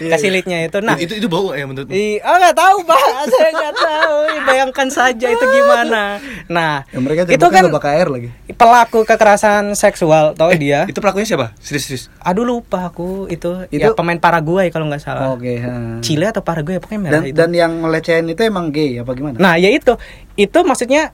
ke 0.00 0.16
silitnya 0.16 0.64
itu. 0.64 0.80
Nah, 0.80 0.96
itu 0.96 1.12
itu 1.14 1.28
bau 1.28 1.52
ya 1.52 1.68
menurut 1.68 1.84
i, 1.88 2.16
oh 2.18 2.32
nggak 2.34 2.56
tahu 2.56 2.76
pak, 2.82 3.00
saya 3.28 3.50
nggak 3.52 3.74
tahu. 3.76 4.16
Bayangkan 4.42 4.88
saja 4.88 5.26
itu 5.28 5.44
gimana. 5.44 6.16
Nah, 6.48 6.88
Ya, 6.88 6.98
mereka 6.98 7.28
itu 7.28 7.44
kan 7.44 7.68
air 7.68 8.08
lagi. 8.08 8.28
pelaku 8.50 9.04
kekerasan 9.04 9.76
seksual, 9.76 10.32
tau 10.32 10.48
dia. 10.50 10.88
Itu 10.88 10.98
pelakunya 10.98 11.28
siapa? 11.28 11.52
Serius 11.58 11.84
serius. 11.84 12.04
Aduh 12.18 12.42
lupa 12.42 12.88
aku 12.88 13.28
itu, 13.28 13.68
Itu- 13.68 13.84
ya 13.84 13.92
pemain 13.92 14.16
Paraguay 14.16 14.72
kalau 14.72 14.88
nggak 14.88 15.02
salah. 15.02 15.28
Oke. 15.30 15.60
ha. 15.60 16.00
Chile 16.00 16.24
atau 16.26 16.40
Paraguay 16.40 16.80
pokoknya 16.80 17.00
merah 17.02 17.12
Dan 17.14 17.22
itu. 17.26 17.36
dan 17.36 17.50
yang 17.52 17.72
ngelecehin 17.78 18.24
itu 18.24 18.40
emang 18.40 18.72
gay 18.72 18.96
apa 18.96 19.12
gimana? 19.12 19.36
Nah, 19.36 19.54
ya 19.54 19.68
itu. 19.68 19.92
Itu 20.38 20.62
maksudnya 20.62 21.10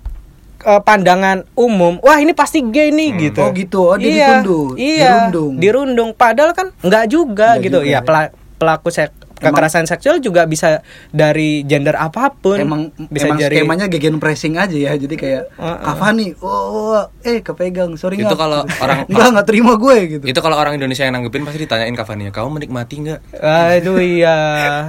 eh, 0.61 0.81
pandangan 0.81 1.49
umum. 1.57 1.97
Wah, 1.99 2.21
ini 2.21 2.33
pasti 2.33 2.61
gay 2.61 2.93
nih 2.93 3.33
gitu. 3.33 3.41
Oh, 3.41 3.51
gitu. 3.51 3.81
Oh, 3.83 3.97
dia 3.97 4.07
iya, 4.07 4.29
ditunduk, 4.39 4.77
Iya, 4.77 5.01
dirundung. 5.01 5.53
dirundung. 5.57 6.11
Padahal 6.13 6.53
kan 6.53 6.69
nggak 6.79 7.05
juga 7.09 7.57
Nggak 7.57 7.65
gitu. 7.65 7.79
juga, 7.81 7.89
ya 7.89 7.93
ya. 7.95 8.01
pela- 8.01 8.33
pelaku 8.55 8.89
sek- 8.89 9.24
kekerasan 9.45 9.85
seksual 9.85 10.17
juga 10.19 10.45
bisa 10.45 10.81
dari 11.09 11.63
gender 11.63 11.95
apa 11.95 12.31
pun. 12.31 12.57
emang 12.57 12.81
bisa 13.07 13.27
emang 13.27 13.39
dari 13.39 13.57
skemanya 13.57 13.87
gegen 13.87 14.17
pressing 14.17 14.55
aja 14.55 14.73
ya. 14.73 14.93
Jadi 14.95 15.15
kayak 15.15 15.43
Heeh. 15.53 15.79
Cavani, 15.85 16.33
oh, 16.39 16.63
oh, 16.93 17.03
eh 17.21 17.39
kepegang, 17.39 17.95
sorry 17.95 18.17
Itu 18.17 18.27
nggak? 18.27 18.37
kalau 18.37 18.61
orang- 18.85 19.05
nggak 19.07 19.29
nggak 19.31 19.47
terima 19.47 19.73
gue 19.75 19.97
gitu. 20.11 20.25
Itu 20.25 20.41
kalau 20.41 20.57
orang 20.57 20.75
Indonesia 20.75 21.03
yang 21.03 21.15
nanggepin 21.15 21.43
pasti 21.43 21.61
ditanyain 21.61 21.93
Cavani, 21.93 22.29
"Kamu 22.29 22.49
menikmati 22.53 22.95
nggak?" 23.01 23.21
Aduh 23.37 23.99
iya. 23.99 24.37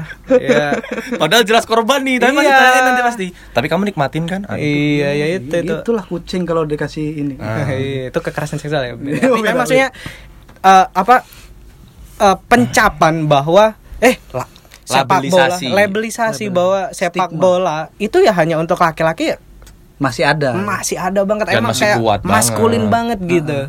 ya. 0.51 0.79
Padahal 1.15 1.43
jelas 1.43 1.63
korban 1.63 2.01
nih, 2.01 2.17
tapi 2.17 2.33
masih 2.33 2.45
Iya. 2.45 2.55
ditanyain 2.55 2.83
nanti 2.85 3.03
pasti. 3.03 3.25
Tapi 3.51 3.65
kamu 3.65 3.81
nikmatin 3.85 4.23
kan? 4.25 4.41
Aduh. 4.45 4.59
Iya, 4.59 5.09
ya 5.11 5.25
itu 5.33 5.53
itu. 5.53 5.73
Itulah 5.75 6.03
kucing 6.03 6.43
kalau 6.43 6.63
dikasih 6.63 7.07
ini. 7.17 7.35
Iya, 7.75 8.09
itu 8.09 8.19
kekerasan 8.19 8.57
seksual 8.57 8.83
ya. 8.83 8.93
Iya, 8.95 9.27
Tapi 9.27 9.49
maksudnya 9.51 9.87
eh, 10.61 10.85
apa 10.87 11.25
eh, 12.17 12.37
pencapan 12.45 13.25
bahwa 13.25 13.75
eh 13.99 14.15
la- 14.29 14.49
sepak 14.81 15.07
bola, 15.25 15.49
Labelisasi. 15.49 15.65
labelisasi 15.67 16.45
bahwa 16.47 16.79
sepak 16.91 17.31
bola 17.31 17.89
itu 17.97 18.19
ya 18.19 18.31
hanya 18.31 18.55
untuk 18.55 18.77
laki-laki 18.77 19.33
ya 19.33 19.37
Masih 19.95 20.23
ada. 20.23 20.53
masih 20.53 20.95
ada 20.95 21.23
banget 21.23 21.49
Dan 21.49 21.57
emang 21.57 21.71
masih 21.71 21.87
kayak 21.87 21.97
kuat 21.97 22.19
maskulin 22.21 22.85
banget. 22.85 23.17
banget 23.17 23.33
gitu. 23.33 23.59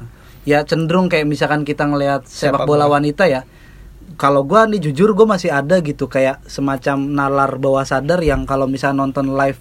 Ya 0.42 0.58
cenderung 0.60 1.06
kayak 1.06 1.24
misalkan 1.24 1.62
kita 1.62 1.82
ngelihat 1.84 2.22
sepak, 2.22 2.58
Sepak 2.58 2.60
bola, 2.64 2.84
bola. 2.84 2.98
wanita 2.98 3.24
ya. 3.24 3.46
Kalau 4.14 4.42
gua 4.42 4.64
nih 4.64 4.78
jujur 4.80 5.12
gue 5.12 5.24
masih 5.24 5.50
ada 5.50 5.78
gitu 5.78 6.06
kayak 6.06 6.42
semacam 6.44 6.96
nalar 7.00 7.50
bawah 7.54 7.82
sadar 7.82 8.18
yang 8.20 8.42
kalau 8.42 8.64
misal 8.64 8.90
nonton 8.90 9.32
live 9.32 9.58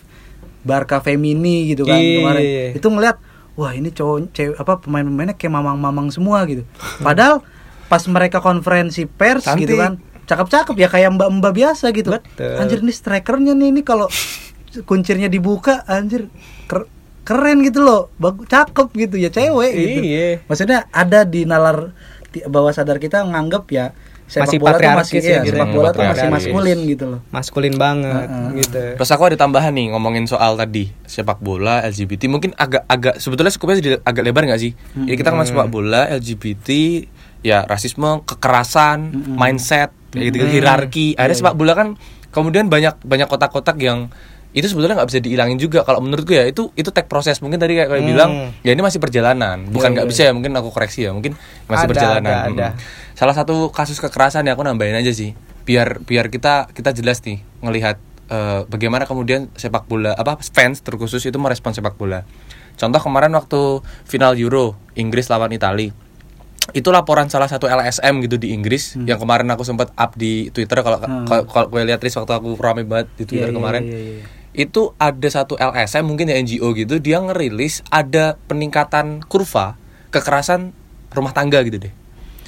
Barca 0.61 0.97
Femini 0.99 1.67
gitu 1.67 1.83
kan 1.83 1.95
Iya. 1.95 2.17
kemarin 2.17 2.43
itu 2.73 2.87
ngelihat 2.87 3.17
wah 3.53 3.71
ini 3.71 3.89
cowok 3.89 4.17
cewek 4.31 4.55
apa 4.55 4.73
pemain-pemainnya 4.79 5.33
kayak 5.33 5.53
mamang-mamang 5.53 6.09
semua 6.09 6.43
gitu. 6.43 6.65
Padahal 7.05 7.45
pas 7.85 8.01
mereka 8.05 8.37
konferensi 8.39 9.05
pers 9.05 9.45
Cantik. 9.45 9.65
gitu 9.65 9.77
kan 9.77 10.01
cakep-cakep 10.25 10.75
ya 10.75 10.87
kayak 10.89 11.09
mbak-mbak 11.15 11.53
biasa 11.53 11.93
gitu. 11.93 12.17
Betul. 12.17 12.57
Anjir 12.57 12.79
ini 12.81 12.93
strikernya 12.93 13.53
nih 13.53 13.69
ini 13.71 13.81
kalau 13.81 14.09
kuncirnya 14.83 15.31
dibuka 15.31 15.85
anjir 15.87 16.27
ker- 16.67 16.89
keren 17.23 17.63
gitu 17.63 17.81
loh. 17.81 18.11
Bagus 18.17 18.49
cakep 18.49 18.87
gitu 18.93 19.15
ya 19.15 19.29
cewek 19.29 19.71
gitu. 19.71 19.99
Iya. 20.01 20.27
Maksudnya 20.49 20.89
ada 20.91 21.23
di 21.23 21.45
nalar 21.45 21.93
di 22.29 22.43
bawah 22.43 22.75
sadar 22.75 22.99
kita 22.99 23.23
nganggap 23.23 23.63
ya 23.71 23.95
sepak 24.25 24.49
Masih 24.49 24.57
bola 24.57 24.69
tuh 24.73 24.73
patriarkis 24.81 25.05
masih 25.05 25.17
ya 25.21 25.29
iya, 25.29 25.39
gitu. 25.45 25.53
sepak 25.53 25.69
bola 25.69 25.89
tuh 25.93 26.01
masih 26.01 26.27
maskulin 26.33 26.79
gitu 26.89 27.05
loh. 27.05 27.19
Maskulin 27.29 27.75
banget 27.77 28.25
Heeh. 28.27 28.49
gitu. 28.65 28.83
Terus 28.97 29.11
aku 29.13 29.23
ada 29.29 29.37
tambahan 29.37 29.71
nih 29.77 29.93
ngomongin 29.93 30.25
soal 30.25 30.57
tadi 30.57 30.89
sepak 31.05 31.37
bola 31.39 31.85
LGBT 31.85 32.25
mungkin 32.25 32.51
agak 32.57 32.89
agak 32.89 33.21
sebetulnya 33.21 33.53
skupnya 33.53 34.01
agak 34.01 34.23
lebar 34.25 34.49
nggak 34.49 34.61
sih? 34.61 34.73
Jadi 34.97 35.15
kita 35.15 35.29
ngomongin 35.29 35.49
sepak 35.53 35.69
bola 35.69 36.09
LGBT 36.09 36.67
ya 37.45 37.61
rasisme 37.69 38.25
kekerasan 38.25 39.13
mindset 39.37 39.93
kayak 40.09 40.33
gitu 40.33 40.45
hierarki. 40.49 41.13
Akhirnya 41.13 41.37
sepak 41.37 41.53
bola 41.53 41.77
kan 41.77 41.93
kemudian 42.33 42.65
banyak 42.73 42.97
banyak 43.05 43.29
kotak-kotak 43.29 43.77
yang 43.77 44.09
itu 44.55 44.71
sebetulnya 44.71 44.97
nggak 44.97 45.09
bisa 45.13 45.19
dihilangin 45.21 45.61
juga. 45.61 45.85
Kalau 45.85 46.01
menurutku 46.01 46.33
ya 46.33 46.49
itu 46.49 46.73
itu 46.73 46.89
tag 46.89 47.05
proses. 47.05 47.37
Mungkin 47.45 47.61
tadi 47.61 47.77
kayak 47.77 47.93
kayak 47.93 48.03
bilang 48.07 48.49
ya 48.65 48.73
ini 48.73 48.81
masih 48.81 48.97
perjalanan. 48.97 49.69
Bukan 49.69 49.93
nggak 49.93 50.09
bisa 50.09 50.25
ya 50.25 50.33
mungkin 50.33 50.57
aku 50.57 50.73
koreksi 50.73 51.05
ya 51.05 51.13
mungkin 51.13 51.37
masih 51.69 51.85
Ada, 51.85 51.91
perjalanan. 51.93 52.25
ada, 52.25 52.49
ada. 52.49 52.67
Mm. 52.73 53.03
salah 53.15 53.35
satu 53.37 53.69
kasus 53.71 54.01
kekerasan 54.01 54.49
ya 54.49 54.57
aku 54.57 54.65
nambahin 54.65 54.97
aja 54.97 55.13
sih. 55.13 55.37
Biar 55.69 56.01
biar 56.01 56.33
kita 56.33 56.73
kita 56.73 56.97
jelas 56.97 57.21
nih 57.21 57.45
ngelihat 57.61 58.01
eh, 58.31 58.65
bagaimana 58.65 59.05
kemudian 59.05 59.53
sepak 59.53 59.85
bola 59.85 60.17
apa 60.17 60.41
fans 60.41 60.81
terkhusus 60.81 61.21
itu 61.21 61.37
merespon 61.37 61.77
sepak 61.77 61.93
bola. 61.93 62.25
Contoh 62.75 62.99
kemarin 62.99 63.31
waktu 63.37 63.85
final 64.07 64.33
Euro 64.39 64.75
Inggris 64.97 65.27
lawan 65.31 65.51
Italia 65.51 66.04
itu 66.73 66.89
laporan 66.89 67.29
salah 67.29 67.45
satu 67.45 67.69
LSM 67.69 68.25
gitu 68.25 68.41
di 68.41 68.49
Inggris 68.49 68.97
yang 69.05 69.21
kemarin 69.21 69.45
aku 69.53 69.61
sempat 69.61 69.93
up 69.93 70.17
di 70.17 70.49
Twitter 70.49 70.81
kalau 70.81 70.97
kalau 70.97 71.43
kalau 71.45 71.67
gue 71.69 71.81
lihat 71.85 72.01
Riz, 72.01 72.17
waktu 72.17 72.33
aku 72.33 72.57
rame 72.57 72.81
banget 72.83 73.07
di 73.21 73.23
Twitter 73.29 73.49
Iya, 73.49 73.53
iya, 73.53 73.59
kemarin. 73.61 73.83
iya, 73.85 73.99
iya. 74.01 74.23
itu 74.55 74.95
ada 74.95 75.27
satu 75.27 75.59
LSM 75.59 76.07
mungkin 76.07 76.31
ya 76.31 76.39
NGO 76.39 76.71
gitu 76.73 76.97
dia 76.97 77.19
ngerilis 77.19 77.83
ada 77.91 78.39
peningkatan 78.47 79.21
kurva 79.27 79.75
kekerasan 80.09 80.71
rumah 81.11 81.35
tangga 81.35 81.59
gitu 81.63 81.75
deh. 81.79 81.93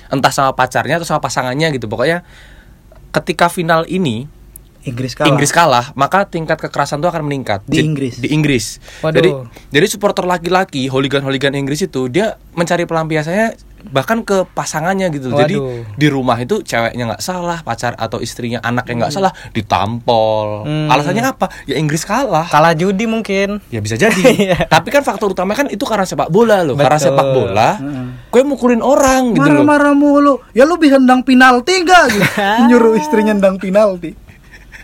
Entah 0.08 0.32
sama 0.32 0.56
pacarnya 0.56 0.98
atau 0.98 1.08
sama 1.08 1.20
pasangannya 1.20 1.68
gitu. 1.76 1.92
Pokoknya 1.92 2.24
ketika 3.12 3.52
final 3.52 3.84
ini 3.92 4.32
Inggris 4.88 5.14
kalah. 5.14 5.28
Inggris 5.30 5.52
kalah, 5.52 5.86
maka 5.94 6.24
tingkat 6.24 6.58
kekerasan 6.58 6.98
itu 6.98 7.08
akan 7.08 7.24
meningkat 7.24 7.60
Di 7.64 7.78
Jadi- 7.78 7.86
Inggris? 7.86 8.14
Di 8.18 8.28
Inggris. 8.32 8.66
Waduh. 9.02 9.16
Jadi 9.16 9.30
jadi 9.70 9.86
supporter 9.86 10.24
laki-laki, 10.24 10.88
hooligan-hooligan 10.88 11.54
Inggris 11.54 11.84
itu 11.84 12.08
dia 12.08 12.36
mencari 12.56 12.84
pelampiasannya 12.84 13.54
bahkan 13.88 14.20
ke 14.20 14.44
pasangannya 14.52 15.08
gitu. 15.14 15.32
Jadi 15.32 15.56
Waduh. 15.56 15.96
di 15.96 16.08
rumah 16.08 16.36
itu 16.36 16.60
ceweknya 16.60 17.14
nggak 17.14 17.24
salah, 17.24 17.62
pacar 17.62 17.96
atau 17.96 18.20
istrinya 18.20 18.60
anaknya 18.60 19.06
nggak 19.06 19.14
salah 19.14 19.32
ditampol. 19.54 20.66
Hmm. 20.66 20.88
Alasannya 20.92 21.24
apa? 21.24 21.48
Ya 21.64 21.78
Inggris 21.78 22.04
kalah. 22.04 22.48
Kalah 22.50 22.74
judi 22.74 23.06
mungkin. 23.06 23.60
Ya 23.70 23.80
bisa 23.80 23.96
jadi. 23.96 24.20
Iya. 24.38 24.70
Tapi 24.70 24.92
kan 24.92 25.02
faktor 25.02 25.32
utama 25.34 25.56
kan 25.56 25.66
itu 25.68 25.82
karena 25.88 26.04
sepak 26.04 26.30
bola 26.30 26.62
loh. 26.62 26.76
Karena 26.76 27.00
Betul. 27.00 27.08
sepak 27.10 27.28
bola, 27.32 27.70
gue 28.28 28.42
mukulin 28.44 28.84
orang 28.84 29.34
gitu 29.34 29.42
loh. 29.42 29.64
Marah-marah 29.64 29.96
mulu. 29.96 30.34
Ya 30.52 30.68
lu 30.68 30.76
bisa 30.78 31.00
nendang 31.00 31.24
penalti 31.24 31.82
gak? 31.82 32.06
Gitu. 32.12 32.28
Nyuruh 32.70 32.94
istrinya 33.00 33.34
nendang 33.34 33.58
penalti. 33.58 34.27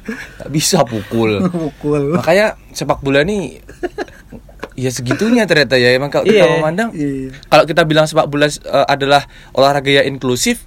Nggak 0.04 0.49
bisa 0.49 0.84
pukul. 0.84 1.39
Pukul. 1.49 2.14
Makanya 2.14 2.56
sepak 2.70 2.99
bola 2.99 3.22
nih 3.22 3.60
ya 4.74 4.89
segitunya 4.89 5.45
ternyata 5.45 5.76
ya 5.76 5.93
emang 5.93 6.10
kalau 6.10 6.26
kita 6.26 6.39
Iya. 6.39 6.54
memandang 6.56 6.89
Iya. 6.91 7.30
kalau 7.45 7.64
kita 7.64 7.82
bilang 7.84 8.04
sepak 8.04 8.26
bola 8.26 8.47
eh, 8.47 8.56
adalah 8.88 9.22
olahraga 9.51 9.86
yang 9.93 10.10
inklusif 10.10 10.66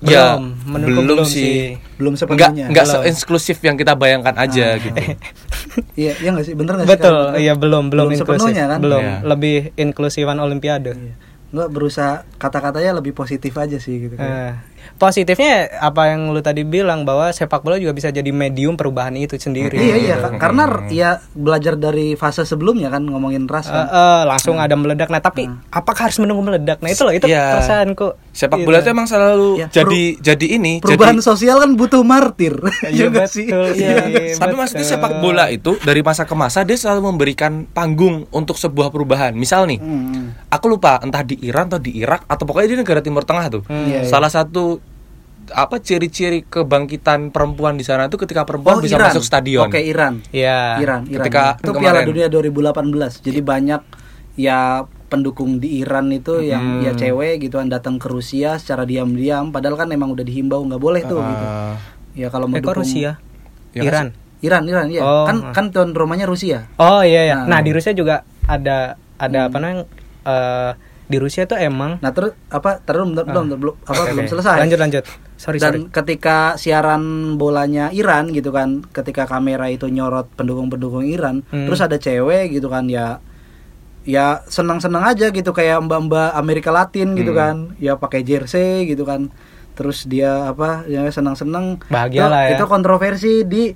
ya 0.00 0.36
Belum, 0.36 0.56
menurutku 0.66 1.02
belum 1.06 1.26
sih. 1.26 1.76
Belum 1.94 2.12
nggak 2.12 2.24
sepenuhnya. 2.24 2.64
nggak 2.66 2.84
Belum. 2.84 3.02
se-inklusif 3.04 3.56
yang 3.60 3.76
kita 3.76 3.92
bayangkan 3.94 4.32
aja 4.34 4.76
gitu 4.76 4.96
Iya, 5.94 6.12
iya 6.16 6.28
nggak 6.30 6.44
sih? 6.44 6.54
Bener 6.54 6.72
nggak 6.74 6.86
sih? 6.86 6.92
Betul, 6.94 7.20
iya 7.36 7.52
belum 7.54 7.84
belum, 7.88 8.06
inklusif. 8.10 8.26
sepenuhnya 8.40 8.64
kan? 8.66 8.78
Belum, 8.80 9.02
Iya. 9.02 9.16
lebih 9.24 9.56
inklusifan 9.76 10.38
olimpiade. 10.38 10.92
Iya. 10.92 11.14
Nggak 11.50 11.68
berusaha 11.68 12.14
kata-katanya 12.34 12.96
lebih 12.96 13.12
positif 13.12 13.52
aja 13.54 13.76
sih 13.76 13.96
gitu. 14.02 14.14
kan. 14.14 14.24
Eh, 14.24 14.52
positifnya 14.96 15.52
apa 15.76 16.08
yang 16.08 16.30
lu 16.30 16.38
tadi 16.38 16.62
bilang 16.62 17.02
bahwa 17.02 17.28
sepak 17.28 17.60
bola 17.60 17.76
juga 17.76 17.90
bisa 17.90 18.08
jadi 18.08 18.28
medium 18.28 18.74
perubahan 18.74 19.12
itu 19.14 19.34
sendiri. 19.34 19.74
Iya 19.74 19.96
iya 19.96 20.14
Kak. 20.16 20.38
karena 20.38 20.64
ya 20.88 21.10
belajar 21.30 21.74
dari 21.74 22.14
fase 22.14 22.42
sebelumnya 22.42 22.88
kan 22.88 23.02
ngomongin 23.02 23.44
ras 23.44 23.66
Eh, 23.66 23.72
kan. 23.72 24.24
langsung 24.24 24.56
ada 24.56 24.72
meledak. 24.72 25.08
Nah, 25.08 25.18
tapi 25.18 25.44
apakah 25.68 26.08
harus 26.08 26.18
menunggu 26.18 26.42
meledak? 26.42 26.78
Nah, 26.78 26.88
itu 26.88 27.02
loh, 27.02 27.12
itu 27.12 27.26
Iya. 27.26 27.58
perasaanku. 27.58 28.08
sepak 28.34 28.58
Iya. 28.58 28.66
bola 28.66 28.76
itu 28.76 28.90
emang 28.90 29.06
selalu 29.06 29.50
Ya, 29.56 29.66
jadi 29.70 30.02
jadi 30.18 30.46
ini 30.58 30.82
Perubahan 30.82 31.14
jadi 31.14 31.22
sosial 31.24 31.56
kan 31.56 31.70
butuh 31.74 32.02
martir. 32.02 32.54
Iya, 32.90 33.26
sih? 33.26 33.46
Iya, 33.46 33.94
iya. 34.04 34.34
tapi 34.34 34.52
betul. 34.52 34.58
maksudnya 34.58 34.86
sepak 34.86 35.12
bola 35.18 35.46
itu 35.48 35.78
dari 35.80 36.02
masa 36.02 36.22
ke 36.22 36.34
masa 36.34 36.62
dia 36.62 36.74
selalu 36.74 37.08
memberikan 37.08 37.62
panggung 37.68 38.26
untuk 38.30 38.54
sebuah 38.54 38.90
perubahan. 38.90 39.34
Misal 39.34 39.66
nih, 39.66 39.78
Hmm. 39.78 40.34
aku 40.48 40.66
lupa 40.66 40.98
entah 40.98 41.22
di 41.22 41.38
Iran 41.40 41.66
atau 41.66 41.78
di 41.78 41.94
Irak 41.94 42.26
atau 42.26 42.42
pokoknya 42.42 42.68
di 42.68 42.78
negara 42.80 42.98
Timur 42.98 43.22
Tengah 43.22 43.46
tuh. 43.48 43.62
Iya, 43.66 44.00
iya. 44.00 44.00
Salah 44.04 44.28
satu 44.28 44.82
apa 45.50 45.76
ciri-ciri 45.78 46.42
kebangkitan 46.42 47.28
perempuan 47.28 47.74
di 47.74 47.82
sana 47.82 48.06
itu 48.06 48.16
ketika 48.16 48.42
perempuan 48.42 48.78
Oh, 48.78 48.80
bisa 48.80 48.94
Iran. 48.94 49.10
masuk 49.10 49.20
stadion. 49.22 49.66
Oke, 49.66 49.78
Iran. 49.78 50.24
Iya. 50.30 50.78
Iran, 50.78 51.00
Iran. 51.04 51.20
Ketika 51.20 51.42
itu 51.56 51.70
kemarin. 51.70 51.84
Piala 51.84 52.00
Dunia 52.04 52.26
2018. 52.28 53.20
Jadi 53.20 53.40
banyak 53.40 53.80
ya 54.34 54.82
pendukung 55.06 55.58
di 55.58 55.78
Iran 55.78 56.10
itu 56.10 56.40
yang 56.40 56.80
Hmm. 56.80 56.82
ya 56.82 56.92
cewek 56.92 57.38
gitu 57.40 57.56
kan 57.56 57.68
datang 57.68 57.96
ke 57.96 58.06
Rusia 58.06 58.56
secara 58.56 58.82
diam-diam 58.82 59.48
padahal 59.48 59.76
kan 59.76 59.88
emang 59.88 60.10
udah 60.10 60.22
dihimbau 60.22 60.64
nggak 60.64 60.80
boleh 60.80 61.02
tuh 61.02 61.20
gitu. 61.20 61.46
Ah, 61.46 61.76
Ya 62.12 62.26
kalau 62.28 62.46
Eh, 62.46 62.50
mendukung 62.52 62.78
Rusia? 62.78 63.18
Ya 63.70 63.80
kan, 63.80 63.84
Iran. 63.84 64.06
Iran, 64.40 64.62
Iran 64.64 64.86
ya. 64.88 65.00
Oh. 65.00 65.24
Kan 65.24 65.50
kan 65.50 65.64
tuan 65.68 65.90
rumahnya 65.90 66.24
Rusia. 66.24 66.70
Oh 66.76 67.00
iya 67.00 67.26
ya. 67.26 67.36
Nah. 67.40 67.46
Nah, 67.48 67.60
di 67.60 67.70
Rusia 67.70 67.90
juga 67.90 68.22
ada 68.44 68.94
ada 69.16 69.38
apa 69.44 69.56
namanya? 69.56 69.86
eh, 70.24 70.70
di 71.04 71.16
Rusia 71.16 71.44
tuh 71.44 71.56
emang 71.56 71.98
Nah, 71.98 72.10
terus 72.10 72.32
apa? 72.48 72.78
Terus 72.78 73.04
belum 73.04 73.24
belum 73.24 73.44
belum 73.56 73.74
apa 73.82 74.00
Oke, 74.00 74.10
belum 74.10 74.26
selesai. 74.26 74.56
Lanjut 74.58 74.78
lanjut. 74.78 75.04
Sorry 75.44 75.60
Dan 75.60 75.72
sorry. 75.76 75.92
ketika 75.92 76.56
siaran 76.56 77.04
bolanya 77.36 77.92
Iran 77.92 78.32
gitu 78.32 78.48
kan, 78.48 78.80
ketika 78.88 79.24
kamera 79.24 79.68
itu 79.68 79.84
nyorot 79.86 80.32
pendukung-pendukung 80.32 81.04
Iran, 81.04 81.44
Hmm. 81.46 81.68
terus 81.68 81.78
ada 81.78 81.94
cewek 81.94 82.48
gitu 82.50 82.66
kan 82.66 82.88
ya 82.88 83.20
ya 84.02 84.40
senang-senang 84.46 85.00
aja 85.02 85.28
gitu 85.28 85.50
kayak 85.50 85.80
mbak-mbak 85.82 86.32
Amerika 86.32 86.68
Latin 86.68 87.12
gitu 87.12 87.30
Hmm. 87.30 87.38
kan, 87.38 87.56
ya 87.78 87.92
pakai 87.94 88.20
jersey 88.20 88.84
gitu 88.86 89.04
kan. 89.04 89.28
Terus 89.74 90.04
dia 90.04 90.46
apa 90.46 90.86
ya 90.86 91.04
senang-senang 91.06 91.76
Bahagia 91.86 92.20
Itu- 92.20 92.30
lah 92.30 92.42
ya. 92.42 92.50
Itu 92.54 92.64
kontroversi 92.64 93.44
di 93.44 93.74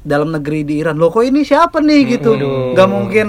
dalam 0.00 0.30
negeri 0.30 0.62
di 0.62 0.78
Iran. 0.78 0.96
Loh 0.96 1.10
kok 1.10 1.20
ini 1.22 1.42
siapa 1.42 1.80
nih 1.80 2.16
gitu? 2.16 2.32
waduh. 2.32 2.72
Gak 2.72 2.88
mungkin 2.88 3.26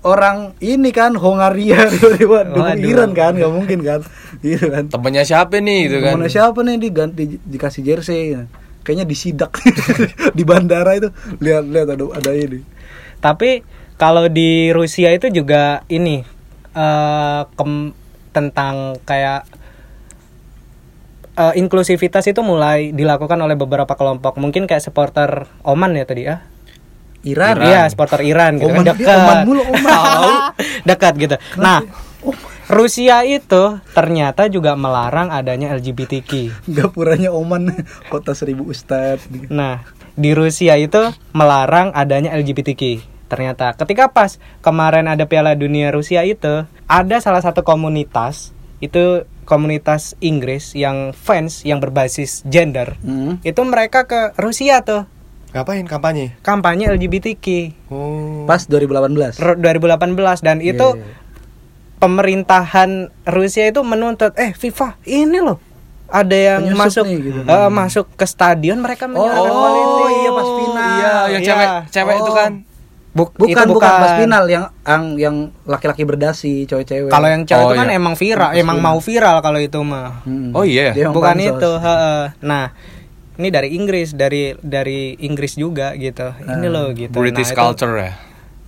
orang 0.00 0.56
ini 0.64 0.90
kan 0.90 1.12
Hongaria 1.16 1.86
tiba-tiba 1.92 2.48
dukung. 2.48 2.80
Iran 2.80 3.10
kan, 3.12 3.36
gak 3.36 3.52
mungkin 3.52 3.78
kan. 3.84 4.00
Gitu 4.40 4.66
kan. 4.74 4.88
temennya 4.88 5.24
siapa 5.26 5.60
nih 5.60 5.78
gitu 5.88 5.98
kan? 6.00 6.16
Ke 6.16 6.18
mana 6.20 6.28
siapa 6.32 6.58
nih 6.64 6.76
diganti 6.80 7.22
dikasih 7.44 7.82
jersey 7.84 8.36
kayaknya 8.80 9.04
disidak 9.04 9.52
di 10.38 10.42
bandara 10.42 10.96
itu 10.96 11.12
lihat 11.36 11.68
lihat 11.68 11.88
ada 11.92 12.04
ada 12.16 12.30
ini 12.32 12.64
Tapi 13.20 13.60
kalau 14.00 14.24
di 14.32 14.72
Rusia 14.72 15.12
itu 15.12 15.28
juga 15.28 15.84
ini 15.92 16.24
eh 16.72 17.42
kem- 17.60 17.92
tentang 18.32 18.96
kayak 19.04 19.44
eh, 21.36 21.54
inklusivitas 21.60 22.24
itu 22.24 22.40
mulai 22.40 22.96
dilakukan 22.96 23.36
oleh 23.36 23.58
beberapa 23.58 23.92
kelompok. 23.92 24.40
Mungkin 24.40 24.64
kayak 24.64 24.80
supporter 24.80 25.44
Oman 25.66 25.92
ya 25.92 26.08
tadi 26.08 26.24
ya. 26.24 26.40
Iran, 27.24 27.60
Iya, 27.60 27.88
supporter 27.92 28.24
Iran 28.24 28.56
gitu 28.56 28.72
Oman, 28.72 28.84
kan 28.84 28.96
dekat. 28.96 29.16
Oman 29.20 29.38
mulu, 29.44 29.62
Oman. 29.68 30.18
dekat 30.88 31.14
gitu. 31.20 31.36
Nah, 31.60 31.84
Rusia 32.70 33.26
itu 33.26 33.82
ternyata 33.92 34.46
juga 34.46 34.78
melarang 34.78 35.34
adanya 35.34 35.74
LGBTQ. 35.74 36.30
gapuranya 36.70 37.34
Oman 37.34 37.74
kota 38.06 38.30
seribu 38.32 38.70
ustadz 38.70 39.26
Nah, 39.50 39.82
di 40.14 40.30
Rusia 40.36 40.78
itu 40.78 41.10
melarang 41.34 41.90
adanya 41.96 42.30
LGBTQ. 42.38 43.02
Ternyata 43.30 43.74
ketika 43.78 44.10
pas 44.10 44.38
kemarin 44.62 45.06
ada 45.06 45.26
Piala 45.26 45.54
Dunia 45.54 45.90
Rusia 45.94 46.26
itu, 46.26 46.66
ada 46.86 47.16
salah 47.22 47.42
satu 47.42 47.62
komunitas 47.62 48.54
itu 48.82 49.26
komunitas 49.46 50.14
Inggris 50.22 50.72
yang 50.78 51.10
fans 51.10 51.66
yang 51.66 51.82
berbasis 51.82 52.46
gender. 52.46 52.94
Hmm. 53.02 53.42
Itu 53.42 53.66
mereka 53.66 54.06
ke 54.06 54.34
Rusia 54.38 54.82
tuh 54.86 55.10
Ngapain 55.50 55.82
kampanye? 55.82 56.26
kampanye 56.40 56.86
LGBTQ 56.88 57.46
Oh. 57.86 58.44
pas 58.44 58.62
2018 58.62 59.34
R- 59.36 59.58
2018 59.58 60.14
dan 60.40 60.58
itu 60.58 60.88
Iya, 60.88 61.02
iya. 61.02 61.18
pemerintahan 61.96 62.90
Rusia 63.24 63.66
itu 63.66 63.80
menuntut 63.82 64.32
eh 64.34 64.52
FIFA 64.52 64.96
ini 65.04 65.38
loh 65.38 65.58
ada 66.06 66.34
yang 66.34 66.60
Penyusup 66.64 66.80
masuk 66.80 67.04
nih, 67.06 67.18
gitu. 67.20 67.40
eh, 67.44 67.68
masuk 67.68 68.06
ke 68.12 68.26
stadion 68.26 68.78
mereka 68.78 69.06
menyuarakan 69.06 69.46
oh, 69.46 69.58
politik. 69.60 70.10
iya, 70.16 70.30
pas 70.32 70.48
final. 70.52 70.90
Iya, 70.90 71.12
yang 71.28 71.30
Iya. 71.36 71.48
cewek 71.48 71.68
cewek 71.88 72.14
itu 72.16 72.24
Oh. 72.24 72.36
kan. 72.36 72.52
Buk- 73.10 73.34
bukan, 73.34 73.50
itu 73.60 73.72
bukan 73.72 73.90
pas 73.92 74.12
final 74.16 74.44
yang 74.46 74.64
yang 74.80 75.02
yang 75.16 75.36
laki-laki 75.64 76.02
berdasi 76.02 76.62
cewek-cewek 76.64 77.10
Kalau 77.10 77.26
yang 77.26 77.42
cewek 77.42 77.58
Oh, 77.60 77.68
itu 77.68 77.78
kan 77.80 77.88
iya. 77.88 77.94
emang 77.96 78.14
viral, 78.14 78.50
emang 78.54 78.78
mau 78.78 78.98
viral 78.98 79.36
kalau 79.40 79.58
itu 79.58 79.78
mah. 79.80 80.22
Hmm. 80.22 80.50
Oh 80.50 80.62
iya. 80.62 80.90
Dia 80.90 81.04
yang 81.04 81.12
Bukan 81.12 81.34
pansos. 81.36 81.46
itu, 81.52 81.70
heeh. 81.76 82.22
Nah, 82.40 82.64
ini 83.40 83.48
dari 83.48 83.72
Inggris, 83.72 84.12
dari 84.12 84.52
dari 84.54 85.16
Inggris 85.18 85.56
juga 85.56 85.96
gitu. 85.96 86.30
Ini 86.38 86.68
loh 86.68 86.92
gitu. 86.92 87.10
British 87.10 87.50
Nah, 87.50 87.56
itu- 87.56 87.62
culture 87.64 87.96
ya. 87.96 88.12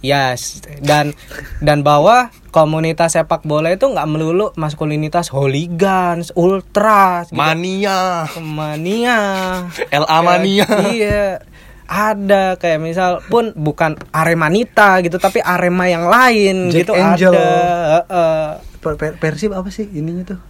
Yes, 0.03 0.59
dan 0.83 1.15
dan 1.63 1.81
bahwa 1.81 2.27
komunitas 2.51 3.15
sepak 3.15 3.47
bola 3.47 3.71
itu 3.71 3.87
nggak 3.87 4.11
melulu 4.11 4.51
maskulinitas 4.57 5.31
hooligans, 5.31 6.35
ultras, 6.35 7.31
gitu. 7.31 7.39
Mania. 7.39 8.27
mania, 8.37 9.19
LA 9.95 10.19
mania. 10.21 10.67
iya, 10.91 11.39
ada 11.87 12.59
kayak 12.59 12.83
misal 12.83 13.23
pun 13.23 13.55
bukan 13.55 13.95
Aremanita 14.11 14.99
gitu, 15.01 15.23
tapi 15.23 15.39
Arema 15.39 15.87
yang 15.87 16.11
lain 16.11 16.75
Jack 16.75 16.83
gitu 16.83 16.93
Angel. 16.93 17.31
ada. 17.31 18.59
per- 18.83 19.15
Persib 19.15 19.55
apa 19.55 19.71
sih 19.71 19.87
ininya 19.87 20.27
tuh 20.27 20.41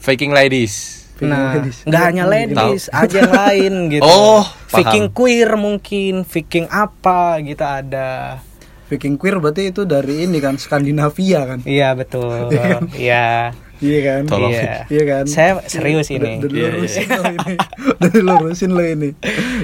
Faking 0.00 0.34
ladies. 0.34 0.99
Nah, 1.22 1.52
nggak 1.58 2.02
hanya 2.02 2.24
ladies, 2.24 2.88
aja 2.88 3.20
yang 3.20 3.30
lain 3.30 3.72
gitu. 3.92 4.02
Oh, 4.02 4.42
Viking 4.68 5.08
paham. 5.08 5.16
queer 5.16 5.50
mungkin, 5.54 6.14
Viking 6.22 6.66
apa 6.66 7.36
gitu 7.40 7.60
ada. 7.60 8.40
Viking 8.86 9.14
queer 9.16 9.38
berarti 9.38 9.70
itu 9.70 9.84
dari 9.84 10.24
ini 10.24 10.38
kan 10.38 10.56
Skandinavia 10.56 11.46
kan 11.46 11.62
Iya 11.62 11.94
betul. 11.94 12.50
Iya. 12.98 13.54
iya 13.78 13.98
kan 14.02 14.22
Tolong. 14.26 14.50
Iya. 14.50 14.82
iya 14.88 15.02
kan 15.06 15.24
Saya 15.24 15.62
serius 15.64 16.10
ini. 16.10 16.36
Udah 16.36 16.50
Iya, 16.50 16.68
dilurusin 16.74 17.06
lo 17.06 17.22
ini 17.22 17.54
Udah 17.94 18.10
dilurusin 18.10 18.70
lo 18.72 18.82
ini 18.82 19.10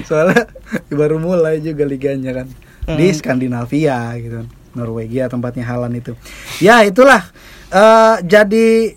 Soalnya 0.01 0.47
baru 0.89 1.19
mulai 1.19 1.59
juga 1.59 1.83
liganya 1.83 2.31
kan 2.33 2.47
Di 2.87 3.03
Hmm. 3.03 3.17
Skandinavia 3.19 3.99
gitu 4.15 4.47
Norwegia 4.71 5.27
tempatnya 5.27 5.67
Halan 5.67 5.91
itu 5.93 6.15
Ya 6.57 6.81
itulah 6.81 7.27
eh 7.67 8.15
Jadi 8.23 8.95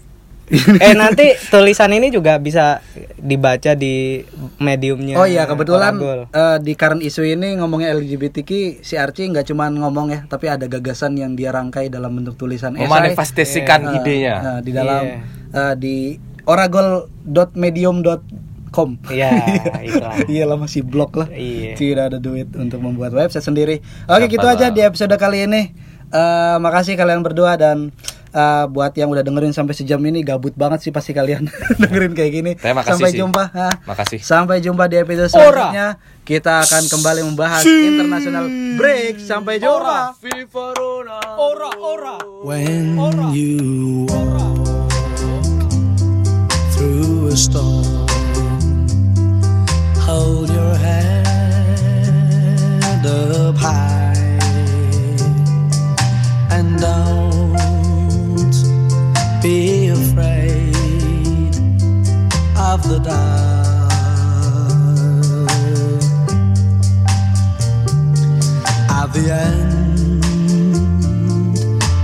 eh 0.77 0.93
nanti 0.93 1.31
tulisan 1.47 1.91
ini 1.91 2.09
juga 2.09 2.37
bisa 2.37 2.83
dibaca 3.17 3.73
di 3.73 4.19
mediumnya. 4.57 5.15
Oh 5.15 5.25
iya 5.25 5.45
kebetulan 5.45 5.95
Oragol. 5.95 6.21
eh, 6.27 6.59
di 6.59 6.73
current 6.75 7.01
isu 7.01 7.23
ini 7.25 7.55
ngomongnya 7.55 7.93
LGBTQ 7.93 8.51
si 8.81 8.95
Archie 8.95 9.27
nggak 9.27 9.47
cuma 9.47 9.67
ngomong 9.67 10.07
ya 10.09 10.21
tapi 10.25 10.47
ada 10.47 10.67
gagasan 10.67 11.15
yang 11.15 11.33
dia 11.33 11.51
rangkai 11.51 11.87
dalam 11.87 12.11
bentuk 12.13 12.35
tulisan 12.37 12.75
esai 12.75 12.85
Memanifestasikan 12.85 13.81
Eh, 13.85 13.97
idenya. 13.97 14.35
nah, 14.37 14.59
di 14.59 14.71
dalam 14.71 15.03
Iya. 15.03 15.19
eh, 15.53 15.75
di 15.77 15.97
oragol.medium.com 16.45 18.39
com. 18.71 18.95
Iya, 19.11 19.35
itulah. 19.83 20.15
Iyalah 20.25 20.55
masih 20.57 20.83
blog 20.83 21.11
lah. 21.17 21.27
Iya. 21.29 21.75
Tidak 21.75 22.05
ada 22.07 22.19
duit 22.19 22.47
untuk 22.55 22.79
membuat 22.79 23.11
website 23.11 23.43
sendiri. 23.43 23.83
Oke, 24.07 24.27
Siapa 24.27 24.31
gitu 24.31 24.47
aja 24.47 24.67
di 24.69 24.79
episode 24.81 25.11
kali 25.13 25.43
ini. 25.43 25.75
Eh, 26.07 26.57
makasih 26.59 26.95
kalian 26.95 27.19
berdua 27.21 27.55
dan 27.55 27.91
eh, 28.31 28.65
buat 28.71 28.93
yang 28.95 29.11
udah 29.11 29.23
dengerin 29.23 29.53
sampai 29.53 29.75
sejam 29.75 30.01
ini 30.07 30.23
gabut 30.23 30.55
banget 30.55 30.87
sih 30.87 30.93
pasti 30.95 31.13
kalian 31.13 31.51
dengerin 31.83 32.15
kayak 32.15 32.33
gini. 32.33 32.53
Sampai 32.59 33.11
sih. 33.13 33.19
jumpa. 33.21 33.45
Hah. 33.53 33.75
Makasih. 33.87 34.21
Sampai 34.23 34.63
jumpa 34.63 34.87
di 34.87 34.97
episode 34.99 35.31
Ora. 35.35 35.71
selanjutnya. 35.71 35.89
Kita 36.25 36.63
akan 36.63 36.83
kembali 36.87 37.21
membahas 37.27 37.63
international 37.67 38.47
break. 38.79 39.19
Sampai 39.19 39.59
jumpa. 39.59 40.15
Ora, 41.39 41.71
ora. 41.83 42.17
When 42.47 42.97
you 43.35 44.07
walk 44.09 44.91
through 46.73 47.29
a 47.29 47.37
storm, 47.37 48.07
hold 50.01 50.49
your 50.49 50.75
head 50.79 51.21
up 53.07 53.57
high 53.57 54.39
and 56.51 56.81
don't 56.81 57.20
of 62.73 62.83
the 62.89 62.99
dark. 63.01 63.91
At 68.99 69.09
the 69.13 69.25
end 69.49 70.23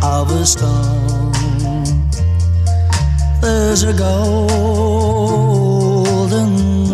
of 0.02 0.30
a 0.32 0.44
storm. 0.44 1.32
There's 3.40 3.82
a 3.84 3.92
golden 3.92 4.50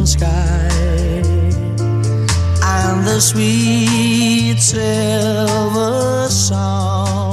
sky 0.06 0.68
and 2.62 3.06
the 3.06 3.20
sweet 3.20 4.58
silver 4.60 6.28
song 6.28 7.31